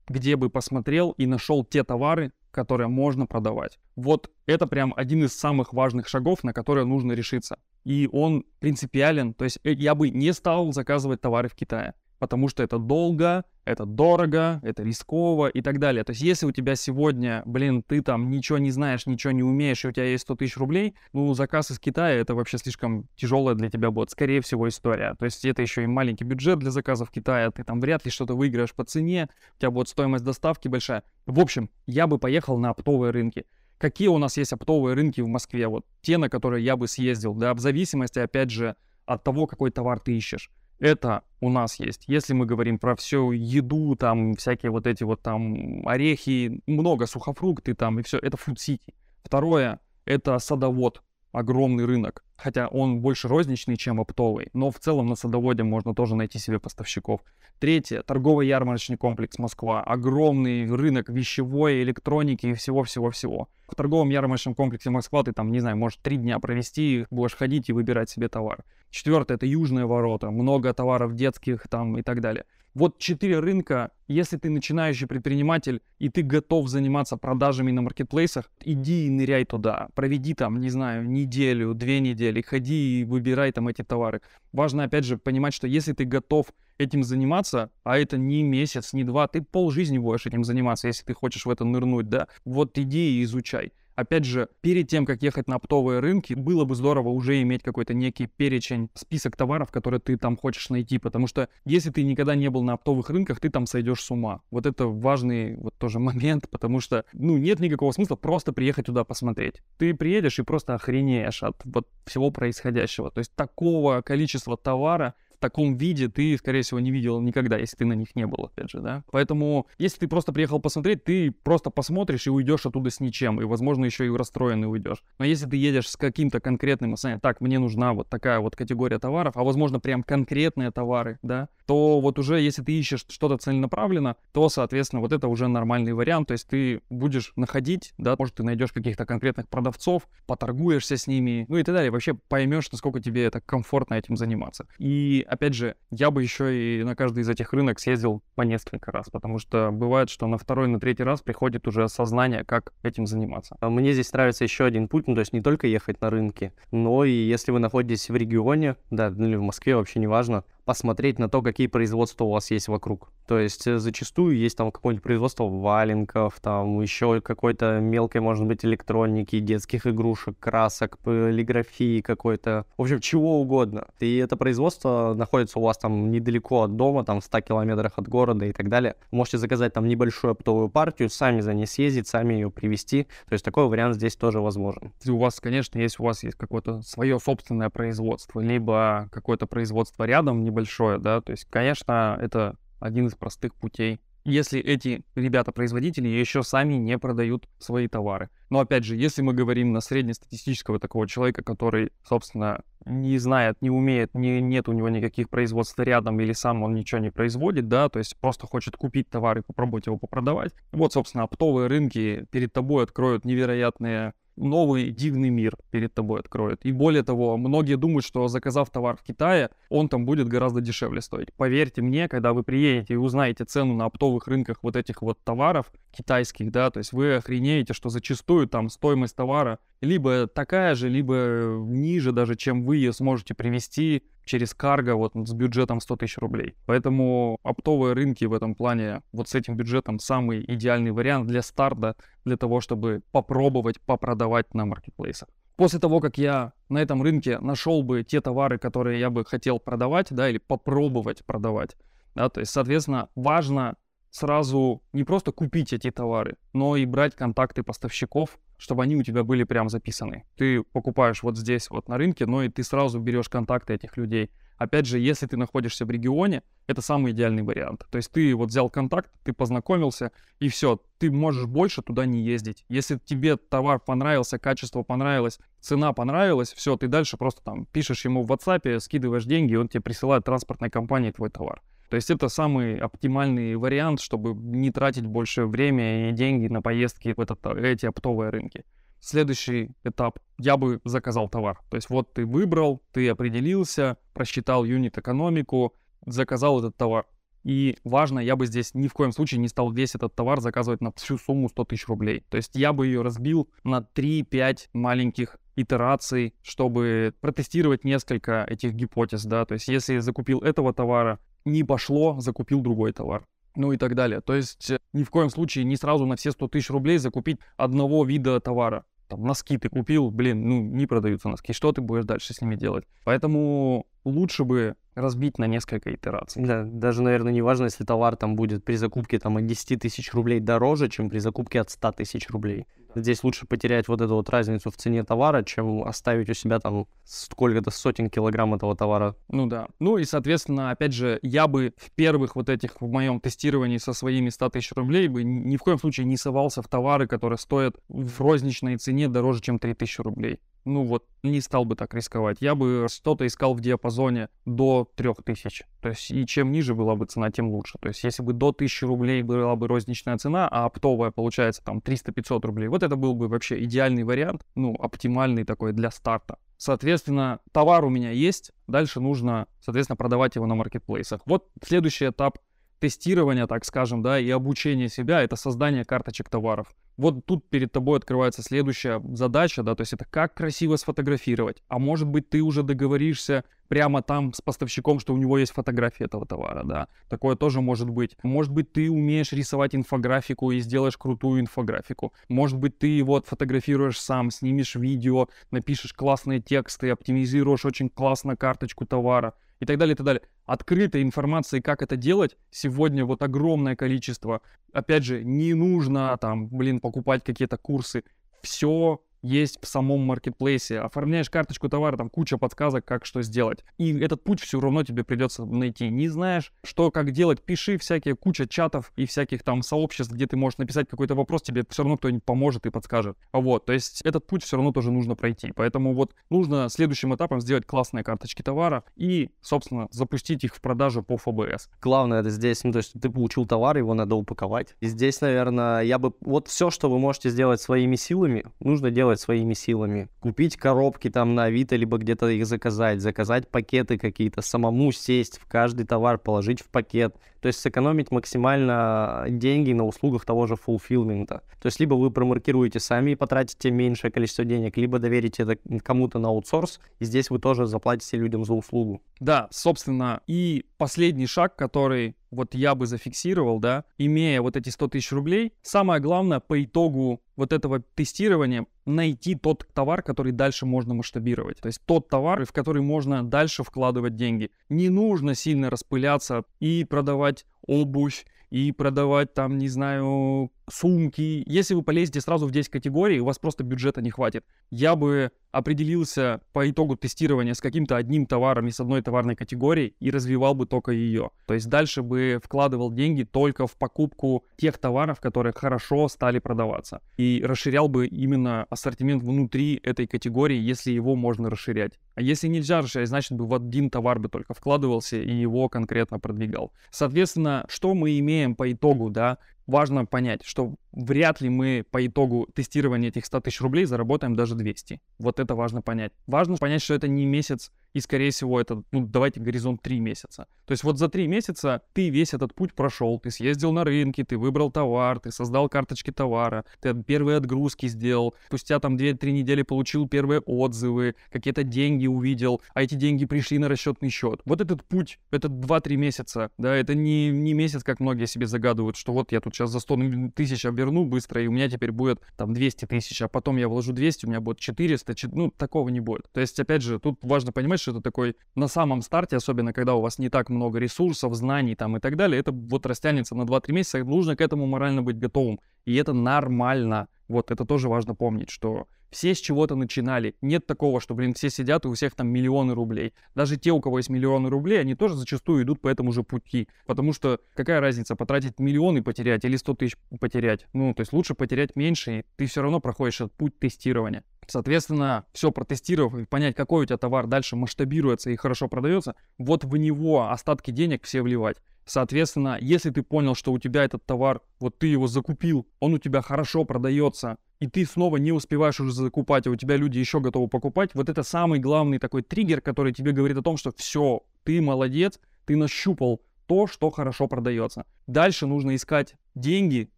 где 0.08 0.36
бы 0.36 0.50
посмотрел 0.50 1.10
и 1.12 1.26
нашел 1.26 1.64
те 1.64 1.84
товары, 1.84 2.32
которые 2.50 2.88
можно 2.88 3.26
продавать. 3.26 3.78
Вот 3.96 4.30
это 4.46 4.66
прям 4.66 4.94
один 4.96 5.24
из 5.24 5.34
самых 5.34 5.72
важных 5.72 6.08
шагов, 6.08 6.44
на 6.44 6.52
которые 6.52 6.86
нужно 6.86 7.12
решиться. 7.12 7.58
И 7.82 8.08
он 8.12 8.44
принципиален, 8.60 9.34
то 9.34 9.44
есть 9.44 9.58
э, 9.64 9.72
я 9.72 9.94
бы 9.94 10.10
не 10.10 10.32
стал 10.32 10.72
заказывать 10.72 11.20
товары 11.20 11.48
в 11.48 11.54
Китае 11.54 11.94
потому 12.24 12.48
что 12.48 12.62
это 12.62 12.78
долго, 12.78 13.44
это 13.66 13.84
дорого, 13.84 14.58
это 14.62 14.82
рисково 14.82 15.48
и 15.48 15.60
так 15.60 15.78
далее. 15.78 16.04
То 16.04 16.12
есть 16.12 16.22
если 16.22 16.46
у 16.46 16.52
тебя 16.52 16.74
сегодня, 16.74 17.42
блин, 17.44 17.82
ты 17.82 18.00
там 18.00 18.30
ничего 18.30 18.56
не 18.56 18.70
знаешь, 18.70 19.04
ничего 19.04 19.32
не 19.32 19.42
умеешь, 19.42 19.84
и 19.84 19.88
у 19.88 19.92
тебя 19.92 20.06
есть 20.06 20.22
100 20.22 20.36
тысяч 20.36 20.56
рублей, 20.56 20.94
ну, 21.12 21.34
заказ 21.34 21.70
из 21.70 21.78
Китая 21.78 22.14
это 22.14 22.34
вообще 22.34 22.56
слишком 22.56 23.06
тяжелая 23.14 23.54
для 23.56 23.68
тебя 23.68 23.90
будет, 23.90 24.10
скорее 24.10 24.40
всего, 24.40 24.66
история. 24.66 25.16
То 25.18 25.26
есть 25.26 25.44
это 25.44 25.60
еще 25.60 25.84
и 25.84 25.86
маленький 25.86 26.24
бюджет 26.24 26.60
для 26.60 26.70
заказов 26.70 27.10
в 27.10 27.12
Китае, 27.12 27.50
ты 27.50 27.62
там 27.62 27.78
вряд 27.78 28.06
ли 28.06 28.10
что-то 28.10 28.34
выиграешь 28.34 28.72
по 28.72 28.84
цене, 28.84 29.28
у 29.56 29.60
тебя 29.60 29.70
будет 29.70 29.88
стоимость 29.90 30.24
доставки 30.24 30.68
большая. 30.68 31.02
В 31.26 31.38
общем, 31.38 31.68
я 31.86 32.06
бы 32.06 32.18
поехал 32.18 32.56
на 32.56 32.70
оптовые 32.70 33.10
рынки. 33.10 33.44
Какие 33.76 34.08
у 34.08 34.16
нас 34.16 34.38
есть 34.38 34.54
оптовые 34.54 34.94
рынки 34.94 35.20
в 35.20 35.28
Москве? 35.28 35.68
Вот 35.68 35.84
те, 36.00 36.16
на 36.16 36.30
которые 36.30 36.64
я 36.64 36.74
бы 36.74 36.88
съездил, 36.88 37.34
да, 37.34 37.52
в 37.52 37.58
зависимости, 37.58 38.18
опять 38.18 38.48
же, 38.48 38.76
от 39.04 39.22
того, 39.24 39.46
какой 39.46 39.70
товар 39.70 40.00
ты 40.00 40.16
ищешь. 40.16 40.50
Это 40.78 41.22
у 41.40 41.50
нас 41.50 41.78
есть. 41.78 42.04
Если 42.08 42.32
мы 42.32 42.46
говорим 42.46 42.78
про 42.78 42.96
всю 42.96 43.32
еду, 43.32 43.96
там 43.96 44.34
всякие 44.34 44.70
вот 44.70 44.86
эти 44.86 45.04
вот 45.04 45.22
там 45.22 45.86
орехи, 45.86 46.62
много 46.66 47.06
сухофрукты 47.06 47.74
там 47.74 48.00
и 48.00 48.02
все, 48.02 48.18
это 48.18 48.36
City. 48.36 48.94
Второе, 49.22 49.80
это 50.04 50.38
садовод 50.38 51.02
огромный 51.32 51.84
рынок, 51.84 52.23
хотя 52.44 52.68
он 52.68 53.00
больше 53.00 53.26
розничный, 53.26 53.78
чем 53.78 53.98
оптовый, 54.00 54.48
но 54.52 54.70
в 54.70 54.78
целом 54.78 55.06
на 55.06 55.16
садоводе 55.16 55.62
можно 55.62 55.94
тоже 55.94 56.14
найти 56.14 56.38
себе 56.38 56.60
поставщиков. 56.60 57.22
Третье, 57.58 58.02
торговый 58.02 58.46
ярмарочный 58.46 58.98
комплекс 58.98 59.38
Москва, 59.38 59.82
огромный 59.82 60.66
рынок 60.70 61.08
вещевой, 61.08 61.82
электроники 61.82 62.48
и 62.48 62.52
всего-всего-всего. 62.52 63.48
В 63.66 63.74
торговом 63.74 64.10
ярмарочном 64.10 64.54
комплексе 64.54 64.90
Москва 64.90 65.22
ты 65.22 65.32
там, 65.32 65.52
не 65.52 65.60
знаю, 65.60 65.78
можешь 65.78 65.98
три 66.02 66.18
дня 66.18 66.38
провести, 66.38 67.06
будешь 67.10 67.34
ходить 67.34 67.70
и 67.70 67.72
выбирать 67.72 68.10
себе 68.10 68.28
товар. 68.28 68.62
Четвертое, 68.90 69.36
это 69.36 69.46
южные 69.46 69.86
ворота, 69.86 70.30
много 70.30 70.74
товаров 70.74 71.14
детских 71.14 71.66
там 71.68 71.96
и 71.96 72.02
так 72.02 72.20
далее. 72.20 72.44
Вот 72.74 72.98
четыре 72.98 73.38
рынка. 73.38 73.92
Если 74.08 74.36
ты 74.36 74.50
начинающий 74.50 75.06
предприниматель 75.06 75.80
и 76.00 76.08
ты 76.08 76.22
готов 76.22 76.68
заниматься 76.68 77.16
продажами 77.16 77.70
на 77.70 77.82
маркетплейсах, 77.82 78.50
иди 78.64 79.06
и 79.06 79.10
ныряй 79.10 79.44
туда. 79.44 79.90
Проведи 79.94 80.34
там, 80.34 80.60
не 80.60 80.70
знаю, 80.70 81.08
неделю, 81.08 81.74
две 81.74 82.00
недели, 82.00 82.42
ходи 82.42 83.00
и 83.00 83.04
выбирай 83.04 83.52
там 83.52 83.68
эти 83.68 83.82
товары. 83.82 84.22
Важно, 84.52 84.82
опять 84.82 85.04
же, 85.04 85.18
понимать, 85.18 85.54
что 85.54 85.68
если 85.68 85.92
ты 85.92 86.04
готов 86.04 86.46
этим 86.76 87.04
заниматься, 87.04 87.70
а 87.84 87.96
это 87.96 88.18
не 88.18 88.42
месяц, 88.42 88.92
не 88.92 89.04
два, 89.04 89.28
ты 89.28 89.40
полжизни 89.40 89.98
будешь 89.98 90.26
этим 90.26 90.42
заниматься, 90.42 90.88
если 90.88 91.04
ты 91.04 91.14
хочешь 91.14 91.46
в 91.46 91.50
это 91.50 91.64
нырнуть, 91.64 92.08
да, 92.08 92.26
вот 92.44 92.76
иди 92.76 93.20
и 93.20 93.22
изучай. 93.22 93.72
Опять 93.94 94.24
же, 94.24 94.48
перед 94.60 94.88
тем, 94.88 95.06
как 95.06 95.22
ехать 95.22 95.48
на 95.48 95.56
оптовые 95.56 96.00
рынки, 96.00 96.34
было 96.34 96.64
бы 96.64 96.74
здорово 96.74 97.08
уже 97.08 97.40
иметь 97.42 97.62
какой-то 97.62 97.94
некий 97.94 98.26
перечень, 98.26 98.90
список 98.94 99.36
товаров, 99.36 99.70
которые 99.70 100.00
ты 100.00 100.16
там 100.16 100.36
хочешь 100.36 100.68
найти, 100.68 100.98
потому 100.98 101.26
что 101.26 101.48
если 101.64 101.90
ты 101.90 102.02
никогда 102.02 102.34
не 102.34 102.50
был 102.50 102.62
на 102.62 102.74
оптовых 102.74 103.10
рынках, 103.10 103.40
ты 103.40 103.50
там 103.50 103.66
сойдешь 103.66 104.02
с 104.02 104.10
ума. 104.10 104.40
Вот 104.50 104.66
это 104.66 104.86
важный 104.86 105.56
вот 105.56 105.74
тоже 105.78 105.98
момент, 106.00 106.48
потому 106.50 106.80
что, 106.80 107.04
ну, 107.12 107.36
нет 107.36 107.60
никакого 107.60 107.92
смысла 107.92 108.16
просто 108.16 108.52
приехать 108.52 108.86
туда 108.86 109.04
посмотреть. 109.04 109.62
Ты 109.78 109.94
приедешь 109.94 110.38
и 110.38 110.42
просто 110.42 110.74
охренеешь 110.74 111.42
от 111.42 111.60
вот 111.64 111.88
всего 112.04 112.30
происходящего. 112.30 113.10
То 113.10 113.20
есть 113.20 113.34
такого 113.34 114.02
количества 114.02 114.56
товара 114.56 115.14
таком 115.44 115.76
виде 115.76 116.08
ты, 116.08 116.38
скорее 116.38 116.62
всего, 116.62 116.80
не 116.80 116.90
видел 116.90 117.20
никогда, 117.20 117.58
если 117.58 117.76
ты 117.76 117.84
на 117.84 117.92
них 117.92 118.16
не 118.16 118.26
был, 118.26 118.46
опять 118.46 118.70
же, 118.70 118.80
да. 118.80 119.04
Поэтому, 119.10 119.66
если 119.76 119.98
ты 119.98 120.08
просто 120.08 120.32
приехал 120.32 120.58
посмотреть, 120.58 121.04
ты 121.04 121.30
просто 121.30 121.68
посмотришь 121.68 122.26
и 122.26 122.30
уйдешь 122.30 122.64
оттуда 122.64 122.88
с 122.88 122.98
ничем, 123.00 123.40
и, 123.42 123.44
возможно, 123.44 123.84
еще 123.84 124.06
и 124.06 124.10
расстроенный 124.10 124.70
уйдешь. 124.70 125.02
Но 125.18 125.26
если 125.26 125.46
ты 125.46 125.56
едешь 125.56 125.90
с 125.90 125.96
каким-то 125.96 126.40
конкретным 126.40 126.94
так, 127.20 127.40
мне 127.40 127.58
нужна 127.58 127.92
вот 127.92 128.08
такая 128.08 128.40
вот 128.40 128.56
категория 128.56 128.98
товаров, 128.98 129.36
а, 129.36 129.44
возможно, 129.44 129.80
прям 129.80 130.02
конкретные 130.02 130.70
товары, 130.70 131.18
да, 131.22 131.48
то 131.66 132.00
вот 132.00 132.18
уже, 132.18 132.40
если 132.40 132.62
ты 132.62 132.72
ищешь 132.72 133.04
что-то 133.08 133.36
целенаправленно, 133.36 134.16
то, 134.32 134.48
соответственно, 134.48 135.00
вот 135.00 135.12
это 135.12 135.28
уже 135.28 135.48
нормальный 135.48 135.92
вариант, 135.92 136.28
то 136.28 136.32
есть 136.32 136.48
ты 136.48 136.80
будешь 136.88 137.32
находить, 137.36 137.92
да, 137.98 138.16
может, 138.18 138.36
ты 138.36 138.42
найдешь 138.42 138.72
каких-то 138.72 139.04
конкретных 139.04 139.48
продавцов, 139.48 140.08
поторгуешься 140.26 140.96
с 140.96 141.06
ними, 141.06 141.44
ну 141.48 141.56
и 141.58 141.62
так 141.62 141.74
далее, 141.74 141.90
вообще 141.90 142.14
поймешь, 142.14 142.70
насколько 142.72 143.00
тебе 143.00 143.24
это 143.24 143.40
комфортно 143.40 143.94
этим 143.94 144.16
заниматься. 144.16 144.66
И 144.78 145.26
опять 145.34 145.54
же, 145.54 145.76
я 145.90 146.10
бы 146.10 146.22
еще 146.22 146.80
и 146.80 146.82
на 146.82 146.96
каждый 146.96 147.20
из 147.20 147.28
этих 147.28 147.52
рынок 147.52 147.78
съездил 147.78 148.22
по 148.34 148.42
несколько 148.42 148.90
раз, 148.90 149.10
потому 149.10 149.38
что 149.38 149.70
бывает, 149.70 150.10
что 150.10 150.26
на 150.26 150.38
второй, 150.38 150.68
на 150.68 150.80
третий 150.80 151.02
раз 151.02 151.22
приходит 151.22 151.68
уже 151.68 151.84
осознание, 151.84 152.44
как 152.44 152.72
этим 152.82 153.06
заниматься. 153.06 153.56
А 153.60 153.70
мне 153.70 153.92
здесь 153.92 154.12
нравится 154.12 154.44
еще 154.44 154.64
один 154.64 154.88
путь, 154.88 155.06
ну, 155.06 155.14
то 155.14 155.20
есть 155.20 155.32
не 155.32 155.42
только 155.42 155.66
ехать 155.66 156.00
на 156.00 156.10
рынки, 156.10 156.52
но 156.70 157.04
и 157.04 157.12
если 157.12 157.52
вы 157.52 157.58
находитесь 157.58 158.08
в 158.08 158.16
регионе, 158.16 158.76
да, 158.90 159.10
ну 159.10 159.26
или 159.26 159.36
в 159.36 159.42
Москве, 159.42 159.76
вообще 159.76 160.00
неважно, 160.00 160.44
посмотреть 160.64 161.18
на 161.18 161.28
то, 161.28 161.42
какие 161.42 161.66
производства 161.66 162.24
у 162.24 162.30
вас 162.30 162.50
есть 162.50 162.68
вокруг. 162.68 163.10
То 163.26 163.38
есть 163.38 163.66
э, 163.66 163.78
зачастую 163.78 164.36
есть 164.36 164.56
там 164.56 164.70
какое-нибудь 164.70 165.02
производство 165.02 165.44
валенков, 165.44 166.38
там 166.40 166.80
еще 166.80 167.20
какой-то 167.20 167.80
мелкой, 167.80 168.20
может 168.20 168.46
быть, 168.46 168.64
электроники, 168.64 169.38
детских 169.38 169.86
игрушек, 169.86 170.38
красок, 170.38 170.98
полиграфии 170.98 172.00
какой-то, 172.00 172.66
в 172.76 172.82
общем, 172.82 173.00
чего 173.00 173.40
угодно. 173.40 173.86
И 174.00 174.16
это 174.16 174.36
производство 174.36 175.14
находится 175.14 175.58
у 175.58 175.62
вас 175.62 175.78
там 175.78 176.10
недалеко 176.10 176.62
от 176.62 176.76
дома, 176.76 177.04
там 177.04 177.20
в 177.20 177.24
100 177.24 177.40
километрах 177.42 177.92
от 177.96 178.08
города 178.08 178.44
и 178.44 178.52
так 178.52 178.68
далее. 178.68 178.96
Можете 179.10 179.38
заказать 179.38 179.72
там 179.72 179.88
небольшую 179.88 180.32
оптовую 180.32 180.68
партию, 180.68 181.08
сами 181.08 181.40
за 181.40 181.54
ней 181.54 181.66
съездить, 181.66 182.08
сами 182.08 182.34
ее 182.34 182.50
привезти. 182.50 183.04
То 183.28 183.32
есть 183.32 183.44
такой 183.44 183.66
вариант 183.68 183.94
здесь 183.94 184.16
тоже 184.16 184.40
возможен. 184.40 184.92
Если 184.98 185.12
у 185.12 185.18
вас, 185.18 185.40
конечно, 185.40 185.78
есть 185.78 185.98
у 185.98 186.04
вас 186.04 186.22
есть 186.22 186.36
какое-то 186.36 186.82
свое 186.82 187.18
собственное 187.18 187.70
производство, 187.70 188.40
либо 188.40 189.08
какое-то 189.12 189.46
производство 189.46 190.04
рядом, 190.04 190.44
небольшое, 190.54 190.98
да, 190.98 191.20
то 191.20 191.32
есть, 191.32 191.46
конечно, 191.50 192.16
это 192.20 192.56
один 192.78 193.06
из 193.06 193.14
простых 193.14 193.54
путей. 193.54 194.00
Если 194.24 194.58
эти 194.58 195.04
ребята-производители 195.16 196.08
еще 196.08 196.42
сами 196.42 196.74
не 196.74 196.96
продают 196.96 197.46
свои 197.58 197.88
товары. 197.88 198.30
Но 198.48 198.60
опять 198.60 198.84
же, 198.84 198.96
если 198.96 199.20
мы 199.20 199.34
говорим 199.34 199.72
на 199.72 199.80
среднестатистического 199.80 200.78
такого 200.78 201.06
человека, 201.06 201.44
который, 201.44 201.92
собственно, 202.08 202.62
не 202.86 203.18
знает, 203.18 203.60
не 203.60 203.68
умеет, 203.68 204.14
не, 204.14 204.40
нет 204.40 204.66
у 204.68 204.72
него 204.72 204.88
никаких 204.88 205.28
производств 205.28 205.78
рядом 205.78 206.20
или 206.20 206.32
сам 206.32 206.62
он 206.62 206.74
ничего 206.74 207.00
не 207.00 207.10
производит, 207.10 207.68
да, 207.68 207.90
то 207.90 207.98
есть 207.98 208.16
просто 208.18 208.46
хочет 208.46 208.76
купить 208.78 209.10
товар 209.10 209.38
и 209.38 209.42
попробовать 209.42 209.86
его 209.86 209.98
попродавать. 209.98 210.54
Вот, 210.72 210.94
собственно, 210.94 211.24
оптовые 211.24 211.66
рынки 211.66 212.26
перед 212.30 212.50
тобой 212.50 212.84
откроют 212.84 213.26
невероятные 213.26 214.14
новый 214.36 214.90
дивный 214.90 215.30
мир 215.30 215.56
перед 215.70 215.94
тобой 215.94 216.20
откроет. 216.20 216.64
И 216.64 216.72
более 216.72 217.02
того, 217.02 217.36
многие 217.36 217.76
думают, 217.76 218.04
что 218.04 218.28
заказав 218.28 218.70
товар 218.70 218.96
в 218.96 219.02
Китае, 219.02 219.50
он 219.68 219.88
там 219.88 220.04
будет 220.04 220.28
гораздо 220.28 220.60
дешевле 220.60 221.00
стоить. 221.00 221.32
Поверьте 221.34 221.82
мне, 221.82 222.08
когда 222.08 222.32
вы 222.32 222.42
приедете 222.42 222.94
и 222.94 222.96
узнаете 222.96 223.44
цену 223.44 223.74
на 223.74 223.86
оптовых 223.86 224.26
рынках 224.26 224.58
вот 224.62 224.76
этих 224.76 225.02
вот 225.02 225.18
товаров 225.24 225.72
китайских, 225.90 226.50
да, 226.50 226.70
то 226.70 226.78
есть 226.78 226.92
вы 226.92 227.14
охренеете, 227.14 227.72
что 227.72 227.88
зачастую 227.88 228.48
там 228.48 228.68
стоимость 228.68 229.16
товара 229.16 229.58
либо 229.80 230.26
такая 230.26 230.74
же, 230.74 230.88
либо 230.88 231.56
ниже 231.66 232.12
даже, 232.12 232.36
чем 232.36 232.64
вы 232.64 232.76
ее 232.76 232.92
сможете 232.92 233.34
привести 233.34 234.02
через 234.24 234.54
карго 234.54 234.96
вот 234.96 235.12
с 235.14 235.32
бюджетом 235.32 235.80
100 235.80 235.96
тысяч 235.96 236.18
рублей. 236.18 236.54
Поэтому 236.66 237.38
оптовые 237.42 237.94
рынки 237.94 238.24
в 238.24 238.32
этом 238.32 238.54
плане 238.54 239.02
вот 239.12 239.28
с 239.28 239.34
этим 239.34 239.56
бюджетом 239.56 239.98
самый 239.98 240.44
идеальный 240.46 240.90
вариант 240.90 241.26
для 241.26 241.42
старта, 241.42 241.96
для 242.24 242.36
того, 242.36 242.60
чтобы 242.60 243.02
попробовать 243.12 243.80
попродавать 243.80 244.54
на 244.54 244.64
маркетплейсах. 244.64 245.28
После 245.56 245.78
того, 245.78 246.00
как 246.00 246.18
я 246.18 246.52
на 246.68 246.78
этом 246.78 247.02
рынке 247.02 247.38
нашел 247.38 247.82
бы 247.82 248.02
те 248.02 248.20
товары, 248.20 248.58
которые 248.58 248.98
я 248.98 249.10
бы 249.10 249.24
хотел 249.24 249.60
продавать, 249.60 250.08
да, 250.10 250.28
или 250.28 250.38
попробовать 250.38 251.24
продавать, 251.24 251.76
да, 252.14 252.28
то 252.28 252.40
есть, 252.40 252.52
соответственно, 252.52 253.08
важно 253.14 253.76
сразу 254.14 254.80
не 254.92 255.02
просто 255.02 255.32
купить 255.32 255.72
эти 255.72 255.90
товары, 255.90 256.36
но 256.52 256.76
и 256.76 256.86
брать 256.86 257.16
контакты 257.16 257.64
поставщиков, 257.64 258.38
чтобы 258.58 258.84
они 258.84 258.94
у 258.94 259.02
тебя 259.02 259.24
были 259.24 259.42
прям 259.42 259.68
записаны. 259.68 260.22
Ты 260.36 260.62
покупаешь 260.62 261.24
вот 261.24 261.36
здесь 261.36 261.68
вот 261.68 261.88
на 261.88 261.98
рынке, 261.98 262.24
но 262.24 262.44
и 262.44 262.48
ты 262.48 262.62
сразу 262.62 263.00
берешь 263.00 263.28
контакты 263.28 263.74
этих 263.74 263.96
людей. 263.96 264.30
Опять 264.56 264.86
же, 264.86 265.00
если 265.00 265.26
ты 265.26 265.36
находишься 265.36 265.84
в 265.84 265.90
регионе, 265.90 266.44
это 266.68 266.80
самый 266.80 267.10
идеальный 267.10 267.42
вариант. 267.42 267.86
То 267.90 267.96
есть 267.96 268.12
ты 268.12 268.36
вот 268.36 268.50
взял 268.50 268.70
контакт, 268.70 269.10
ты 269.24 269.32
познакомился, 269.32 270.12
и 270.38 270.48
все, 270.48 270.80
ты 270.98 271.10
можешь 271.10 271.46
больше 271.46 271.82
туда 271.82 272.06
не 272.06 272.22
ездить. 272.22 272.64
Если 272.68 273.00
тебе 273.04 273.36
товар 273.36 273.80
понравился, 273.80 274.38
качество 274.38 274.84
понравилось, 274.84 275.40
цена 275.58 275.92
понравилась, 275.92 276.52
все, 276.52 276.76
ты 276.76 276.86
дальше 276.86 277.16
просто 277.16 277.42
там 277.42 277.66
пишешь 277.66 278.04
ему 278.04 278.22
в 278.22 278.30
WhatsApp, 278.30 278.78
скидываешь 278.78 279.24
деньги, 279.24 279.54
и 279.54 279.56
он 279.56 279.66
тебе 279.66 279.80
присылает 279.80 280.24
транспортной 280.24 280.70
компании 280.70 281.10
твой 281.10 281.30
товар. 281.30 281.60
То 281.94 281.96
есть 281.96 282.10
это 282.10 282.28
самый 282.28 282.76
оптимальный 282.76 283.54
вариант, 283.54 284.00
чтобы 284.00 284.34
не 284.34 284.72
тратить 284.72 285.06
больше 285.06 285.46
время 285.46 286.10
и 286.10 286.12
деньги 286.12 286.48
на 286.48 286.60
поездки 286.60 287.14
в 287.16 287.20
этот, 287.20 287.46
эти 287.46 287.86
оптовые 287.86 288.30
рынки. 288.30 288.64
Следующий 288.98 289.76
этап. 289.84 290.18
Я 290.36 290.56
бы 290.56 290.80
заказал 290.82 291.28
товар. 291.28 291.60
То 291.70 291.76
есть 291.76 291.88
вот 291.90 292.12
ты 292.12 292.26
выбрал, 292.26 292.82
ты 292.90 293.08
определился, 293.08 293.96
просчитал 294.12 294.64
юнит-экономику, 294.64 295.76
заказал 296.04 296.58
этот 296.58 296.76
товар. 296.76 297.06
И 297.44 297.78
важно, 297.84 298.18
я 298.18 298.34
бы 298.34 298.46
здесь 298.46 298.74
ни 298.74 298.88
в 298.88 298.92
коем 298.92 299.12
случае 299.12 299.38
не 299.38 299.46
стал 299.46 299.70
весь 299.70 299.94
этот 299.94 300.16
товар 300.16 300.40
заказывать 300.40 300.80
на 300.80 300.90
всю 300.96 301.16
сумму 301.16 301.48
100 301.48 301.64
тысяч 301.66 301.86
рублей. 301.86 302.24
То 302.28 302.38
есть 302.38 302.56
я 302.56 302.72
бы 302.72 302.88
ее 302.88 303.02
разбил 303.02 303.48
на 303.62 303.86
3-5 303.94 304.70
маленьких 304.72 305.36
итераций, 305.54 306.34
чтобы 306.42 307.14
протестировать 307.20 307.84
несколько 307.84 308.44
этих 308.50 308.72
гипотез, 308.72 309.24
да, 309.24 309.44
то 309.44 309.54
есть 309.54 309.68
если 309.68 309.98
закупил 309.98 310.40
этого 310.40 310.74
товара, 310.74 311.20
не 311.44 311.64
пошло, 311.64 312.20
закупил 312.20 312.60
другой 312.60 312.92
товар. 312.92 313.24
Ну 313.56 313.72
и 313.72 313.76
так 313.76 313.94
далее. 313.94 314.20
То 314.20 314.34
есть 314.34 314.70
э, 314.70 314.78
ни 314.92 315.04
в 315.04 315.10
коем 315.10 315.30
случае 315.30 315.64
не 315.64 315.76
сразу 315.76 316.06
на 316.06 316.16
все 316.16 316.32
100 316.32 316.48
тысяч 316.48 316.70
рублей 316.70 316.98
закупить 316.98 317.38
одного 317.56 318.04
вида 318.04 318.40
товара. 318.40 318.84
Там 319.08 319.22
носки 319.24 319.58
ты 319.58 319.68
купил, 319.68 320.10
блин, 320.10 320.48
ну 320.48 320.60
не 320.60 320.86
продаются 320.86 321.28
носки. 321.28 321.52
Что 321.52 321.72
ты 321.72 321.80
будешь 321.80 322.04
дальше 322.04 322.34
с 322.34 322.40
ними 322.40 322.56
делать? 322.56 322.84
Поэтому 323.04 323.86
лучше 324.04 324.44
бы 324.44 324.74
разбить 324.94 325.38
на 325.38 325.46
несколько 325.46 325.94
итераций. 325.94 326.44
Да, 326.44 326.64
даже, 326.64 327.02
наверное, 327.02 327.32
не 327.32 327.42
важно, 327.42 327.64
если 327.64 327.84
товар 327.84 328.16
там 328.16 328.36
будет 328.36 328.64
при 328.64 328.76
закупке 328.76 329.18
там 329.18 329.36
от 329.36 329.46
10 329.46 329.80
тысяч 329.80 330.12
рублей 330.12 330.40
дороже, 330.40 330.88
чем 330.88 331.10
при 331.10 331.18
закупке 331.18 331.60
от 331.60 331.70
100 331.70 331.92
тысяч 331.92 332.28
рублей. 332.30 332.66
Здесь 332.94 333.24
лучше 333.24 333.46
потерять 333.46 333.88
вот 333.88 334.00
эту 334.00 334.14
вот 334.14 334.28
разницу 334.30 334.70
в 334.70 334.76
цене 334.76 335.04
товара, 335.04 335.42
чем 335.42 335.84
оставить 335.84 336.30
у 336.30 336.34
себя 336.34 336.58
там 336.60 336.86
сколько-то 337.04 337.70
сотен 337.70 338.10
килограмм 338.10 338.54
этого 338.54 338.76
товара. 338.76 339.16
Ну 339.28 339.46
да. 339.46 339.68
Ну 339.78 339.98
и, 339.98 340.04
соответственно, 340.04 340.70
опять 340.70 340.92
же, 340.92 341.18
я 341.22 341.46
бы 341.46 341.74
в 341.76 341.90
первых 341.90 342.36
вот 342.36 342.48
этих, 342.48 342.80
в 342.80 342.88
моем 342.88 343.20
тестировании 343.20 343.78
со 343.78 343.92
своими 343.92 344.28
100 344.28 344.50
тысяч 344.50 344.72
рублей 344.72 345.08
бы 345.08 345.24
ни 345.24 345.56
в 345.56 345.60
коем 345.60 345.78
случае 345.78 346.06
не 346.06 346.16
совался 346.16 346.62
в 346.62 346.68
товары, 346.68 347.06
которые 347.06 347.38
стоят 347.38 347.76
в 347.88 348.20
розничной 348.20 348.76
цене 348.76 349.08
дороже, 349.08 349.40
чем 349.40 349.58
3000 349.58 350.00
рублей 350.00 350.40
ну 350.64 350.84
вот, 350.84 351.04
не 351.22 351.40
стал 351.40 351.64
бы 351.64 351.76
так 351.76 351.94
рисковать. 351.94 352.38
Я 352.40 352.54
бы 352.54 352.86
что-то 352.90 353.26
искал 353.26 353.54
в 353.54 353.60
диапазоне 353.60 354.28
до 354.44 354.90
3000. 354.96 355.66
То 355.80 355.90
есть, 355.90 356.10
и 356.10 356.26
чем 356.26 356.52
ниже 356.52 356.74
была 356.74 356.96
бы 356.96 357.06
цена, 357.06 357.30
тем 357.30 357.50
лучше. 357.50 357.78
То 357.80 357.88
есть, 357.88 358.04
если 358.04 358.22
бы 358.22 358.32
до 358.32 358.48
1000 358.48 358.86
рублей 358.86 359.22
была 359.22 359.54
бы 359.56 359.68
розничная 359.68 360.16
цена, 360.18 360.48
а 360.48 360.64
оптовая 360.64 361.10
получается 361.10 361.62
там 361.64 361.78
300-500 361.78 362.46
рублей, 362.46 362.68
вот 362.68 362.82
это 362.82 362.96
был 362.96 363.14
бы 363.14 363.28
вообще 363.28 363.62
идеальный 363.64 364.04
вариант, 364.04 364.46
ну, 364.54 364.74
оптимальный 364.74 365.44
такой 365.44 365.72
для 365.72 365.90
старта. 365.90 366.38
Соответственно, 366.56 367.40
товар 367.52 367.84
у 367.84 367.90
меня 367.90 368.10
есть, 368.10 368.52
дальше 368.66 369.00
нужно, 369.00 369.48
соответственно, 369.60 369.96
продавать 369.96 370.36
его 370.36 370.46
на 370.46 370.54
маркетплейсах. 370.54 371.20
Вот 371.26 371.48
следующий 371.62 372.08
этап 372.08 372.38
тестирования, 372.78 373.46
так 373.46 373.64
скажем, 373.64 374.02
да, 374.02 374.18
и 374.18 374.30
обучения 374.30 374.88
себя— 374.88 375.22
это 375.22 375.36
создание 375.36 375.84
карточек 375.84 376.28
товаров 376.28 376.68
вот 376.96 377.26
тут 377.26 377.48
перед 377.48 377.72
тобой 377.72 377.98
открывается 377.98 378.42
следующая 378.42 379.00
задача, 379.12 379.62
да, 379.62 379.74
то 379.74 379.82
есть 379.82 379.92
это 379.92 380.04
как 380.04 380.34
красиво 380.34 380.76
сфотографировать. 380.76 381.62
А 381.68 381.78
может 381.78 382.08
быть, 382.08 382.28
ты 382.28 382.40
уже 382.40 382.62
договоришься 382.62 383.44
прямо 383.68 384.02
там 384.02 384.32
с 384.32 384.40
поставщиком, 384.40 385.00
что 385.00 385.14
у 385.14 385.16
него 385.16 385.38
есть 385.38 385.52
фотография 385.52 386.04
этого 386.04 386.26
товара, 386.26 386.62
да. 386.64 386.88
Такое 387.08 387.34
тоже 387.36 387.60
может 387.60 387.88
быть. 387.88 388.16
Может 388.22 388.52
быть, 388.52 388.72
ты 388.72 388.90
умеешь 388.90 389.32
рисовать 389.32 389.74
инфографику 389.74 390.50
и 390.50 390.60
сделаешь 390.60 390.96
крутую 390.96 391.40
инфографику. 391.40 392.12
Может 392.28 392.58
быть, 392.58 392.78
ты 392.78 392.86
его 392.86 393.16
отфотографируешь 393.16 393.98
сам, 393.98 394.30
снимешь 394.30 394.74
видео, 394.74 395.28
напишешь 395.50 395.92
классные 395.92 396.40
тексты, 396.40 396.90
оптимизируешь 396.90 397.64
очень 397.64 397.88
классно 397.88 398.36
карточку 398.36 398.86
товара 398.86 399.34
и 399.60 399.66
так 399.66 399.78
далее, 399.78 399.94
и 399.94 399.96
так 399.96 400.06
далее. 400.06 400.22
Открытой 400.46 401.02
информации, 401.02 401.60
как 401.60 401.82
это 401.82 401.96
делать, 401.96 402.36
сегодня 402.50 403.04
вот 403.04 403.22
огромное 403.22 403.76
количество. 403.76 404.42
Опять 404.72 405.04
же, 405.04 405.24
не 405.24 405.54
нужно 405.54 406.16
там, 406.20 406.48
блин, 406.48 406.80
покупать 406.80 407.24
какие-то 407.24 407.56
курсы. 407.56 408.04
Все 408.42 409.00
есть 409.24 409.58
в 409.60 409.66
самом 409.66 410.00
маркетплейсе. 410.00 410.80
Оформляешь 410.80 411.30
карточку 411.30 411.68
товара, 411.68 411.96
там 411.96 412.10
куча 412.10 412.36
подсказок, 412.36 412.84
как 412.84 413.06
что 413.06 413.22
сделать. 413.22 413.64
И 413.78 413.98
этот 413.98 414.22
путь 414.22 414.40
все 414.40 414.60
равно 414.60 414.84
тебе 414.84 415.02
придется 415.02 415.44
найти. 415.44 415.88
Не 415.88 416.08
знаешь, 416.08 416.52
что, 416.62 416.90
как 416.90 417.10
делать, 417.10 417.42
пиши 417.42 417.78
всякие, 417.78 418.16
куча 418.16 418.46
чатов 418.46 418.92
и 418.96 419.06
всяких 419.06 419.42
там 419.42 419.62
сообществ, 419.62 420.12
где 420.12 420.26
ты 420.26 420.36
можешь 420.36 420.58
написать 420.58 420.88
какой-то 420.88 421.14
вопрос, 421.14 421.42
тебе 421.42 421.64
все 421.68 421.82
равно 421.82 421.96
кто-нибудь 421.96 422.22
поможет 422.24 422.66
и 422.66 422.70
подскажет. 422.70 423.16
Вот, 423.32 423.64
то 423.64 423.72
есть 423.72 424.02
этот 424.02 424.26
путь 424.26 424.44
все 424.44 424.56
равно 424.56 424.72
тоже 424.72 424.90
нужно 424.90 425.14
пройти. 425.14 425.52
Поэтому 425.52 425.94
вот 425.94 426.14
нужно 426.28 426.68
следующим 426.68 427.14
этапом 427.14 427.40
сделать 427.40 427.66
классные 427.66 428.04
карточки 428.04 428.42
товара 428.42 428.84
и, 428.94 429.30
собственно, 429.40 429.88
запустить 429.90 430.44
их 430.44 430.54
в 430.54 430.60
продажу 430.60 431.02
по 431.02 431.16
ФБС. 431.16 431.70
Главное 431.80 432.20
это 432.20 432.28
здесь, 432.28 432.62
ну 432.62 432.72
то 432.72 432.78
есть 432.78 432.92
ты 433.00 433.08
получил 433.08 433.46
товар, 433.46 433.78
его 433.78 433.94
надо 433.94 434.16
упаковать. 434.16 434.76
И 434.80 434.86
здесь, 434.86 435.22
наверное, 435.22 435.80
я 435.80 435.98
бы... 435.98 436.12
Вот 436.20 436.48
все, 436.48 436.70
что 436.70 436.90
вы 436.90 436.98
можете 436.98 437.30
сделать 437.30 437.60
своими 437.60 437.96
силами, 437.96 438.44
нужно 438.60 438.90
делать 438.90 439.13
делать 439.14 439.20
своими 439.20 439.54
силами. 439.54 440.08
Купить 440.20 440.56
коробки 440.56 441.10
там 441.10 441.34
на 441.34 441.44
Авито, 441.44 441.76
либо 441.76 441.98
где-то 441.98 442.28
их 442.28 442.46
заказать, 442.46 443.00
заказать 443.00 443.48
пакеты 443.48 443.98
какие-то, 443.98 444.42
самому 444.42 444.92
сесть 444.92 445.38
в 445.38 445.46
каждый 445.46 445.86
товар, 445.86 446.18
положить 446.18 446.60
в 446.60 446.68
пакет. 446.68 447.16
То 447.40 447.48
есть 447.48 447.60
сэкономить 447.60 448.10
максимально 448.10 449.26
деньги 449.28 449.72
на 449.72 449.84
услугах 449.84 450.24
того 450.24 450.46
же 450.46 450.56
фулфилмента. 450.56 451.42
То 451.60 451.66
есть 451.66 451.80
либо 451.80 451.94
вы 451.94 452.10
промаркируете 452.10 452.80
сами 452.80 453.12
и 453.12 453.14
потратите 453.14 453.70
меньшее 453.70 454.10
количество 454.10 454.44
денег, 454.44 454.76
либо 454.76 454.98
доверите 454.98 455.42
это 455.42 455.56
кому-то 455.82 456.18
на 456.18 456.28
аутсорс, 456.28 456.80
и 457.00 457.04
здесь 457.04 457.30
вы 457.30 457.38
тоже 457.38 457.66
заплатите 457.66 458.16
людям 458.16 458.44
за 458.44 458.54
услугу. 458.54 459.00
Да, 459.20 459.48
собственно, 459.50 460.20
и 460.26 460.64
последний 460.78 461.26
шаг, 461.26 461.56
который 461.56 462.14
вот 462.34 462.54
я 462.54 462.74
бы 462.74 462.86
зафиксировал, 462.86 463.58
да, 463.58 463.84
имея 463.98 464.42
вот 464.42 464.56
эти 464.56 464.68
100 464.68 464.88
тысяч 464.88 465.12
рублей, 465.12 465.52
самое 465.62 466.00
главное 466.00 466.40
по 466.40 466.62
итогу 466.62 467.20
вот 467.36 467.52
этого 467.52 467.80
тестирования 467.94 468.66
найти 468.84 469.34
тот 469.34 469.66
товар, 469.72 470.02
который 470.02 470.32
дальше 470.32 470.66
можно 470.66 470.94
масштабировать. 470.94 471.58
То 471.60 471.68
есть 471.68 471.80
тот 471.86 472.08
товар, 472.08 472.44
в 472.44 472.52
который 472.52 472.82
можно 472.82 473.22
дальше 473.22 473.64
вкладывать 473.64 474.16
деньги. 474.16 474.50
Не 474.68 474.88
нужно 474.88 475.34
сильно 475.34 475.70
распыляться 475.70 476.44
и 476.60 476.84
продавать 476.84 477.46
обувь, 477.66 478.24
и 478.50 478.70
продавать 478.70 479.34
там, 479.34 479.58
не 479.58 479.68
знаю, 479.68 480.52
сумки. 480.68 481.42
Если 481.46 481.74
вы 481.74 481.82
полезете 481.82 482.20
сразу 482.20 482.46
в 482.46 482.50
10 482.50 482.70
категорий, 482.70 483.20
у 483.20 483.24
вас 483.24 483.38
просто 483.38 483.64
бюджета 483.64 484.02
не 484.02 484.10
хватит. 484.10 484.44
Я 484.70 484.96
бы 484.96 485.30
определился 485.54 486.40
по 486.52 486.68
итогу 486.68 486.96
тестирования 486.96 487.54
с 487.54 487.60
каким-то 487.60 487.96
одним 487.96 488.26
товаром 488.26 488.66
и 488.66 488.72
с 488.72 488.80
одной 488.80 489.02
товарной 489.02 489.36
категорией 489.36 489.94
и 490.00 490.10
развивал 490.10 490.54
бы 490.54 490.66
только 490.66 490.90
ее. 490.90 491.30
То 491.46 491.54
есть 491.54 491.68
дальше 491.68 492.02
бы 492.02 492.40
вкладывал 492.42 492.90
деньги 492.90 493.22
только 493.22 493.66
в 493.66 493.76
покупку 493.76 494.44
тех 494.56 494.78
товаров, 494.78 495.20
которые 495.20 495.52
хорошо 495.52 496.08
стали 496.08 496.40
продаваться. 496.40 497.02
И 497.16 497.40
расширял 497.44 497.88
бы 497.88 498.06
именно 498.06 498.66
ассортимент 498.68 499.22
внутри 499.22 499.80
этой 499.82 500.06
категории, 500.08 500.58
если 500.58 500.90
его 500.90 501.14
можно 501.14 501.50
расширять. 501.50 501.92
А 502.16 502.22
если 502.22 502.48
нельзя 502.48 502.80
расширять, 502.80 503.08
значит 503.08 503.32
бы 503.32 503.46
в 503.46 503.54
один 503.54 503.90
товар 503.90 504.18
бы 504.18 504.28
только 504.28 504.54
вкладывался 504.54 505.16
и 505.16 505.32
его 505.32 505.68
конкретно 505.68 506.18
продвигал. 506.18 506.72
Соответственно, 506.90 507.64
что 507.68 507.94
мы 507.94 508.18
имеем 508.18 508.56
по 508.56 508.72
итогу, 508.72 509.10
да? 509.10 509.38
Важно 509.66 510.06
понять, 510.06 510.42
что 510.44 510.74
вряд 510.92 511.40
ли 511.40 511.48
мы 511.48 511.84
по 511.90 512.06
итогу 512.06 512.48
тестирования 512.54 513.08
этих 513.08 513.26
100 513.26 513.40
тысяч 513.40 513.60
рублей 513.60 513.84
заработаем 513.84 514.34
даже 514.34 514.54
200. 514.54 515.00
Вот 515.18 515.40
это 515.40 515.54
важно 515.54 515.82
понять. 515.82 516.12
Важно 516.26 516.56
понять, 516.56 516.82
что 516.82 516.94
это 516.94 517.08
не 517.08 517.24
месяц 517.26 517.72
и, 517.94 518.00
скорее 518.00 518.30
всего, 518.30 518.60
это, 518.60 518.82
ну, 518.92 519.06
давайте 519.06 519.40
горизонт 519.40 519.80
3 519.80 520.00
месяца. 520.00 520.46
То 520.66 520.72
есть 520.72 520.82
вот 520.82 520.98
за 520.98 521.08
3 521.08 521.26
месяца 521.28 521.82
ты 521.92 522.10
весь 522.10 522.34
этот 522.34 522.54
путь 522.54 522.74
прошел, 522.74 523.18
ты 523.18 523.30
съездил 523.30 523.72
на 523.72 523.84
рынки, 523.84 524.24
ты 524.24 524.36
выбрал 524.36 524.70
товар, 524.70 525.20
ты 525.20 525.30
создал 525.30 525.68
карточки 525.68 526.10
товара, 526.10 526.64
ты 526.80 526.92
первые 527.02 527.38
отгрузки 527.38 527.86
сделал, 527.86 528.34
спустя 528.46 528.80
там 528.80 528.96
2-3 528.96 529.30
недели 529.30 529.62
получил 529.62 530.08
первые 530.08 530.40
отзывы, 530.40 531.14
какие-то 531.30 531.62
деньги 531.62 532.06
увидел, 532.06 532.60
а 532.74 532.82
эти 532.82 532.96
деньги 532.96 533.26
пришли 533.26 533.58
на 533.58 533.68
расчетный 533.68 534.10
счет. 534.10 534.40
Вот 534.44 534.60
этот 534.60 534.84
путь, 534.84 535.20
это 535.30 535.48
2-3 535.48 535.96
месяца, 535.96 536.50
да, 536.58 536.74
это 536.74 536.94
не, 536.94 537.28
не 537.28 537.54
месяц, 537.54 537.84
как 537.84 538.00
многие 538.00 538.26
себе 538.26 538.46
загадывают, 538.46 538.96
что 538.96 539.12
вот 539.12 539.30
я 539.30 539.40
тут 539.40 539.54
сейчас 539.54 539.70
за 539.70 539.78
100 539.78 540.30
тысяч 540.34 540.66
оберну 540.66 541.04
быстро, 541.04 541.40
и 541.42 541.46
у 541.46 541.52
меня 541.52 541.70
теперь 541.70 541.92
будет 541.92 542.20
там 542.36 542.54
200 542.54 542.86
тысяч, 542.86 543.22
а 543.22 543.28
потом 543.28 543.56
я 543.56 543.68
вложу 543.68 543.92
200, 543.92 544.26
у 544.26 544.28
меня 544.30 544.40
будет 544.40 544.58
400, 544.58 545.14
ну, 545.32 545.50
такого 545.50 545.88
не 545.90 546.00
будет. 546.00 546.28
То 546.32 546.40
есть, 546.40 546.58
опять 546.58 546.82
же, 546.82 546.98
тут 546.98 547.18
важно 547.22 547.52
понимать, 547.52 547.83
что 547.84 547.92
это 547.92 548.00
такой 548.00 548.36
на 548.54 548.68
самом 548.68 549.02
старте, 549.02 549.36
особенно 549.36 549.72
когда 549.72 549.94
у 549.94 550.00
вас 550.00 550.18
не 550.18 550.30
так 550.30 550.50
много 550.50 550.78
ресурсов, 550.78 551.34
знаний 551.34 551.74
там 551.74 551.96
и 551.96 552.00
так 552.00 552.16
далее, 552.16 552.40
это 552.40 552.52
вот 552.52 552.86
растянется 552.86 553.34
на 553.34 553.42
2-3 553.42 553.72
месяца, 553.72 554.04
нужно 554.04 554.36
к 554.36 554.40
этому 554.40 554.66
морально 554.66 555.02
быть 555.02 555.18
готовым. 555.18 555.60
И 555.84 555.94
это 555.96 556.12
нормально. 556.12 557.08
Вот 557.28 557.50
это 557.50 557.64
тоже 557.64 557.88
важно 557.88 558.14
помнить, 558.14 558.50
что 558.50 558.86
все 559.14 559.32
с 559.32 559.38
чего-то 559.38 559.76
начинали. 559.76 560.34
Нет 560.42 560.66
такого, 560.66 561.00
что, 561.00 561.14
блин, 561.14 561.34
все 561.34 561.48
сидят 561.48 561.84
и 561.84 561.88
у 561.88 561.94
всех 561.94 562.16
там 562.16 562.28
миллионы 562.28 562.74
рублей. 562.74 563.14
Даже 563.36 563.56
те, 563.56 563.70
у 563.70 563.80
кого 563.80 563.98
есть 563.98 564.10
миллионы 564.10 564.50
рублей, 564.50 564.80
они 564.80 564.96
тоже 564.96 565.14
зачастую 565.14 565.62
идут 565.62 565.80
по 565.80 565.88
этому 565.88 566.10
же 566.12 566.24
пути. 566.24 566.68
Потому 566.84 567.12
что 567.12 567.40
какая 567.54 567.80
разница, 567.80 568.16
потратить 568.16 568.58
миллионы 568.58 569.02
потерять 569.02 569.44
или 569.44 569.56
100 569.56 569.74
тысяч 569.74 569.96
потерять? 570.20 570.66
Ну, 570.72 570.92
то 570.94 571.00
есть 571.00 571.12
лучше 571.12 571.34
потерять 571.34 571.76
меньше, 571.76 572.18
и 572.18 572.24
ты 572.36 572.46
все 572.46 572.62
равно 572.62 572.80
проходишь 572.80 573.20
этот 573.20 573.32
путь 573.34 573.56
тестирования. 573.58 574.24
Соответственно, 574.48 575.24
все 575.32 575.52
протестировав 575.52 576.16
и 576.16 576.24
понять, 576.24 576.56
какой 576.56 576.82
у 576.82 576.86
тебя 576.86 576.98
товар 576.98 577.26
дальше 577.28 577.54
масштабируется 577.54 578.30
и 578.30 578.36
хорошо 578.36 578.68
продается, 578.68 579.14
вот 579.38 579.64
в 579.64 579.76
него 579.76 580.28
остатки 580.30 580.72
денег 580.72 581.04
все 581.04 581.22
вливать. 581.22 581.58
Соответственно, 581.86 582.56
если 582.60 582.90
ты 582.90 583.02
понял, 583.02 583.34
что 583.34 583.52
у 583.52 583.58
тебя 583.58 583.84
этот 583.84 584.04
товар, 584.06 584.40
вот 584.58 584.78
ты 584.78 584.86
его 584.86 585.06
закупил, 585.06 585.66
он 585.80 585.94
у 585.94 585.98
тебя 585.98 586.22
хорошо 586.22 586.64
продается, 586.64 587.36
и 587.60 587.66
ты 587.66 587.84
снова 587.86 588.16
не 588.16 588.32
успеваешь 588.32 588.80
уже 588.80 588.92
закупать, 588.92 589.46
а 589.46 589.50
у 589.50 589.56
тебя 589.56 589.76
люди 589.76 589.98
еще 589.98 590.20
готовы 590.20 590.48
покупать, 590.48 590.90
вот 590.94 591.08
это 591.08 591.22
самый 591.22 591.58
главный 591.58 591.98
такой 591.98 592.22
триггер, 592.22 592.60
который 592.60 592.92
тебе 592.92 593.12
говорит 593.12 593.36
о 593.36 593.42
том, 593.42 593.56
что 593.56 593.72
все, 593.76 594.22
ты 594.42 594.60
молодец, 594.60 595.20
ты 595.46 595.56
нащупал 595.56 596.20
то, 596.46 596.66
что 596.66 596.90
хорошо 596.90 597.28
продается. 597.28 597.84
Дальше 598.06 598.46
нужно 598.46 598.74
искать 598.76 599.16
деньги 599.34 599.88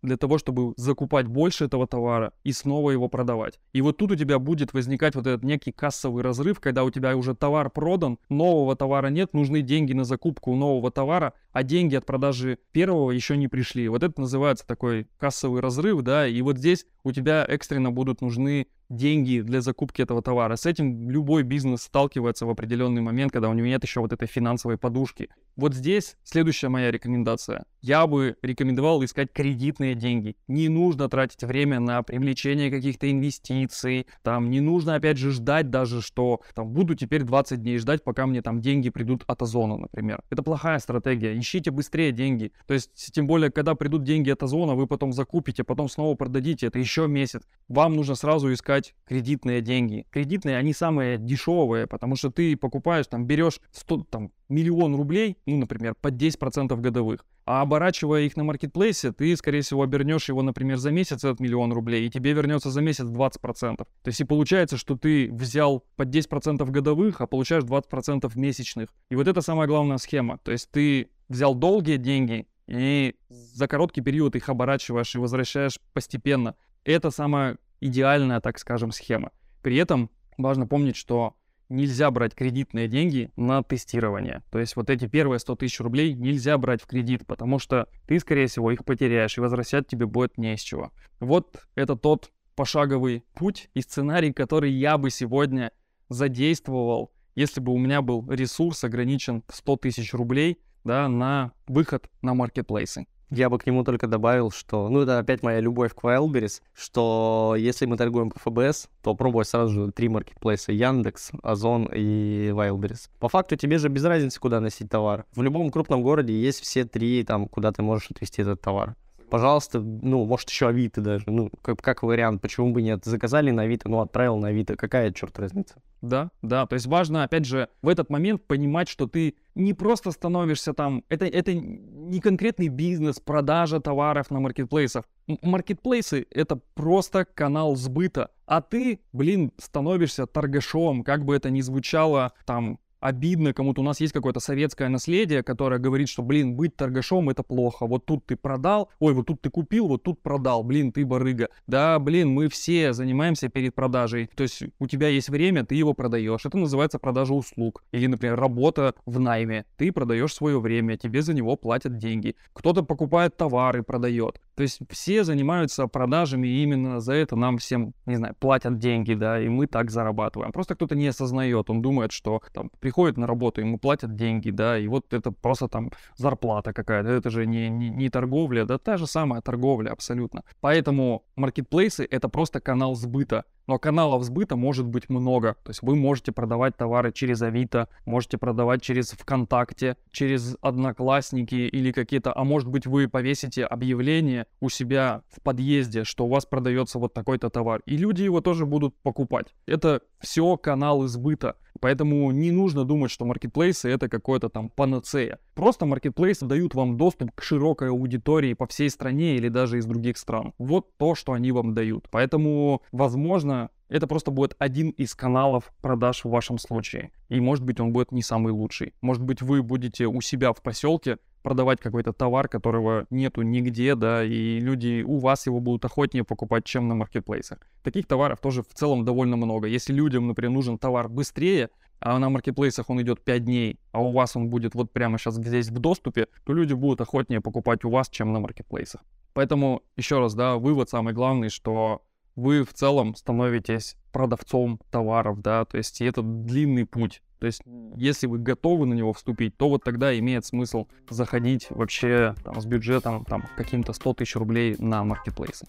для 0.03 0.17
того, 0.17 0.39
чтобы 0.39 0.73
закупать 0.77 1.27
больше 1.27 1.67
этого 1.67 1.87
товара 1.87 2.33
и 2.45 2.53
снова 2.53 2.91
его 2.91 3.09
продавать. 3.09 3.59
И 3.73 3.83
вот 3.83 3.97
тут 3.97 4.13
у 4.13 4.17
тебя 4.17 4.39
будет 4.39 4.73
возникать 4.73 5.15
вот 5.15 5.27
этот 5.27 5.45
некий 5.45 5.73
кассовый 5.73 6.23
разрыв, 6.23 6.61
когда 6.61 6.85
у 6.85 6.91
тебя 6.91 7.17
уже 7.17 7.35
товар 7.35 7.71
продан, 7.71 8.19
нового 8.29 8.77
товара 8.77 9.09
нет, 9.09 9.35
нужны 9.35 9.63
деньги 9.63 9.93
на 9.93 10.05
закупку 10.05 10.55
нового 10.55 10.91
товара, 10.91 11.35
а 11.53 11.63
деньги 11.63 11.97
от 11.97 12.07
продажи 12.07 12.59
первого 12.73 13.11
еще 13.11 13.37
не 13.37 13.49
пришли. 13.49 13.89
Вот 13.89 14.03
это 14.03 14.21
называется 14.21 14.67
такой 14.67 15.07
кассовый 15.19 15.61
разрыв, 15.61 16.03
да, 16.03 16.27
и 16.27 16.41
вот 16.43 16.59
здесь 16.59 16.87
у 17.05 17.13
тебя 17.13 17.45
экстренно 17.49 17.91
будут 17.91 18.21
нужны 18.21 18.69
деньги 18.89 19.41
для 19.41 19.61
закупки 19.61 20.03
этого 20.03 20.23
товара. 20.23 20.57
С 20.57 20.67
этим 20.67 21.11
любой 21.11 21.43
бизнес 21.43 21.83
сталкивается 21.83 22.47
в 22.47 22.51
определенный 22.51 23.03
момент, 23.03 23.33
когда 23.33 23.49
у 23.49 23.55
него 23.55 23.67
нет 23.67 23.83
еще 23.83 24.01
вот 24.01 24.13
этой 24.13 24.29
финансовой 24.29 24.79
подушки. 24.79 25.29
Вот 25.57 25.73
здесь 25.73 26.17
следующая 26.23 26.69
моя 26.69 26.91
рекомендация. 26.91 27.65
Я 27.81 28.07
бы 28.07 28.37
рекомендовал 28.43 29.03
искать 29.03 29.33
кредитные 29.33 29.95
деньги. 29.95 30.37
Не 30.49 30.69
нужно 30.69 31.09
тратить 31.09 31.43
время 31.45 31.81
на 31.81 32.03
привлечение 32.03 32.71
каких-то 32.71 33.11
инвестиций. 33.11 34.07
Там 34.23 34.51
не 34.51 34.61
нужно, 34.61 34.97
опять 34.97 35.17
же, 35.17 35.31
ждать 35.31 35.71
даже, 35.71 36.03
что 36.03 36.43
там 36.55 36.69
буду 36.69 36.95
теперь 36.95 37.23
20 37.23 37.63
дней 37.63 37.79
ждать, 37.79 38.05
пока 38.05 38.27
мне 38.27 38.43
там 38.43 38.61
деньги 38.61 38.91
придут 38.91 39.25
от 39.27 39.41
Озона, 39.41 39.79
например. 39.79 40.23
Это 40.29 40.43
плохая 40.43 40.79
стратегия. 40.79 41.39
Ищите 41.39 41.71
быстрее 41.71 42.13
деньги. 42.13 42.53
То 42.67 42.75
есть, 42.75 42.91
тем 43.13 43.27
более, 43.27 43.51
когда 43.51 43.75
придут 43.75 44.03
деньги 44.03 44.29
от 44.29 44.43
Озона, 44.43 44.75
вы 44.75 44.87
потом 44.87 45.15
закупите, 45.15 45.65
потом 45.65 45.89
снова 45.89 46.15
продадите. 46.17 46.67
Это 46.67 46.79
еще 46.79 47.07
месяц. 47.07 47.43
Вам 47.69 47.97
нужно 47.97 48.15
сразу 48.15 48.53
искать 48.53 48.95
кредитные 49.07 49.63
деньги. 49.63 50.07
Кредитные, 50.11 50.59
они 50.59 50.75
самые 50.75 51.17
дешевые, 51.17 51.87
потому 51.87 52.17
что 52.17 52.31
ты 52.31 52.57
покупаешь, 52.57 53.07
там, 53.07 53.27
берешь 53.27 53.61
100, 53.73 54.05
там, 54.11 54.33
миллион 54.49 54.95
рублей, 54.97 55.37
ну, 55.47 55.57
например, 55.59 55.95
под 56.01 56.15
10% 56.15 56.77
годовых, 56.81 57.25
а 57.45 57.63
оборачивая 57.63 58.23
их 58.23 58.37
на 58.37 58.45
маркетплейсе, 58.45 59.13
ты, 59.13 59.37
скорее 59.37 59.61
всего, 59.61 59.83
обернешь 59.83 60.29
его, 60.29 60.43
например, 60.43 60.79
за 60.79 60.91
месяц 60.91 61.19
этот 61.19 61.39
миллион 61.39 61.73
рублей, 61.73 62.07
и 62.07 62.11
тебе 62.11 62.33
вернется 62.33 62.71
за 62.71 62.81
месяц 62.81 63.05
20%. 63.05 63.77
То 63.77 63.87
есть 64.05 64.21
и 64.21 64.25
получается, 64.25 64.77
что 64.77 64.97
ты 64.97 65.31
взял 65.33 65.85
под 65.95 66.09
10% 66.09 66.69
годовых, 66.71 67.21
а 67.21 67.27
получаешь 67.27 67.63
20% 67.63 68.31
месячных. 68.35 68.89
И 69.11 69.17
вот 69.17 69.29
это 69.29 69.41
самая 69.43 69.69
главная 69.69 69.99
схема. 69.99 70.39
То 70.39 70.51
есть 70.51 70.71
ты 70.71 71.09
взял 71.29 71.55
долгие 71.55 71.99
деньги, 71.99 72.47
и 72.67 73.15
за 73.29 73.69
короткий 73.69 74.01
период 74.01 74.35
их 74.35 74.49
оборачиваешь 74.49 75.15
и 75.15 75.19
возвращаешь 75.19 75.79
постепенно. 75.93 76.57
Это 76.85 77.11
самая 77.11 77.59
идеальная, 77.81 78.41
так 78.41 78.59
скажем, 78.59 78.91
схема. 78.91 79.31
При 79.63 79.77
этом 79.77 80.11
важно 80.37 80.67
помнить, 80.67 80.97
что 80.97 81.37
нельзя 81.69 82.11
брать 82.11 82.35
кредитные 82.35 82.89
деньги 82.89 83.31
на 83.37 83.63
тестирование. 83.63 84.43
То 84.51 84.59
есть 84.59 84.77
вот 84.77 84.91
эти 84.91 85.07
первые 85.07 85.39
100 85.39 85.57
тысяч 85.57 85.81
рублей 85.81 86.15
нельзя 86.15 86.57
брать 86.59 86.83
в 86.83 86.87
кредит, 86.87 87.27
потому 87.27 87.59
что 87.59 87.89
ты, 88.07 88.19
скорее 88.21 88.47
всего, 88.47 88.71
их 88.71 88.85
потеряешь, 88.85 89.37
и 89.37 89.41
возвращать 89.41 89.87
тебе 89.87 90.07
будет 90.07 90.39
не 90.39 90.55
из 90.55 90.61
чего. 90.61 90.93
Вот 91.21 91.57
это 91.75 91.97
тот 91.97 92.31
пошаговый 92.55 93.25
путь 93.35 93.71
и 93.75 93.81
сценарий, 93.81 94.33
который 94.33 94.73
я 94.73 94.99
бы 94.99 95.11
сегодня 95.11 95.73
задействовал, 96.09 97.13
если 97.35 97.61
бы 97.61 97.73
у 97.73 97.79
меня 97.79 98.03
был 98.03 98.29
ресурс 98.31 98.85
ограничен 98.85 99.43
в 99.49 99.55
100 99.55 99.77
тысяч 99.77 100.15
рублей 100.15 100.59
да, 100.85 101.09
на 101.09 101.53
выход 101.67 102.09
на 102.23 102.35
маркетплейсы. 102.35 103.07
Я 103.31 103.51
бы 103.51 103.59
к 103.59 103.67
нему 103.67 103.83
только 103.83 104.07
добавил, 104.07 104.53
что, 104.53 104.89
ну, 104.89 105.01
это 105.01 105.19
опять 105.19 105.43
моя 105.43 105.61
любовь 105.61 105.95
к 105.95 106.05
Wildberries, 106.05 106.63
что 106.75 107.55
если 107.59 107.85
мы 107.87 107.97
торгуем 107.97 108.31
по 108.31 108.39
ФБС, 108.39 108.89
то 109.03 109.15
пробуй 109.15 109.45
сразу 109.45 109.73
же 109.87 109.93
три 109.93 110.09
маркетплейса, 110.09 110.73
Яндекс, 110.73 111.33
Озон 111.43 111.89
и 111.93 112.51
Wildberries. 112.51 113.09
По 113.19 113.29
факту 113.29 113.57
тебе 113.57 113.79
же 113.79 113.89
без 113.89 114.05
разницы, 114.05 114.39
куда 114.39 114.61
носить 114.61 114.91
товар. 114.91 115.25
В 115.35 115.43
любом 115.43 115.71
крупном 115.71 116.03
городе 116.03 116.33
есть 116.33 116.61
все 116.61 116.85
три, 116.85 117.25
там, 117.25 117.49
куда 117.49 117.73
ты 117.73 117.83
можешь 117.83 118.11
отвезти 118.11 118.43
этот 118.43 118.61
товар 118.61 118.95
пожалуйста, 119.31 119.81
ну, 119.81 120.25
может, 120.25 120.51
еще 120.51 120.69
Авито 120.69 121.01
даже, 121.01 121.25
ну, 121.27 121.51
как, 121.63 121.81
как 121.81 122.03
вариант, 122.03 122.43
почему 122.43 122.73
бы 122.73 122.83
нет. 122.83 123.05
Заказали 123.05 123.51
на 123.51 123.63
Авито, 123.63 123.89
ну, 123.89 124.01
отправил 124.01 124.39
на 124.39 124.49
Авито, 124.49 124.77
какая, 124.77 125.13
черт, 125.13 125.39
разница? 125.39 125.77
Да, 126.03 126.31
да, 126.43 126.67
то 126.67 126.75
есть 126.75 126.87
важно, 126.87 127.25
опять 127.25 127.45
же, 127.45 127.69
в 127.83 127.89
этот 127.89 128.11
момент 128.11 128.47
понимать, 128.47 128.89
что 128.89 129.07
ты 129.07 129.35
не 129.55 129.75
просто 129.75 130.11
становишься 130.11 130.73
там, 130.73 131.05
это, 131.09 131.25
это 131.27 131.55
не 131.55 132.21
конкретный 132.21 132.69
бизнес, 132.69 133.19
продажа 133.19 133.81
товаров 133.81 134.31
на 134.31 134.41
маркетплейсах. 134.41 135.05
Маркетплейсы— 135.43 136.27
это 136.31 136.57
просто 136.75 137.25
канал 137.25 137.75
сбыта, 137.77 138.31
а 138.47 138.61
ты, 138.61 139.01
блин, 139.13 139.53
становишься 139.59 140.27
торгашом, 140.27 141.03
как 141.03 141.25
бы 141.25 141.35
это 141.35 141.51
ни 141.51 141.61
звучало 141.61 142.33
там 142.45 142.79
обидно 143.01 143.53
кому-то. 143.53 143.81
У 143.81 143.85
нас 143.85 144.01
есть 144.01 144.13
какое-то 144.13 144.41
советское 144.41 144.89
наследие, 144.89 145.43
которое 145.43 145.79
говорит, 145.79 146.09
что, 146.09 146.23
блин, 146.23 146.57
быть 146.57 146.77
торгашом 146.77 147.31
это 147.31 147.43
плохо. 147.43 147.87
Вот 147.87 148.07
тут 148.07 148.27
ты 148.27 148.37
продал, 148.37 148.91
ой, 148.99 149.13
вот 149.15 149.27
тут 149.27 149.41
ты 149.41 149.51
купил, 149.51 149.89
вот 149.89 150.03
тут 150.03 150.23
продал, 150.23 150.63
блин, 150.63 150.93
ты 150.93 151.05
барыга. 151.05 151.49
Да, 151.67 151.99
блин, 151.99 152.31
мы 152.31 152.49
все 152.49 152.93
занимаемся 152.93 153.49
перед 153.49 153.75
продажей. 153.75 154.31
То 154.35 154.43
есть 154.43 154.63
у 154.79 154.87
тебя 154.87 155.09
есть 155.09 155.29
время, 155.29 155.65
ты 155.65 155.75
его 155.75 155.95
продаешь. 155.95 156.45
Это 156.45 156.59
называется 156.59 156.99
продажа 156.99 157.35
услуг. 157.35 157.85
Или, 157.93 158.07
например, 158.07 158.39
работа 158.39 158.95
в 159.05 159.19
найме. 159.19 159.65
Ты 159.77 159.93
продаешь 159.93 160.35
свое 160.35 160.61
время, 160.61 160.97
тебе 160.97 161.23
за 161.23 161.35
него 161.35 161.57
платят 161.57 161.99
деньги. 161.99 162.37
Кто-то 162.53 162.83
покупает 162.83 163.37
товары, 163.37 163.83
продает. 163.83 164.41
То 164.57 164.63
есть 164.63 164.81
все 164.91 165.23
занимаются 165.23 165.87
продажами, 165.87 166.49
и 166.49 166.63
именно 166.63 166.99
за 167.01 167.13
это 167.13 167.37
нам 167.37 167.59
всем, 167.59 167.93
не 168.07 168.17
знаю, 168.17 168.35
платят 168.41 168.79
деньги, 168.79 169.13
да, 169.13 169.39
и 169.39 169.49
мы 169.49 169.67
так 169.67 169.91
зарабатываем. 169.91 170.51
Просто 170.51 170.75
кто-то 170.75 170.97
не 170.97 171.09
осознает, 171.09 171.69
он 171.69 171.83
думает, 171.83 172.11
что 172.11 172.41
там 172.55 172.71
приходит 172.81 173.19
на 173.19 173.27
работу, 173.27 173.61
ему 173.61 173.79
платят 173.79 174.17
деньги, 174.17 174.51
да, 174.51 174.79
и 174.79 174.89
вот 174.89 175.13
это 175.13 175.31
просто 175.31 175.69
там 175.69 175.91
зарплата 176.17 176.73
какая-то, 176.73 177.11
это 177.11 177.29
же 177.29 177.45
не, 177.47 177.69
не, 177.69 177.91
не 177.91 178.09
торговля, 178.09 178.65
да, 178.65 178.79
та 178.79 178.97
же 178.97 179.07
самая 179.07 179.43
торговля 179.43 179.91
абсолютно. 179.91 180.43
Поэтому 180.61 181.25
маркетплейсы— 181.37 182.07
это 182.11 182.31
просто 182.31 182.61
канал 182.61 182.95
сбыта. 182.95 183.45
Но 183.67 183.79
каналов 183.79 184.23
сбыта 184.25 184.57
может 184.57 184.87
быть 184.87 185.09
много. 185.09 185.57
То 185.65 185.71
есть 185.71 185.83
вы 185.83 185.97
можете 185.97 186.33
продавать 186.33 186.77
товары 186.77 187.13
через 187.13 187.43
Авито, 187.43 187.89
можете 188.05 188.39
продавать 188.39 188.83
через 188.83 189.11
ВКонтакте, 189.11 189.97
через 190.11 190.57
Одноклассники 190.61 191.55
или 191.55 191.93
какие-то... 191.93 192.37
А 192.37 192.45
может 192.45 192.69
быть 192.69 192.87
вы 192.87 193.09
повесите 193.09 193.65
объявление 193.65 194.47
у 194.61 194.69
себя 194.69 195.23
в 195.29 195.41
подъезде, 195.41 196.05
что 196.05 196.27
у 196.27 196.29
вас 196.29 196.47
продается 196.47 196.99
вот 196.99 197.13
такой-то 197.13 197.51
товар. 197.51 197.83
И 197.87 197.97
люди 197.97 198.23
его 198.23 198.41
тоже 198.41 198.67
будут 198.67 198.95
покупать. 199.03 199.55
Это 199.67 200.03
все 200.21 200.57
каналы 200.57 201.09
сбыта. 201.09 201.57
Поэтому 201.81 202.31
не 202.31 202.53
нужно 202.53 202.85
думать, 202.85 203.11
что 203.11 203.25
маркетплейсы 203.25 203.91
это 203.91 204.09
какое-то 204.09 204.49
там 204.49 204.71
панацея. 204.71 205.39
Просто 205.57 205.87
маркетплейсы 205.87 206.45
дают 206.45 206.75
вам 206.75 206.99
доступ 206.99 207.31
к 207.35 207.43
широкой 207.43 207.89
аудитории 207.89 208.53
по 208.53 208.67
всей 208.67 208.91
стране 208.91 209.37
или 209.37 209.49
даже 209.49 209.79
из 209.79 209.87
других 209.87 210.19
стран. 210.19 210.53
Вот 210.59 210.95
то, 210.99 211.15
что 211.15 211.33
они 211.33 211.51
вам 211.51 211.73
дают. 211.73 212.09
Поэтому, 212.11 212.83
возможно, 212.93 213.71
это 213.89 214.07
просто 214.07 214.31
будет 214.31 214.55
один 214.59 214.91
из 214.91 215.15
каналов 215.15 215.73
продаж 215.81 216.25
в 216.25 216.29
вашем 216.29 216.59
случае. 216.59 217.11
И 217.31 217.41
может 217.41 217.65
быть 217.65 217.81
он 217.81 217.95
будет 217.95 218.13
не 218.13 218.21
самый 218.21 218.53
лучший. 218.53 218.93
Может 219.01 219.23
быть 219.23 219.41
вы 219.41 219.63
будете 219.63 220.05
у 220.05 220.21
себя 220.21 220.53
в 220.53 220.61
поселке 220.61 221.17
продавать 221.43 221.81
какой-то 221.81 222.13
товар, 222.13 222.49
которого 222.49 223.07
нету 223.09 223.41
нигде, 223.41 223.95
да, 223.95 224.25
и 224.25 224.59
люди 224.59 225.05
у 225.07 225.19
вас 225.19 225.47
его 225.47 225.61
будут 225.61 225.85
охотнее 225.87 226.25
покупать, 226.25 226.65
чем 226.65 226.89
на 226.89 226.97
маркетплейсах. 226.97 227.61
Таких 227.83 228.07
товаров 228.07 228.41
тоже 228.41 228.63
в 228.63 228.75
целом 228.75 229.07
довольно 229.07 229.37
много. 229.37 229.69
Если 229.69 229.95
людям, 229.95 230.27
например, 230.27 230.51
нужен 230.51 230.77
товар 230.77 231.09
быстрее, 231.09 231.71
а 232.01 232.19
на 232.19 232.29
маркетплейсах 232.29 232.91
он 232.91 233.01
идет 233.03 233.23
5 233.25 233.45
дней, 233.45 233.79
а 233.93 234.03
у 234.03 234.13
вас 234.13 234.37
он 234.37 234.49
будет 234.49 234.75
вот 234.75 234.93
прямо 234.93 235.19
сейчас 235.19 235.37
здесь 235.37 235.69
в 235.69 235.79
доступе, 235.79 236.29
то 236.45 236.53
люди 236.53 236.75
будут 236.75 237.01
охотнее 237.01 237.41
покупать 237.41 237.85
у 237.85 237.91
вас, 237.91 238.09
чем 238.09 238.33
на 238.33 238.41
маркетплейсах. 238.41 239.03
Поэтому, 239.33 239.83
еще 239.97 240.19
раз, 240.19 240.35
да, 240.35 240.57
вывод 240.57 240.89
самый 240.89 241.13
главный, 241.13 241.51
что 241.51 242.03
вы 242.37 242.65
в 242.65 242.73
целом 242.73 243.15
становитесь 243.15 243.97
продавцом 244.13 244.81
товаров, 244.91 245.41
да, 245.41 245.65
то 245.65 245.77
есть 245.79 246.01
это 246.01 246.23
длинный 246.23 246.87
путь. 246.87 247.23
То 247.39 247.47
есть, 247.47 247.63
если 247.97 248.27
вы 248.27 248.39
готовы 248.39 248.87
на 248.87 248.95
него 248.95 249.13
вступить, 249.13 249.57
то 249.59 249.69
вот 249.69 249.85
тогда 249.85 250.19
имеет 250.19 250.47
смысл 250.47 250.87
заходить 251.11 251.67
вообще 251.69 252.35
там, 252.43 252.61
с 252.61 252.65
бюджетом 252.65 253.25
там, 253.27 253.45
каким-то 253.57 253.93
100 253.93 254.15
тысяч 254.15 254.37
рублей 254.37 254.77
на 254.79 255.05
маркетплейсы. 255.05 255.67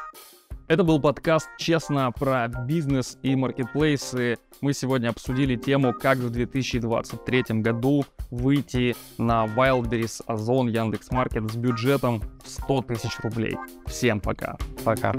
Это 0.67 0.83
был 0.83 0.99
подкаст 0.99 1.47
«Честно» 1.57 2.11
про 2.11 2.49
бизнес 2.49 3.17
и 3.23 3.37
маркетплейсы. 3.37 4.37
Мы 4.59 4.73
сегодня 4.73 5.07
обсудили 5.07 5.55
тему, 5.55 5.93
как 5.93 6.17
в 6.17 6.29
2023 6.29 7.61
году 7.61 8.03
выйти 8.31 8.93
на 9.17 9.45
Wildberries, 9.45 10.21
Озон, 10.27 10.67
Яндекс.Маркет 10.67 11.49
с 11.49 11.55
бюджетом 11.55 12.21
в 12.43 12.49
100 12.49 12.81
тысяч 12.81 13.17
рублей. 13.23 13.55
Всем 13.85 14.19
пока. 14.19 14.57
Пока. 14.83 15.13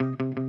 thank 0.00 0.38
you 0.38 0.48